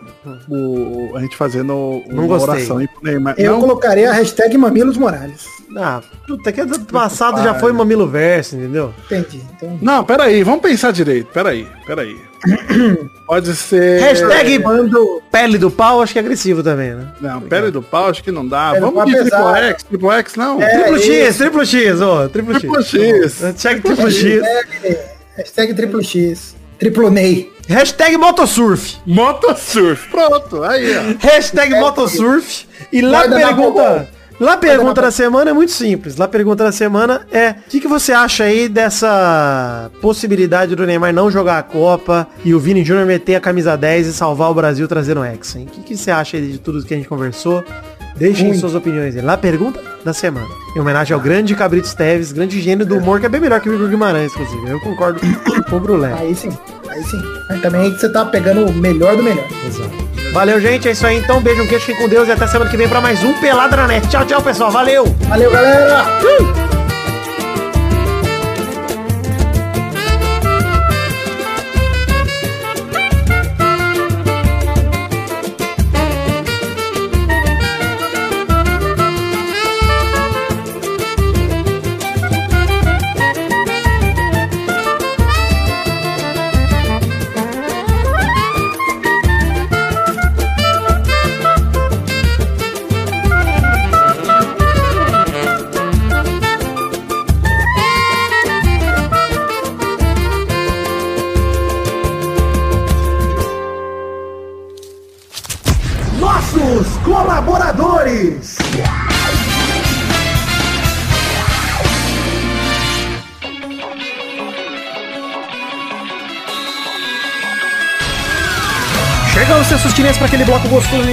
o, 0.50 1.16
a 1.16 1.22
gente 1.22 1.36
fazendo 1.38 1.74
uma 2.10 2.28
gostei. 2.28 2.56
oração 2.56 2.78
aí 2.78 2.88
pro 2.88 3.04
Neymar. 3.04 3.36
Eu 3.38 3.54
Não, 3.54 3.60
colocaria 3.62 4.10
a 4.10 4.14
hashtag 4.14 4.58
Mamilos 4.58 4.98
Morales. 4.98 5.46
Ah, 5.78 6.02
puta, 6.28 6.52
que 6.52 6.66
do 6.66 6.80
passado 6.82 7.42
já 7.42 7.54
foi 7.54 7.72
Mamilo 7.72 8.06
Verso, 8.06 8.58
entendeu? 8.58 8.94
Entendi. 9.06 9.42
Então, 9.56 9.80
não, 9.82 10.04
peraí, 10.04 10.44
vamos 10.44 10.62
pensar 10.62 10.92
direito. 10.92 11.28
Peraí, 11.32 11.66
peraí. 11.88 12.18
Pode 13.26 13.56
ser. 13.56 14.02
Hashtag 14.02 14.60
mando 14.60 15.22
pele 15.32 15.58
do 15.58 15.72
pau, 15.72 16.02
acho 16.02 16.12
que 16.12 16.20
é 16.20 16.22
agressivo 16.22 16.62
também, 16.62 16.94
né? 16.96 17.14
Não, 17.22 17.40
pele 17.40 17.72
do 17.72 17.82
pau, 17.82 18.08
acho 18.10 18.22
que 18.22 18.32
não 18.32 18.46
dá. 18.46 18.72
Pele 18.72 18.82
vamos 18.82 18.96
pau 18.96 19.06
de 19.06 19.14
triple. 19.14 19.70
X, 19.70 19.84
triple 19.84 20.10
X, 20.10 20.36
não. 20.36 20.62
É, 20.62 20.68
Triplo 20.78 21.00
X, 21.00 21.08
isso. 21.30 21.38
triplo 21.38 21.66
X, 21.66 22.02
ô, 22.02 22.30
triplo 22.30 22.54
X. 22.54 22.62
Triplo 22.62 22.84
X. 22.84 23.42
Hashtag 23.42 23.82
triplo 23.82 24.12
X. 24.12 24.42
hashtag, 24.42 24.98
hashtag 25.38 25.74
triplo 25.74 26.04
X. 26.04 26.56
Triplo 26.80 27.10
Ney. 27.12 27.50
Hashtag 27.72 28.18
Motosurf. 28.18 28.98
Motosurf. 29.06 30.10
Pronto, 30.10 30.64
aí, 30.64 30.98
ó. 30.98 31.02
Hashtag 31.20 31.74
Motosurf. 31.80 32.68
E 32.92 33.02
lá 33.02 33.28
Guarda 33.28 33.36
pergunta. 33.36 34.10
Lá 34.42 34.58
pergunta 34.58 35.04
da 35.04 35.12
semana 35.12 35.52
é 35.52 35.54
muito 35.54 35.72
simples. 35.72 36.18
Lá 36.18 36.28
pergunta 36.28 36.64
da 36.64 36.72
semana 36.72 37.28
é: 37.32 37.52
o 37.52 37.70
que, 37.70 37.80
que 37.80 37.88
você 37.88 38.12
acha 38.12 38.46
aí 38.46 38.68
dessa 38.68 39.92
possibilidade 40.02 40.76
do 40.76 40.84
Neymar 40.84 41.14
não 41.14 41.30
jogar 41.30 41.60
a 41.60 41.64
Copa 41.64 42.28
e 42.44 42.52
o 42.52 42.60
Vini 42.60 42.84
Júnior 42.84 43.06
meter 43.06 43.36
a 43.36 43.40
camisa 43.40 43.78
10 43.78 44.08
e 44.08 44.14
salvar 44.14 44.50
o 44.50 44.54
Brasil 44.56 44.88
trazendo 44.88 45.22
o 45.22 45.26
Hexa? 45.26 45.60
hein? 45.60 45.68
O 45.70 45.72
que, 45.72 45.82
que 45.82 45.96
você 45.96 46.10
acha 46.10 46.38
aí 46.38 46.54
de 46.54 46.58
tudo 46.58 46.84
que 46.84 46.92
a 46.92 46.98
gente 46.98 47.08
conversou? 47.08 47.64
Deixem 48.16 48.48
Muito. 48.48 48.60
suas 48.60 48.76
opiniões 48.76 49.16
aí. 49.16 49.22
Lá 49.22 49.38
pergunta 49.38 49.82
da 50.04 50.14
semana. 50.14 50.48
Em 50.76 50.80
homenagem 50.80 51.14
ao 51.14 51.20
grande 51.20 51.56
Cabrito 51.56 51.88
Esteves, 51.88 52.32
grande 52.32 52.60
gênio 52.62 52.86
do 52.86 52.98
humor, 52.98 53.20
que 53.20 53.26
é 53.26 53.30
bem 53.30 53.42
melhor 53.42 53.60
que 53.60 53.70
o 53.70 53.76
Igor 53.76 53.88
Guimarães, 53.88 54.32
inclusive. 54.34 54.70
Eu 54.70 54.80
concordo 54.80 55.20
com 55.70 55.76
o 55.76 55.80
Brulé. 55.80 56.14
Aí 56.14 56.36
sim. 56.36 56.50
Aí 56.90 57.04
sim. 57.04 57.22
Mas 57.50 57.62
também 57.62 57.92
você 57.92 58.10
tá 58.10 58.26
pegando 58.26 58.66
o 58.66 58.74
melhor 58.74 59.16
do 59.16 59.24
melhor. 59.24 59.46
Exato. 59.66 60.12
Valeu, 60.34 60.60
gente. 60.62 60.88
É 60.88 60.92
isso 60.92 61.06
aí. 61.06 61.18
Então, 61.18 61.42
beijo, 61.42 61.62
um 61.62 61.68
queijo, 61.68 61.86
fiquem 61.86 62.02
com 62.04 62.10
Deus 62.10 62.28
e 62.28 62.32
até 62.32 62.48
semana 62.48 62.70
que 62.70 62.78
vem 62.78 62.88
pra 62.88 63.02
mais 63.02 63.24
um 63.24 63.34
Pelada 63.34 63.76
na 63.76 63.88
Net. 63.88 64.08
Tchau, 64.08 64.26
tchau, 64.26 64.42
pessoal. 64.42 64.72
Valeu! 64.72 65.06
Valeu, 65.28 65.52
galera! 65.52 66.81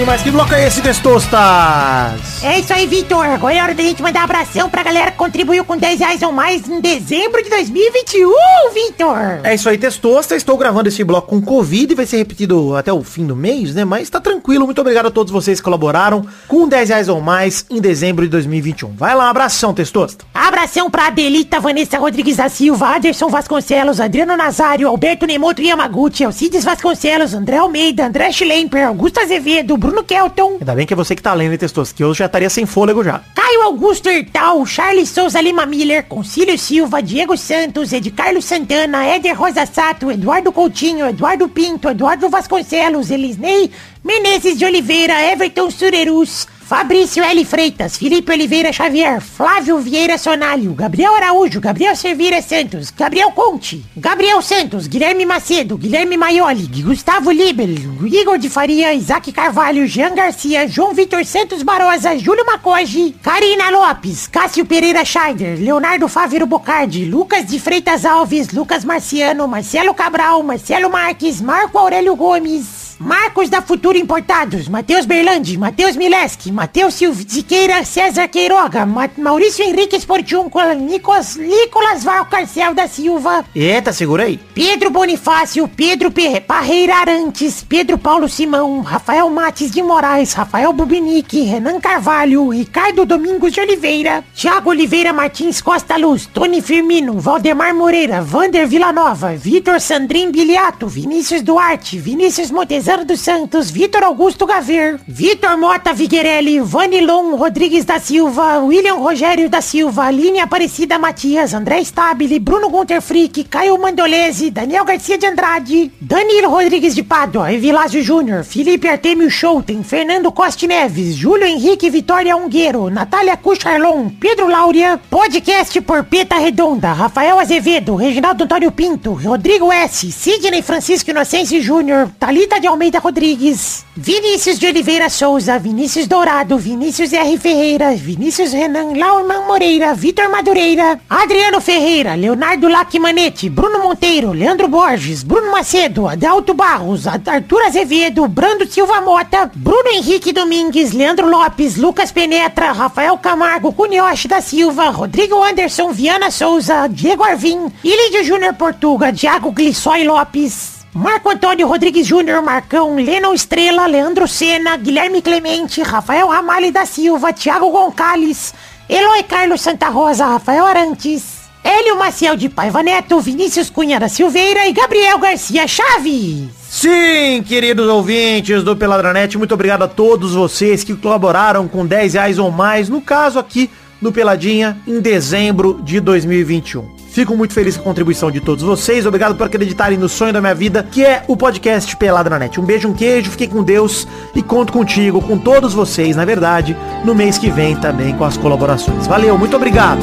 Demais. 0.08 0.22
Que 0.22 0.30
bloco 0.30 0.54
é 0.54 0.66
esse, 0.66 0.80
Testostas? 0.80 2.27
É 2.40 2.60
isso 2.60 2.72
aí, 2.72 2.86
Vitor. 2.86 3.26
Agora 3.26 3.52
é 3.52 3.60
hora 3.60 3.74
da 3.74 3.82
gente 3.82 4.00
mandar 4.00 4.20
um 4.20 4.24
abração 4.24 4.70
pra 4.70 4.84
galera 4.84 5.10
que 5.10 5.16
contribuiu 5.16 5.64
com 5.64 5.76
10 5.76 5.98
reais 5.98 6.22
ou 6.22 6.30
mais 6.30 6.68
em 6.68 6.80
dezembro 6.80 7.42
de 7.42 7.50
2021, 7.50 8.30
Vitor. 8.72 9.40
É 9.42 9.54
isso 9.54 9.68
aí, 9.68 9.76
Testosta. 9.76 10.36
Estou 10.36 10.56
gravando 10.56 10.88
esse 10.88 11.02
bloco 11.02 11.26
com 11.26 11.42
Covid 11.42 11.92
e 11.92 11.96
vai 11.96 12.06
ser 12.06 12.18
repetido 12.18 12.76
até 12.76 12.92
o 12.92 13.02
fim 13.02 13.26
do 13.26 13.34
mês, 13.34 13.74
né? 13.74 13.84
Mas 13.84 14.08
tá 14.08 14.20
tranquilo. 14.20 14.66
Muito 14.66 14.80
obrigado 14.80 15.06
a 15.06 15.10
todos 15.10 15.32
vocês 15.32 15.58
que 15.58 15.64
colaboraram 15.64 16.24
com 16.46 16.68
10 16.68 16.88
reais 16.90 17.08
ou 17.08 17.20
mais 17.20 17.66
em 17.68 17.80
dezembro 17.80 18.24
de 18.24 18.30
2021. 18.30 18.94
Vai 18.94 19.16
lá, 19.16 19.28
abração, 19.30 19.74
Testosta. 19.74 20.24
Abração 20.32 20.88
pra 20.88 21.08
Adelita, 21.08 21.58
Vanessa 21.58 21.98
Rodrigues 21.98 22.36
da 22.36 22.48
Silva, 22.48 22.96
Anderson 22.96 23.28
Vasconcelos, 23.28 24.00
Adriano 24.00 24.36
Nazário, 24.36 24.88
Alberto 24.88 25.26
Nemoto 25.26 25.60
Yamaguchi, 25.60 26.22
Alcides 26.24 26.62
Vasconcelos, 26.64 27.34
André 27.34 27.56
Almeida, 27.58 28.06
André 28.06 28.30
Schlemper, 28.30 28.86
Augusto 28.86 29.18
Azevedo, 29.18 29.76
Bruno 29.76 30.04
Kelton, 30.04 30.58
Ainda 30.60 30.74
bem 30.74 30.86
que 30.86 30.92
é 30.92 30.96
você 30.96 31.16
que 31.16 31.22
tá 31.22 31.34
lendo, 31.34 31.52
hein, 31.52 31.58
Testosta, 31.58 31.94
que 31.94 32.02
eu 32.04 32.14
já 32.14 32.27
estaria 32.28 32.48
sem 32.48 32.64
fôlego 32.64 33.02
já. 33.02 33.20
Caio 33.34 33.62
Augusto 33.62 34.08
Hertal, 34.08 34.64
Charles 34.64 35.08
Souza 35.08 35.40
Lima 35.40 35.66
Miller, 35.66 36.04
Concílio 36.04 36.56
Silva, 36.58 37.02
Diego 37.02 37.36
Santos, 37.36 37.92
Ed 37.92 38.10
Carlos 38.12 38.44
Santana, 38.44 39.04
Éder 39.04 39.34
Rosa 39.34 39.66
Sato, 39.66 40.10
Eduardo 40.10 40.52
Coutinho, 40.52 41.06
Eduardo 41.06 41.48
Pinto, 41.48 41.88
Eduardo 41.88 42.28
Vasconcelos, 42.28 43.10
Elisnei 43.10 43.70
Menezes 44.04 44.56
de 44.56 44.64
Oliveira, 44.64 45.20
Everton 45.22 45.70
Surerus, 45.70 46.46
Fabrício 46.68 47.24
L. 47.24 47.46
Freitas, 47.46 47.96
Felipe 47.96 48.30
Oliveira 48.30 48.70
Xavier, 48.70 49.22
Flávio 49.22 49.78
Vieira 49.78 50.18
Sonalho, 50.18 50.74
Gabriel 50.74 51.14
Araújo, 51.14 51.62
Gabriel 51.62 51.96
Servira 51.96 52.42
Santos, 52.42 52.90
Gabriel 52.90 53.30
Conte, 53.30 53.82
Gabriel 53.96 54.42
Santos, 54.42 54.86
Guilherme 54.86 55.24
Macedo, 55.24 55.78
Guilherme 55.78 56.18
Maioli, 56.18 56.66
Gustavo 56.82 57.30
Liber, 57.30 57.70
Igor 58.04 58.36
de 58.36 58.50
Faria, 58.50 58.92
Isaac 58.92 59.32
Carvalho, 59.32 59.86
Jean 59.86 60.14
Garcia, 60.14 60.68
João 60.68 60.92
Vitor 60.92 61.24
Santos 61.24 61.62
Barosa, 61.62 62.18
Júlio 62.18 62.44
Macoge, 62.44 63.14
Karina 63.22 63.70
Lopes, 63.70 64.26
Cássio 64.26 64.66
Pereira 64.66 65.06
Scheider, 65.06 65.58
Leonardo 65.58 66.06
Fávero 66.06 66.44
Bocardi, 66.44 67.06
Lucas 67.06 67.46
de 67.46 67.58
Freitas 67.58 68.04
Alves, 68.04 68.52
Lucas 68.52 68.84
Marciano, 68.84 69.48
Marcelo 69.48 69.94
Cabral, 69.94 70.42
Marcelo 70.42 70.90
Marques, 70.90 71.40
Marco 71.40 71.78
Aurélio 71.78 72.14
Gomes, 72.14 72.87
Marcos 72.98 73.48
da 73.48 73.62
Futuro 73.62 73.96
Importados, 73.96 74.66
Matheus 74.68 75.06
Berlandi, 75.06 75.56
Matheus 75.56 75.94
Mileski, 75.94 76.50
Matheus 76.50 76.94
Siqueira, 76.94 77.84
César 77.84 78.26
Queiroga, 78.26 78.84
Ma 78.84 79.08
Maurício 79.16 79.64
Henrique 79.64 79.94
Esportiúncula, 79.94 80.74
Nicolas, 80.74 81.36
Nicolas 81.36 82.02
Valcarcel 82.02 82.74
da 82.74 82.88
Silva, 82.88 83.44
Eita, 83.54 83.92
segura 83.92 84.24
aí. 84.24 84.40
Pedro 84.52 84.90
Bonifácio, 84.90 85.68
Pedro 85.68 86.10
Pe 86.10 86.40
Parreira 86.40 86.96
Arantes, 86.96 87.62
Pedro 87.62 87.98
Paulo 87.98 88.28
Simão, 88.28 88.80
Rafael 88.80 89.30
Mates 89.30 89.70
de 89.70 89.80
Moraes, 89.80 90.32
Rafael 90.32 90.72
Bubinique, 90.72 91.44
Renan 91.44 91.78
Carvalho, 91.78 92.50
Ricardo 92.50 93.06
Domingos 93.06 93.52
de 93.52 93.60
Oliveira, 93.60 94.24
Thiago 94.34 94.70
Oliveira 94.70 95.12
Martins 95.12 95.60
Costa 95.60 95.96
Luz, 95.96 96.26
Tony 96.26 96.60
Firmino, 96.60 97.20
Valdemar 97.20 97.72
Moreira, 97.72 98.20
Vander 98.22 98.66
Villanova, 98.66 99.36
Vitor 99.36 99.80
Sandrin 99.80 100.32
Biliato, 100.32 100.88
Vinícius 100.88 101.42
Duarte, 101.42 101.96
Vinícius 101.96 102.50
Montezano 102.50 102.87
dos 102.96 103.20
Santos, 103.20 103.70
Vitor 103.70 104.02
Augusto 104.02 104.46
Gaver, 104.46 104.98
Vitor 105.06 105.58
Mota 105.58 105.92
Viguerelli, 105.92 106.58
Vanilon 106.58 107.36
Rodrigues 107.36 107.84
da 107.84 108.00
Silva, 108.00 108.60
William 108.60 108.96
Rogério 108.96 109.50
da 109.50 109.60
Silva, 109.60 110.06
Aline 110.06 110.40
Aparecida 110.40 110.98
Matias, 110.98 111.52
André 111.52 111.84
Stabile, 111.84 112.38
Bruno 112.38 112.70
Gunter 112.70 113.02
Frick, 113.02 113.46
Caio 113.50 113.76
Mandolese, 113.78 114.50
Daniel 114.50 114.84
Garcia 114.84 115.18
de 115.18 115.26
Andrade, 115.26 115.92
Danilo 116.00 116.48
Rodrigues 116.48 116.94
de 116.94 117.02
Pádua, 117.02 117.52
Evilásio 117.52 118.02
Júnior, 118.02 118.42
Felipe 118.42 118.88
Artemio 118.88 119.30
Schouten, 119.30 119.84
Fernando 119.84 120.32
Costa 120.32 120.66
Neves, 120.66 121.14
Júlio 121.14 121.46
Henrique 121.46 121.90
Vitória 121.90 122.36
Ungueiro, 122.36 122.88
Natália 122.88 123.36
Cucharlon, 123.36 124.08
Pedro 124.18 124.48
Láurea, 124.48 124.98
podcast 125.10 125.78
por 125.82 126.04
Peta 126.04 126.38
Redonda, 126.38 126.94
Rafael 126.94 127.38
Azevedo, 127.38 127.96
Reginaldo 127.96 128.44
Antônio 128.44 128.72
Pinto, 128.72 129.12
Rodrigo 129.12 129.70
S, 129.70 130.10
Sidney 130.10 130.62
Francisco 130.62 131.10
Inocêncio 131.10 131.62
Júnior, 131.62 132.08
Talita 132.18 132.58
de 132.58 132.66
Almeida 132.66 132.77
Rodrigues, 133.02 133.84
Vinícius 133.96 134.58
de 134.60 134.68
Oliveira 134.68 135.10
Souza, 135.10 135.58
Vinícius 135.58 136.06
Dourado, 136.06 136.56
Vinícius 136.56 137.12
R. 137.12 137.36
Ferreira, 137.36 137.90
Vinícius 137.94 138.52
Renan 138.52 138.96
Lauman 138.96 139.46
Moreira, 139.46 139.94
Vitor 139.94 140.30
Madureira, 140.30 141.00
Adriano 141.08 141.60
Ferreira, 141.60 142.14
Leonardo 142.16 142.68
Lacmanetti, 142.68 143.50
Bruno 143.50 143.80
Monteiro, 143.80 144.32
Leandro 144.32 144.68
Borges, 144.68 145.24
Bruno 145.24 145.50
Macedo, 145.50 146.06
Adalto 146.08 146.54
Barros, 146.54 147.06
Arthur 147.06 147.62
Azevedo, 147.66 148.28
Brando 148.28 148.64
Silva 148.66 149.00
Mota, 149.00 149.50
Bruno 149.52 149.90
Henrique 149.92 150.32
Domingues, 150.32 150.92
Leandro 150.92 151.28
Lopes, 151.28 151.76
Lucas 151.76 152.12
Penetra, 152.12 152.72
Rafael 152.72 153.18
Camargo, 153.18 153.72
Cunioche 153.72 154.28
da 154.28 154.40
Silva, 154.40 154.90
Rodrigo 154.90 155.42
Anderson, 155.42 155.92
Viana 155.92 156.30
Souza, 156.30 156.86
Diego 156.88 157.24
Arvim, 157.24 157.70
Ilídio 157.82 158.24
Júnior 158.24 158.54
Portuga, 158.54 159.10
Diago 159.10 159.50
Glissói 159.50 160.04
Lopes, 160.04 160.77
Marco 160.98 161.30
Antônio 161.30 161.68
Rodrigues 161.68 162.04
Júnior, 162.04 162.42
Marcão, 162.42 162.96
Lennon 162.96 163.32
Estrela, 163.32 163.86
Leandro 163.86 164.26
Sena, 164.26 164.76
Guilherme 164.76 165.22
Clemente, 165.22 165.80
Rafael 165.80 166.26
Ramalho 166.26 166.72
da 166.72 166.84
Silva, 166.84 167.32
Thiago 167.32 167.70
Gonçalves, 167.70 168.52
Eloy 168.88 169.22
Carlos 169.22 169.60
Santa 169.60 169.88
Rosa, 169.90 170.26
Rafael 170.26 170.66
Arantes, 170.66 171.22
Hélio 171.62 171.96
Maciel 171.96 172.34
de 172.34 172.48
Paiva 172.48 172.82
Neto, 172.82 173.20
Vinícius 173.20 173.70
Cunha 173.70 174.00
da 174.00 174.08
Silveira 174.08 174.66
e 174.66 174.72
Gabriel 174.72 175.20
Garcia 175.20 175.68
Chaves. 175.68 176.48
Sim, 176.68 177.44
queridos 177.46 177.86
ouvintes 177.86 178.64
do 178.64 178.74
Peladranet, 178.74 179.38
muito 179.38 179.54
obrigado 179.54 179.84
a 179.84 179.88
todos 179.88 180.34
vocês 180.34 180.82
que 180.82 180.96
colaboraram 180.96 181.68
com 181.68 181.86
10 181.86 182.14
reais 182.14 182.40
ou 182.40 182.50
mais, 182.50 182.88
no 182.88 183.00
caso 183.00 183.38
aqui 183.38 183.70
do 184.00 184.12
Peladinha, 184.12 184.76
em 184.86 185.00
dezembro 185.00 185.80
de 185.82 186.00
2021. 186.00 186.98
Fico 187.10 187.36
muito 187.36 187.54
feliz 187.54 187.76
com 187.76 187.82
a 187.82 187.84
contribuição 187.84 188.30
de 188.30 188.40
todos 188.40 188.62
vocês. 188.62 189.06
Obrigado 189.06 189.34
por 189.34 189.46
acreditarem 189.46 189.98
no 189.98 190.08
sonho 190.08 190.32
da 190.32 190.40
minha 190.40 190.54
vida, 190.54 190.86
que 190.88 191.04
é 191.04 191.24
o 191.26 191.36
podcast 191.36 191.96
Pelada 191.96 192.30
na 192.30 192.38
Net. 192.38 192.60
Um 192.60 192.64
beijo, 192.64 192.88
um 192.88 192.94
queijo, 192.94 193.30
fiquem 193.30 193.48
com 193.48 193.62
Deus 193.62 194.06
e 194.34 194.42
conto 194.42 194.72
contigo, 194.72 195.20
com 195.20 195.36
todos 195.36 195.74
vocês, 195.74 196.14
na 196.14 196.24
verdade, 196.24 196.76
no 197.04 197.14
mês 197.14 197.36
que 197.36 197.50
vem 197.50 197.74
também 197.76 198.14
com 198.16 198.24
as 198.24 198.36
colaborações. 198.36 199.06
Valeu, 199.06 199.36
muito 199.36 199.56
obrigado. 199.56 200.00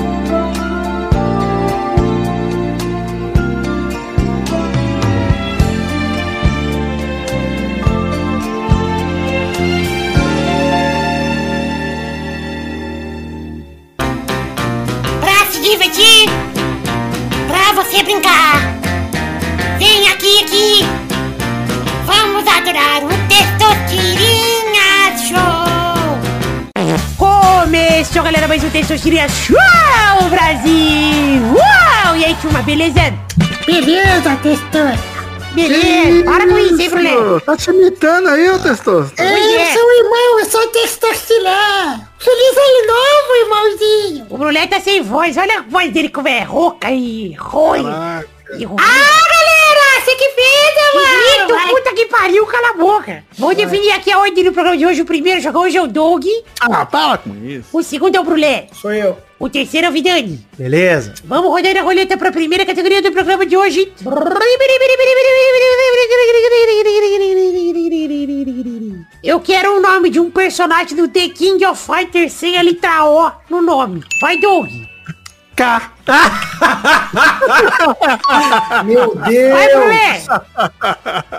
Um 28.95 28.97
Testosterinha 28.97 29.27
Show, 29.27 30.29
Brasil. 30.29 31.43
Uau! 31.53 32.15
E 32.15 32.23
aí, 32.23 32.35
turma, 32.41 32.61
beleza? 32.61 33.13
Beleza, 33.65 34.35
Testosta. 34.41 35.15
Beleza, 35.53 36.23
para 36.23 36.47
com 36.47 36.57
isso, 36.57 36.81
hein, 36.81 36.89
Brulé? 36.89 37.39
Tá 37.45 37.57
te 37.57 37.69
imitando 37.71 38.29
aí, 38.29 38.49
ô 38.49 38.57
Testoso? 38.59 39.11
Eu 39.17 39.65
sou 39.73 39.85
o 39.85 39.91
irmão, 39.91 40.39
eu 40.39 40.45
sou 40.45 40.67
Testostilé. 40.67 41.99
Feliz 42.19 42.57
ano 42.57 42.87
novo, 42.87 43.35
irmãozinho. 43.43 44.27
O 44.29 44.37
Brulé 44.37 44.67
tá 44.67 44.79
sem 44.79 45.01
voz, 45.01 45.35
olha 45.37 45.59
a 45.59 45.61
voz 45.63 45.91
dele 45.91 46.09
como 46.09 46.27
é 46.29 46.43
rouca 46.43 46.89
e 46.89 47.33
ruim. 47.33 47.85
E 48.57 48.63
ruim. 48.63 48.77
Ah, 48.79 49.21
galera, 49.29 49.54
você 50.05 50.15
que 50.15 50.29
fez, 50.29 50.75
mano. 50.93 51.47
Grito, 51.47 51.69
puta 51.69 51.93
que 51.95 52.05
pariu, 52.05 52.45
cala 52.45 52.69
a 52.69 52.73
boca. 52.73 53.23
Vou 53.37 53.55
definir 53.55 53.91
aqui 53.91 54.11
a 54.11 54.19
ordem 54.19 54.43
do 54.43 54.53
programa 54.53 54.77
de 54.77 54.85
hoje. 54.85 55.01
O 55.01 55.05
primeiro 55.05 55.41
jogador 55.41 55.65
hoje 55.65 55.77
é 55.77 55.81
o 55.81 55.87
Doug. 55.87 56.23
Ah, 56.59 56.85
para 56.85 57.17
com 57.17 57.35
isso. 57.43 57.67
O 57.73 57.81
segundo 57.81 58.15
é 58.15 58.19
o 58.19 58.23
Brulé. 58.23 58.67
Sou 58.71 58.93
eu. 58.93 59.17
O 59.39 59.49
terceiro 59.49 59.87
é 59.87 59.89
o 59.89 59.93
Vidani. 59.93 60.45
Beleza? 60.57 61.15
Vamos 61.25 61.49
rodar 61.49 61.75
a 61.75 61.81
roleta 61.81 62.15
para 62.17 62.29
a 62.29 62.31
primeira 62.31 62.65
categoria 62.65 63.01
do 63.01 63.11
programa 63.11 63.45
de 63.45 63.57
hoje. 63.57 63.91
Eu 69.23 69.39
quero 69.39 69.77
o 69.77 69.81
nome 69.81 70.09
de 70.11 70.19
um 70.19 70.29
personagem 70.29 70.95
do 70.95 71.07
The 71.07 71.29
King 71.29 71.65
of 71.65 71.83
Fighters 71.83 72.31
sem 72.31 72.57
a 72.57 72.61
letra 72.61 73.05
O 73.05 73.31
no 73.49 73.61
nome. 73.61 74.03
Vai, 74.21 74.37
Doug. 74.37 74.69
K. 75.55 75.91
Meu 78.85 79.15
Deus. 79.15 80.27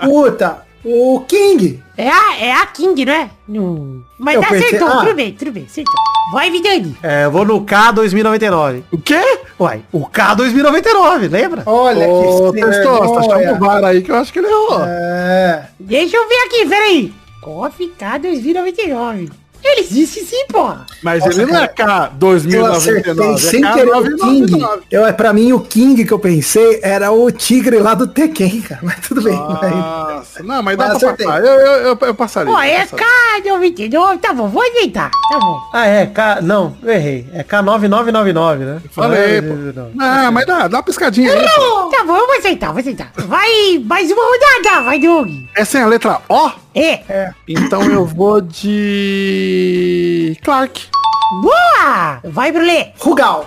Puta. 0.04 0.66
O 0.84 1.20
King. 1.26 1.82
É 1.98 2.08
a, 2.08 2.36
é 2.38 2.52
a 2.52 2.66
King, 2.66 3.04
não 3.04 3.12
é? 3.12 3.28
Não. 3.48 4.02
Mas 4.20 4.36
Eu 4.36 4.40
tá 4.42 4.48
pensei- 4.48 4.66
acertou, 4.68 4.88
ah. 4.88 5.00
tudo 5.04 5.14
bem, 5.16 5.32
tudo 5.32 5.50
bem, 5.50 5.64
acertou. 5.64 5.94
Vai, 6.32 6.48
Vidani. 6.50 6.96
É, 7.02 7.24
eu 7.24 7.30
vou 7.32 7.44
no 7.44 7.64
K 7.64 7.90
2099. 7.90 8.84
O 8.92 8.98
quê? 8.98 9.38
Uai, 9.58 9.82
o 9.92 10.06
K 10.06 10.34
2099, 10.34 11.26
lembra? 11.28 11.62
Olha 11.66 12.08
Ô, 12.08 12.52
que 12.52 12.60
Testosta, 12.60 13.22
chama 13.22 13.52
o. 13.52 13.58
VAR 13.58 13.84
aí 13.84 14.00
que 14.00 14.12
eu 14.12 14.16
acho 14.16 14.32
que 14.32 14.38
ele 14.38 14.46
errou. 14.46 14.84
É. 14.86 15.66
Deixa 15.80 16.16
eu 16.16 16.28
ver 16.28 16.38
aqui, 16.46 16.66
peraí. 16.68 17.12
Coffee 17.42 17.88
K 17.88 18.18
2099. 18.18 19.30
Ele 19.66 19.82
disse 19.82 20.24
sim, 20.24 20.46
porra. 20.46 20.86
Mas 21.02 21.24
Nossa, 21.24 21.42
ele 21.42 21.50
não 21.50 21.60
é 21.60 21.66
cara, 21.66 22.08
K 22.08 22.16
Eu 22.52 22.66
acertei 22.66 23.14
2099, 23.14 23.40
sem 23.40 23.64
é 23.64 23.72
querer 23.72 23.90
o 23.90 24.02
King. 24.02 24.52
999. 24.52 24.82
Eu, 24.90 25.14
pra 25.14 25.32
mim, 25.32 25.52
o 25.52 25.60
King 25.60 26.04
que 26.04 26.12
eu 26.12 26.18
pensei 26.20 26.78
era 26.82 27.10
o 27.10 27.30
tigre 27.32 27.78
lá 27.78 27.94
do 27.94 28.06
Tekken, 28.06 28.60
cara. 28.60 28.80
Mas 28.84 29.00
tudo 29.00 29.22
bem. 29.22 29.34
Nossa, 30.16 30.42
não, 30.42 30.62
mas 30.62 30.76
dá 30.76 30.88
Mas 30.88 30.98
pra 30.98 31.12
passar. 31.14 31.40
Eu, 31.40 31.46
eu, 31.46 31.72
eu, 31.82 31.98
eu 32.00 32.14
passaria. 32.14 32.52
Ó, 32.52 32.60
é 32.60 32.76
eu 32.76 32.80
passaria. 32.80 33.06
K 33.42 33.50
99. 33.50 34.18
Tá 34.18 34.32
bom, 34.32 34.48
vou 34.48 34.62
ajeitar. 34.62 35.10
Tá 35.30 35.38
bom. 35.38 35.60
Ah, 35.72 35.86
é, 35.86 36.06
K. 36.06 36.40
Não, 36.40 36.74
eu 36.82 36.90
errei. 36.90 37.26
É 37.34 37.42
K9999, 37.44 38.56
né? 38.58 38.80
Falei. 38.90 39.42
Ah, 39.98 40.30
mas 40.30 40.46
dá, 40.46 40.68
dá 40.68 40.78
uma 40.78 40.82
piscadinha 40.82 41.32
aí. 41.32 41.46
pô. 41.54 41.90
Tá 41.90 42.04
bom, 42.04 42.16
eu 42.16 42.26
vou 42.26 42.36
aceitar, 42.36 42.72
vou 42.72 42.80
aceitar. 42.80 43.12
Vai, 43.16 43.82
mais 43.84 44.10
uma 44.10 44.22
rodada, 44.22 44.84
vai, 44.84 44.98
Doug. 44.98 45.28
É 45.54 45.64
sem 45.64 45.82
a 45.82 45.86
letra 45.86 46.20
O? 46.28 46.50
É. 46.74 47.30
Então 47.46 47.82
eu 47.90 48.06
vou 48.06 48.40
de. 48.40 50.36
Clark. 50.42 50.88
Boa! 51.42 52.20
Vai, 52.24 52.52
Brulé. 52.52 52.92
Rugal. 52.98 53.46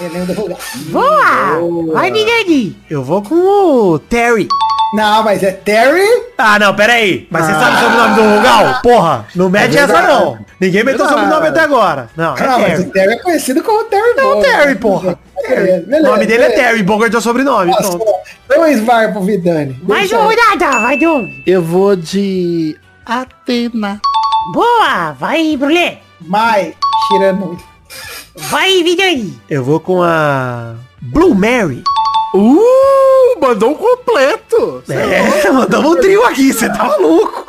Eu 0.00 0.12
lembro 0.12 0.34
do 0.34 0.40
Rugal. 0.40 0.58
Boa! 0.90 1.92
Vai, 1.92 2.10
Vidani. 2.10 2.76
Eu 2.90 3.02
vou 3.04 3.22
com 3.22 3.34
o 3.34 3.98
Terry. 3.98 4.48
Não, 4.94 5.22
mas 5.24 5.42
é 5.42 5.50
Terry. 5.50 6.06
Ah, 6.38 6.58
não, 6.58 6.74
pera 6.74 6.92
aí. 6.94 7.26
Mas 7.30 7.46
você 7.46 7.52
sabe 7.52 7.76
o 7.76 7.80
sobrenome 7.80 8.14
do 8.14 8.36
Rugal? 8.36 8.80
Porra, 8.82 9.26
não 9.34 9.50
mete 9.50 9.76
essa 9.76 9.86
verdade. 9.88 10.06
não. 10.08 10.38
Ninguém 10.60 10.84
meteu 10.84 11.04
o 11.04 11.08
sobrenome 11.08 11.48
até 11.48 11.60
agora. 11.60 12.08
Não, 12.16 12.36
é 12.36 12.42
Ah, 12.42 12.58
mas 12.58 12.64
Terry. 12.64 12.82
o 12.82 12.90
Terry 12.92 13.12
é 13.12 13.18
conhecido 13.18 13.62
como 13.62 13.84
Terry 13.84 14.14
Não, 14.16 14.22
Bogard. 14.36 14.56
Terry, 14.56 14.74
porra. 14.76 15.18
É, 15.44 15.82
O 15.98 16.02
nome 16.02 16.26
dele 16.26 16.44
é 16.44 16.50
Terry, 16.50 16.82
Bogart 16.82 17.12
é 17.12 17.18
o 17.18 17.20
sobrenome. 17.20 17.70
Nossa, 17.72 17.98
dois 18.48 18.80
VAR 18.80 19.12
pro 19.12 19.22
Vidani. 19.22 19.78
Mais 19.82 20.10
uma 20.12 20.20
eu- 20.22 20.26
rodada, 20.28 20.80
vai, 20.80 20.96
Doug. 20.98 21.28
Eu 21.46 21.60
vou 21.62 21.96
de. 21.96 22.78
Atena. 23.04 24.00
Boa! 24.54 25.12
Vai, 25.18 25.56
Brulé. 25.56 25.98
Mai, 26.20 26.74
Shirano. 27.08 27.58
Vai, 28.36 28.82
Vidani. 28.82 29.38
Eu 29.50 29.62
vou 29.64 29.80
com 29.80 30.02
a 30.02 30.74
Blue 31.02 31.34
Mary. 31.34 31.82
Uh, 32.34 33.38
mandou 33.40 33.70
um 33.70 33.74
completo. 33.74 34.82
É, 34.88 35.48
mandamos 35.52 35.92
um 35.92 36.00
trio 36.00 36.24
aqui, 36.24 36.52
você 36.52 36.68
tá 36.68 36.82
maluco. 36.82 37.46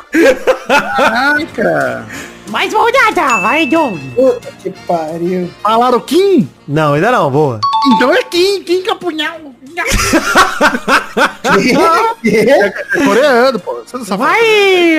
Caraca. 0.68 2.06
Mais 2.50 2.72
uma 2.72 2.84
rodada, 2.84 3.38
vai, 3.38 3.66
Doug. 3.66 3.98
Puta 4.14 4.48
que 4.62 4.70
pariu. 4.86 5.50
Falaram 5.60 5.98
Kim? 5.98 6.48
Não, 6.68 6.94
ainda 6.94 7.10
não, 7.10 7.28
boa. 7.28 7.58
Então 7.96 8.14
é 8.14 8.22
Kim, 8.22 8.62
Kim 8.62 8.82
Capunhal. 8.82 9.40
Que? 12.22 12.38
É 12.50 12.70
coreano, 13.04 13.58
pô. 13.60 13.74
Você 13.84 13.96
não 13.96 14.04
sabe. 14.04 14.22
Vai, 14.22 14.40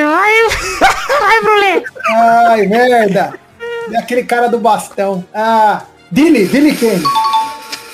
vai, 0.03 0.33
vai, 1.19 1.41
Brulé. 1.41 1.83
Ai, 2.09 2.67
merda. 2.67 3.33
É 3.91 3.97
aquele 3.97 4.23
cara 4.23 4.47
do 4.47 4.59
bastão. 4.59 5.25
Ah, 5.33 5.81
Dilly, 6.11 6.45
Dilly 6.45 6.75
Kane. 6.75 7.03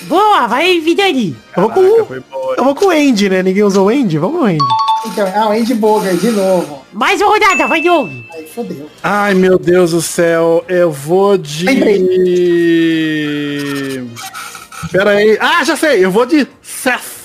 Boa, 0.07 0.47
vai, 0.47 0.79
Vidani. 0.79 1.35
Eu 1.55 1.63
vou 1.63 1.71
com 1.71 1.79
o- 1.79 2.05
boa. 2.05 2.55
eu 2.57 2.63
vou 2.63 2.75
com 2.75 2.85
o 2.87 2.89
Andy, 2.91 3.29
né? 3.29 3.41
Ninguém 3.43 3.63
usou 3.63 3.87
o 3.87 3.89
Andy? 3.89 4.17
Vamos 4.17 4.39
no 4.41 4.45
Andy. 4.45 4.57
Então, 5.05 5.31
ah, 5.35 5.47
o 5.49 5.51
Andy 5.51 5.73
Bogart 5.73 6.15
de 6.19 6.31
novo. 6.31 6.83
Mais 6.93 7.19
uma 7.21 7.31
rodada, 7.31 7.67
vai, 7.67 7.81
Doug. 7.81 8.09
Aí 8.33 8.47
fodeu. 8.47 8.89
Ai, 9.01 9.33
meu 9.33 9.57
Deus 9.57 9.91
do 9.91 10.01
céu. 10.01 10.63
Eu 10.67 10.91
vou 10.91 11.37
de... 11.37 11.65
Pera 14.91 15.11
aí. 15.11 15.37
Ah, 15.39 15.63
já 15.63 15.75
sei. 15.75 16.03
Eu 16.05 16.11
vou 16.11 16.25
de 16.25 16.47
Seth. 16.61 17.23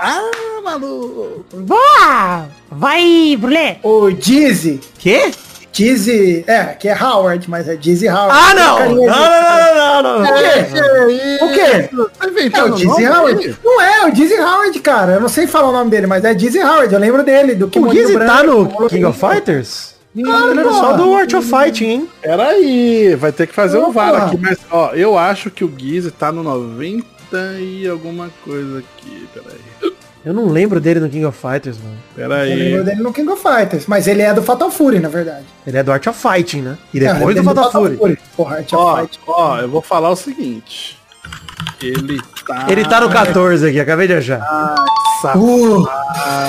Ah, 0.00 0.20
maluco. 0.62 1.44
Boa! 1.54 2.48
Vai, 2.70 3.36
Brulé. 3.38 3.78
O 3.82 4.10
Dizzy. 4.10 4.80
Quê? 4.98 5.30
Dizzy. 5.76 6.42
É, 6.46 6.64
que 6.64 6.88
é 6.88 6.96
Howard, 6.98 7.50
mas 7.50 7.68
é 7.68 7.76
Dizzy 7.76 8.08
Howard. 8.08 8.32
Ah, 8.32 8.54
não! 8.54 8.78
Não, 8.78 8.94
não, 8.94 9.06
não, 9.06 9.74
não, 9.74 10.02
não, 10.02 10.20
não. 10.20 10.30
O 10.30 11.52
quê? 11.52 11.88
O 12.22 12.30
quê? 12.32 12.50
É 12.56 12.62
o 12.64 12.70
Dizzy 12.70 12.86
nome 12.86 13.06
Howard? 13.06 13.56
Não 13.62 13.82
é, 13.82 14.06
o 14.06 14.10
Dizzy 14.10 14.40
Howard, 14.40 14.80
cara. 14.80 15.12
Eu 15.12 15.20
não 15.20 15.28
sei 15.28 15.46
falar 15.46 15.68
o 15.68 15.72
nome 15.72 15.90
dele, 15.90 16.06
mas 16.06 16.24
é 16.24 16.32
Dizzy 16.32 16.60
Howard. 16.60 16.92
Eu 16.92 17.00
lembro 17.00 17.22
dele, 17.22 17.54
do 17.54 17.68
que 17.68 17.78
O 17.78 17.92
Gizzy 17.92 18.18
tá 18.18 18.42
no 18.42 18.88
King 18.88 19.04
of 19.04 19.18
Fighters? 19.18 19.94
Não, 20.14 20.50
ele 20.50 20.60
era 20.60 20.72
só 20.72 20.94
do 20.94 21.14
Art 21.14 21.34
of 21.34 21.46
Fighting, 21.46 21.84
hein? 21.84 22.08
Pera 22.22 22.48
aí. 22.48 23.14
Vai 23.16 23.32
ter 23.32 23.46
que 23.46 23.54
fazer 23.54 23.76
o 23.76 23.92
VAR 23.92 24.14
aqui. 24.14 24.38
Mas, 24.40 24.58
ó, 24.70 24.92
eu 24.94 25.18
acho 25.18 25.50
que 25.50 25.62
o 25.62 25.70
Gizzy 25.76 26.10
tá 26.10 26.32
no 26.32 26.42
90 26.42 27.04
e 27.60 27.86
alguma 27.86 28.30
coisa 28.42 28.78
aqui. 28.78 29.28
Pera 29.34 29.46
aí. 29.50 29.65
Eu 30.26 30.34
não 30.34 30.48
lembro 30.48 30.80
dele 30.80 30.98
no 30.98 31.08
King 31.08 31.24
of 31.24 31.38
Fighters, 31.38 31.78
mano. 31.78 31.96
Pera 32.16 32.48
Eu 32.48 32.56
lembro 32.56 32.78
aí. 32.80 32.84
dele 32.84 33.00
no 33.00 33.12
King 33.12 33.28
of 33.30 33.40
Fighters, 33.40 33.86
mas 33.86 34.08
ele 34.08 34.22
é 34.22 34.34
do 34.34 34.42
Fatal 34.42 34.68
Fury, 34.72 34.98
na 34.98 35.08
verdade. 35.08 35.44
Ele 35.64 35.76
é 35.78 35.82
do 35.84 35.92
Art 35.92 36.04
of 36.08 36.20
Fighting, 36.20 36.62
né? 36.62 36.76
E 36.92 36.98
Não, 36.98 37.14
depois 37.14 37.36
ele 37.36 37.44
do 37.44 37.50
é 37.52 37.54
Fatal 37.54 37.70
Fury. 37.70 38.18
Porra, 38.36 38.56
Art 38.56 38.72
of 38.72 38.74
Ó, 38.76 38.96
Fight. 38.98 39.20
ó, 39.24 39.58
eu 39.60 39.68
vou 39.68 39.80
falar 39.80 40.10
o 40.10 40.16
seguinte. 40.16 40.95
Ele 41.82 42.20
tá... 42.46 42.66
Ele 42.68 42.84
tá 42.84 43.00
no 43.00 43.10
14 43.10 43.68
aqui, 43.68 43.80
acabei 43.80 44.06
de 44.06 44.14
achar. 44.14 44.38
Nossa, 44.40 44.86
Uh, 45.34 45.86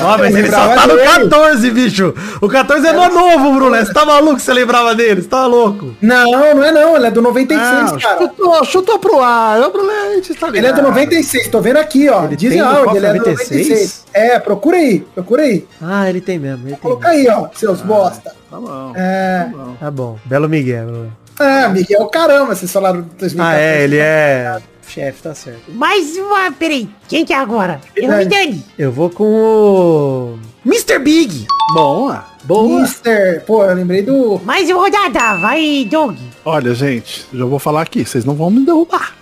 Ó, 0.03 0.17
mas 0.17 0.35
ele 0.35 0.49
só 0.51 0.67
tá 0.75 0.85
no 0.87 0.95
dele. 0.97 1.07
14, 1.07 1.71
bicho. 1.71 2.13
O 2.41 2.49
14 2.49 2.85
é 2.85 2.91
no 2.91 3.07
novo, 3.09 3.53
Bruno. 3.53 3.75
Você 3.77 3.93
tá 3.93 4.05
maluco 4.05 4.35
que 4.35 4.41
você 4.41 4.53
lembrava 4.53 4.93
dele? 4.93 5.21
Você 5.21 5.27
tá 5.29 5.45
louco? 5.47 5.95
não, 6.01 6.53
não 6.53 6.63
é 6.63 6.71
não, 6.71 6.95
ele 6.97 7.07
é 7.07 7.11
do 7.11 7.21
96, 7.21 7.91
Não, 7.91 7.99
cara. 7.99 8.17
chutou, 8.19 8.65
chutou 8.65 8.99
pro 8.99 9.21
ar. 9.21 9.57
Eu, 9.59 9.71
Brulete, 9.71 10.33
tá? 10.35 10.49
Ele 10.53 10.67
é 10.67 10.73
do 10.73 10.81
96, 10.81 11.47
tô 11.47 11.61
vendo 11.61 11.77
aqui, 11.77 12.09
ó. 12.09 12.25
Ele 12.25 12.35
Diz 12.35 12.49
tem 12.51 12.59
ele 12.59 12.67
é 12.67 12.73
do 13.13 13.19
96? 13.19 13.67
96. 13.69 14.05
É, 14.13 14.39
procura 14.39 14.77
aí, 14.77 14.99
procura 15.15 15.43
aí. 15.43 15.65
Ah, 15.81 16.09
ele 16.09 16.19
tem 16.21 16.37
mesmo, 16.37 16.63
ele 16.67 16.71
tem 16.75 16.79
Coloca 16.81 17.07
mesmo. 17.09 17.31
aí, 17.31 17.35
ó, 17.37 17.47
seus 17.55 17.81
bosta. 17.81 18.33
Tá 18.51 18.57
bom. 18.59 18.93
É, 18.95 19.47
Tá 19.49 19.57
bom. 19.57 19.75
Tá 19.79 19.91
bom. 19.91 20.19
Belo 20.25 20.49
Miguel, 20.49 20.85
Bruno. 20.87 21.13
é, 21.39 21.67
Miguel, 21.69 22.05
caramba, 22.07 22.53
vocês 22.53 22.71
falaram 22.71 23.01
do 23.01 23.09
2014. 23.17 23.39
Ah, 23.41 23.57
é, 23.59 23.83
ele 23.83 23.97
é... 23.97 24.57
Chefe, 24.87 25.21
tá 25.21 25.35
certo. 25.35 25.71
Mais 25.71 26.15
uma, 26.17 26.51
peraí. 26.51 26.89
Quem 27.07 27.25
que 27.25 27.33
é 27.33 27.37
agora? 27.37 27.79
Eu, 27.95 28.11
É. 28.11 28.19
Vidani. 28.19 28.63
Eu 28.77 28.91
vou 28.91 29.09
com 29.09 29.23
o... 29.23 30.39
Mr. 30.65 30.99
Big. 30.99 31.45
Boa, 31.73 32.25
boa. 32.45 32.81
Mister, 32.81 33.43
pô, 33.45 33.63
eu 33.65 33.75
lembrei 33.75 34.01
do... 34.01 34.39
Mais 34.45 34.69
uma 34.69 34.79
rodada, 34.81 35.37
vai, 35.37 35.85
Doug. 35.89 36.17
Olha, 36.45 36.73
gente, 36.73 37.25
já 37.33 37.45
vou 37.45 37.59
falar 37.59 37.81
aqui. 37.81 38.05
Vocês 38.05 38.23
não 38.23 38.35
vão 38.35 38.49
me 38.49 38.65
derrubar. 38.65 39.13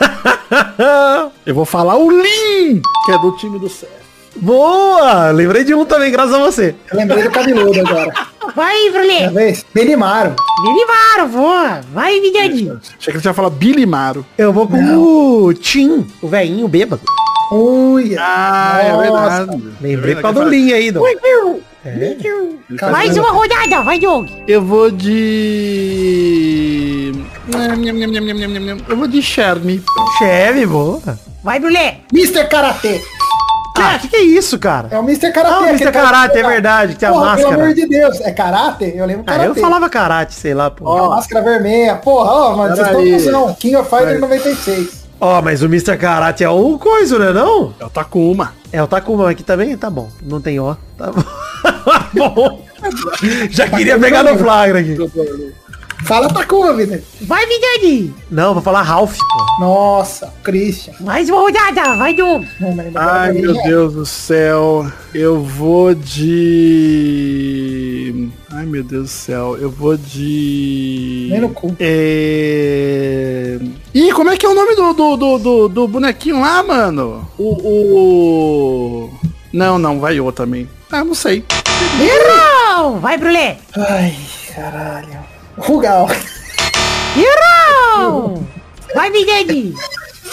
Eu 1.46 1.54
vou 1.54 1.64
falar 1.64 1.96
o 1.96 2.10
Lin, 2.10 2.80
que 3.04 3.12
é 3.12 3.18
do 3.18 3.32
time 3.36 3.58
do 3.58 3.68
Céu. 3.68 3.88
Boa! 4.36 5.30
Lembrei 5.30 5.64
de 5.64 5.74
um 5.74 5.84
também, 5.84 6.10
graças 6.10 6.34
a 6.34 6.38
você. 6.38 6.74
Eu 6.90 6.98
lembrei 6.98 7.22
do 7.22 7.30
cabeludo 7.30 7.78
agora. 7.80 8.12
Vai, 8.56 8.88
Uma 8.88 8.98
Brulé. 9.00 9.28
vez? 9.30 9.64
Benimaro. 9.72 10.34
Delivaram, 10.64 11.28
boa. 11.28 11.80
Vai, 11.92 12.20
Vidani. 12.20 12.70
Achei 12.70 12.80
que 13.04 13.10
ele 13.10 13.20
tinha 13.20 13.34
falado 13.34 13.52
Billy 13.54 13.86
Maro. 13.86 14.26
Eu 14.36 14.52
vou 14.52 14.66
com 14.66 14.76
o 14.96 15.54
Tim, 15.54 16.06
o 16.20 16.28
velhinho 16.28 16.66
bêbado. 16.68 17.02
Ui, 17.52 18.16
Ah, 18.18 18.80
é 18.82 18.96
verdade. 18.96 19.62
Lembrei 19.80 20.12
É 20.12 20.16
por 20.16 20.22
causa 20.22 20.44
do. 20.44 20.48
Lin 20.50 20.72
aí, 20.72 20.90
Dom. 20.90 21.04
É. 21.84 22.16
Mais 22.90 23.16
uma 23.16 23.30
rodada, 23.32 23.82
vai, 23.82 23.98
Doug. 23.98 24.28
Eu 24.46 24.62
vou 24.62 24.88
de... 24.90 27.12
Eu 28.88 28.96
vou 28.96 29.08
de 29.08 29.20
Shermie. 29.20 29.82
Cheve, 30.18 30.64
boa. 30.64 31.00
Vai, 31.42 31.58
Brulé. 31.58 31.98
Mr. 32.12 32.46
Karatê. 32.48 33.00
Ah, 33.76 33.98
que 33.98 34.08
que 34.08 34.16
é 34.16 34.22
isso, 34.22 34.58
cara? 34.58 34.88
É 34.90 34.98
o 34.98 35.02
Mr. 35.02 35.32
Karatê. 35.32 35.54
Ah, 35.54 35.60
o 35.60 35.64
Mr. 35.66 35.90
Karate, 35.92 36.38
é 36.38 36.42
verdade, 36.42 36.92
que 36.94 36.98
tem 37.00 37.08
a 37.08 37.12
Porra, 37.12 37.36
pelo 37.36 37.48
máscara. 37.48 37.62
amor 37.64 37.74
de 37.74 37.86
Deus. 37.88 38.20
É 38.20 38.30
Karate? 38.30 38.92
Eu 38.94 39.06
lembro 39.06 39.24
Ah, 39.26 39.32
Karatê. 39.32 39.48
eu 39.50 39.54
falava 39.54 39.88
karate, 39.88 40.34
sei 40.34 40.54
lá, 40.54 40.70
pô. 40.70 40.88
A 40.88 41.02
Ó, 41.02 41.10
máscara 41.10 41.42
vermelha. 41.44 41.96
Porra, 41.96 42.30
ó, 42.30 42.56
mas 42.56 42.78
vocês 42.78 43.24
estão 43.24 43.48
com 43.48 43.54
King 43.54 43.76
of 43.76 43.88
Fighters 43.88 44.20
96. 44.20 45.02
mas 45.42 45.62
o 45.62 45.66
Mr. 45.66 45.96
Karate 45.96 46.44
é 46.44 46.48
o 46.50 46.78
coisa, 46.78 47.18
né, 47.18 47.32
não? 47.32 47.74
É 47.80 47.84
o 47.84 47.90
Takuma. 47.90 48.52
É, 48.72 48.82
o 48.82 48.86
Takuma 48.86 49.30
aqui 49.30 49.42
também, 49.42 49.76
tá 49.76 49.88
bom. 49.90 50.08
Não 50.22 50.40
tem 50.40 50.58
ó. 50.60 50.74
Tá 50.98 51.10
bom. 51.10 51.22
bom. 52.34 52.62
Já 53.50 53.68
queria 53.68 53.98
pegar 53.98 54.22
no 54.22 54.36
flagra 54.38 54.80
aqui. 54.80 54.96
Fala 56.04 56.28
Takuma, 56.28 56.72
vida. 56.74 57.02
Vai, 57.22 57.46
Vidani. 57.46 58.12
Não, 58.30 58.54
vou 58.54 58.62
falar 58.62 58.82
Ralph, 58.82 59.16
pô. 59.18 59.60
Nossa, 59.60 60.32
Christian. 60.42 60.94
Mais 61.00 61.30
uma 61.30 61.40
rodada, 61.40 61.96
vai, 61.96 62.12
Doug. 62.14 62.44
Não, 62.60 62.74
mas 62.74 62.88
agora 62.88 63.06
Ai, 63.06 63.32
meu. 63.32 63.54
Deus 63.62 63.94
do 63.94 64.04
céu. 64.04 64.90
Eu 65.14 65.42
vou 65.42 65.94
de... 65.94 66.72
Ai, 68.50 68.66
meu 68.66 68.82
Deus 68.82 69.04
do 69.04 69.08
céu. 69.08 69.56
Eu 69.56 69.70
vou 69.70 69.96
de... 69.96 71.28
Nem 71.30 71.40
no 71.40 71.50
cu. 71.50 71.76
É... 71.78 73.58
Ih, 73.94 74.12
como 74.12 74.30
é 74.30 74.36
que 74.36 74.44
é 74.44 74.48
o 74.48 74.54
nome 74.54 74.74
do, 74.74 74.92
do, 74.92 75.16
do, 75.16 75.38
do, 75.38 75.68
do 75.68 75.86
bonequinho 75.88 76.40
lá, 76.40 76.62
mano? 76.62 77.28
O, 77.38 79.08
o... 79.08 79.10
Não, 79.52 79.78
não, 79.78 80.00
vai 80.00 80.18
eu 80.18 80.32
também. 80.32 80.68
Ah, 80.90 81.04
não 81.04 81.14
sei. 81.14 81.44
Errou! 82.00 82.98
Vai, 82.98 83.16
Brulé. 83.18 83.58
Ai, 83.76 84.16
caralho. 84.54 85.32
Rugal. 85.58 86.08
Errou! 87.16 88.42
Vai, 88.94 89.10
Vidani. 89.10 89.74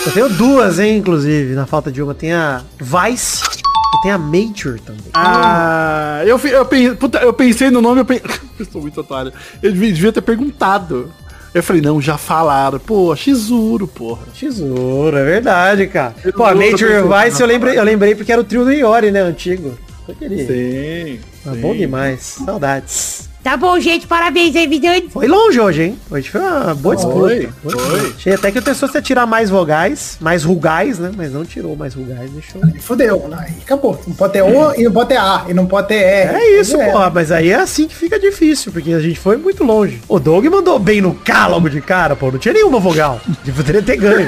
Eu 0.06 0.12
tenho 0.14 0.30
duas, 0.30 0.80
hein, 0.80 0.98
inclusive, 0.98 1.54
na 1.54 1.66
falta 1.66 1.92
de 1.92 2.02
uma. 2.02 2.14
Tem 2.14 2.32
a 2.34 2.62
Vice 2.80 3.44
e 3.44 4.02
tem 4.02 4.12
a 4.12 4.18
Mature 4.18 4.80
também. 4.80 5.02
Ah, 5.14 6.22
eu, 6.26 6.40
eu, 6.40 6.66
pen- 6.66 6.96
puta, 6.96 7.20
eu 7.20 7.34
pensei 7.34 7.70
no 7.70 7.82
nome, 7.82 8.02
eu, 8.02 8.06
pen... 8.06 8.22
eu 8.60 8.66
sou 8.66 8.82
muito 8.82 9.00
otário. 9.02 9.34
Eu 9.62 9.72
devia, 9.72 9.92
devia 9.92 10.12
ter 10.14 10.22
perguntado. 10.22 11.12
Eu 11.54 11.64
falei, 11.64 11.82
não, 11.82 12.00
já 12.02 12.18
falaram. 12.18 12.80
Pô, 12.80 13.14
Shizuru, 13.16 13.88
porra. 13.88 14.22
Tesouro, 14.40 15.18
é 15.18 15.24
verdade, 15.26 15.88
cara. 15.88 16.14
Pô, 16.36 16.46
a 16.46 16.54
tesouro. 16.56 17.10
Vice 17.24 17.42
eu 17.42 17.48
lembrei, 17.48 17.78
eu 17.78 17.84
lembrei 17.84 18.16
porque 18.16 18.32
era 18.32 18.40
o 18.42 18.44
trio 18.44 18.64
do 18.64 18.72
Iori, 18.72 19.12
né, 19.12 19.22
antigo. 19.22 19.78
Eu 20.08 20.16
queria. 20.16 20.48
Sim. 20.48 21.20
Ah, 21.46 21.56
bom 21.56 21.76
demais. 21.76 22.38
Saudades. 22.46 23.29
Tá 23.42 23.56
bom, 23.56 23.80
gente. 23.80 24.06
Parabéns 24.06 24.54
aí, 24.56 24.68
Vidani. 24.68 25.10
Foi 25.10 25.26
longe 25.26 25.60
hoje, 25.60 25.84
hein? 25.84 26.00
Hoje 26.12 26.30
foi 26.30 26.42
uma 26.42 26.76
boa 26.76 26.96
disputa. 26.96 27.18
Foi, 27.20 27.50
foi. 27.72 28.14
Achei 28.18 28.34
até 28.34 28.52
que 28.52 28.60
o 28.60 28.62
pessoa 28.62 28.92
ia 28.94 29.02
tirar 29.02 29.26
mais 29.26 29.50
vogais, 29.50 30.18
mais 30.20 30.44
rugais, 30.44 31.00
né? 31.00 31.10
Mas 31.16 31.32
não 31.32 31.46
tirou 31.46 31.74
mais 31.76 31.94
rugais, 31.94 32.30
deixou. 32.32 32.62
Fudeu. 32.82 33.30
Aí 33.38 33.54
acabou. 33.62 34.00
Não 34.06 34.14
pode 34.14 34.34
ter 34.34 34.42
O 34.42 34.74
e 34.76 34.84
não 34.84 34.92
pode 34.92 35.10
ter 35.10 35.18
A. 35.18 35.46
E 35.48 35.54
não 35.54 35.66
pode 35.66 35.88
ter 35.88 35.96
R. 36.04 36.36
É 36.36 36.60
isso, 36.60 36.76
É. 36.76 36.92
porra, 36.92 37.10
mas 37.10 37.32
aí 37.32 37.50
é 37.50 37.56
assim 37.56 37.88
que 37.88 37.96
fica 37.96 38.20
difícil, 38.20 38.74
porque 38.74 38.92
a 38.92 39.00
gente 39.00 39.18
foi 39.20 39.38
muito 39.38 39.64
longe. 39.64 40.02
O 40.10 40.20
Doug 40.20 40.46
mandou 40.48 40.78
bem 40.78 41.00
no 41.00 41.14
K 41.16 41.48
logo 41.48 41.70
de 41.70 41.80
cara, 41.80 42.18
pô, 42.18 42.30
não 42.32 42.40
tinha 42.40 42.54
nenhuma 42.54 42.80
vogal. 42.80 43.22
De 43.44 43.52
poderia 43.54 43.82
ter 43.82 43.96
ganho. 43.96 44.28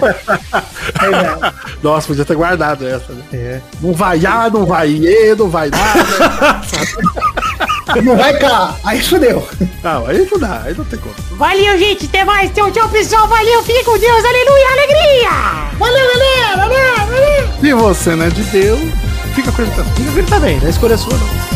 Nossa, 1.84 2.08
podia 2.08 2.24
ter 2.26 2.36
guardado 2.36 2.88
essa, 2.88 3.12
né? 3.12 3.24
É. 3.34 3.62
Não 3.82 3.92
vai 3.94 4.26
A, 4.26 4.50
não 4.50 4.66
vai 4.66 4.90
E, 4.90 5.36
não 5.36 5.50
vai 5.50 5.70
nada. 5.70 6.62
Não 8.04 8.16
vai 8.16 8.38
cá. 8.38 8.76
Aí 8.84 9.02
fudeu. 9.02 9.48
não, 9.84 10.08
aí 10.08 10.28
não 10.32 10.40
dá, 10.40 10.62
aí 10.66 10.74
não 10.76 10.86
tem 10.86 11.00
como. 11.00 11.16
Valeu, 11.32 11.78
gente. 11.78 12.06
Até 12.06 12.24
mais. 12.24 12.52
Tchau, 12.52 12.72
tchau, 12.72 12.88
pessoal. 12.90 13.28
Valeu. 13.28 13.64
Fique 13.64 13.84
com 13.84 13.98
Deus. 13.98 14.26
Aleluia. 14.26 14.68
Alegria. 14.72 15.78
Valeu, 15.78 16.08
galera. 16.08 16.58
Valeu, 16.58 17.08
valeu. 17.08 17.60
Se 17.60 17.74
você 17.74 18.16
não 18.16 18.26
é 18.26 18.30
de 18.30 18.44
Deus, 18.44 18.80
fica 19.36 19.52
com 19.52 19.62
ele 19.62 19.72
também. 19.72 19.94
Fica 19.94 20.12
com 20.12 20.18
ele 20.18 20.28
também, 20.28 20.60
não 20.60 20.70
escolha 20.70 20.98
sua 20.98 21.18
não. 21.18 21.51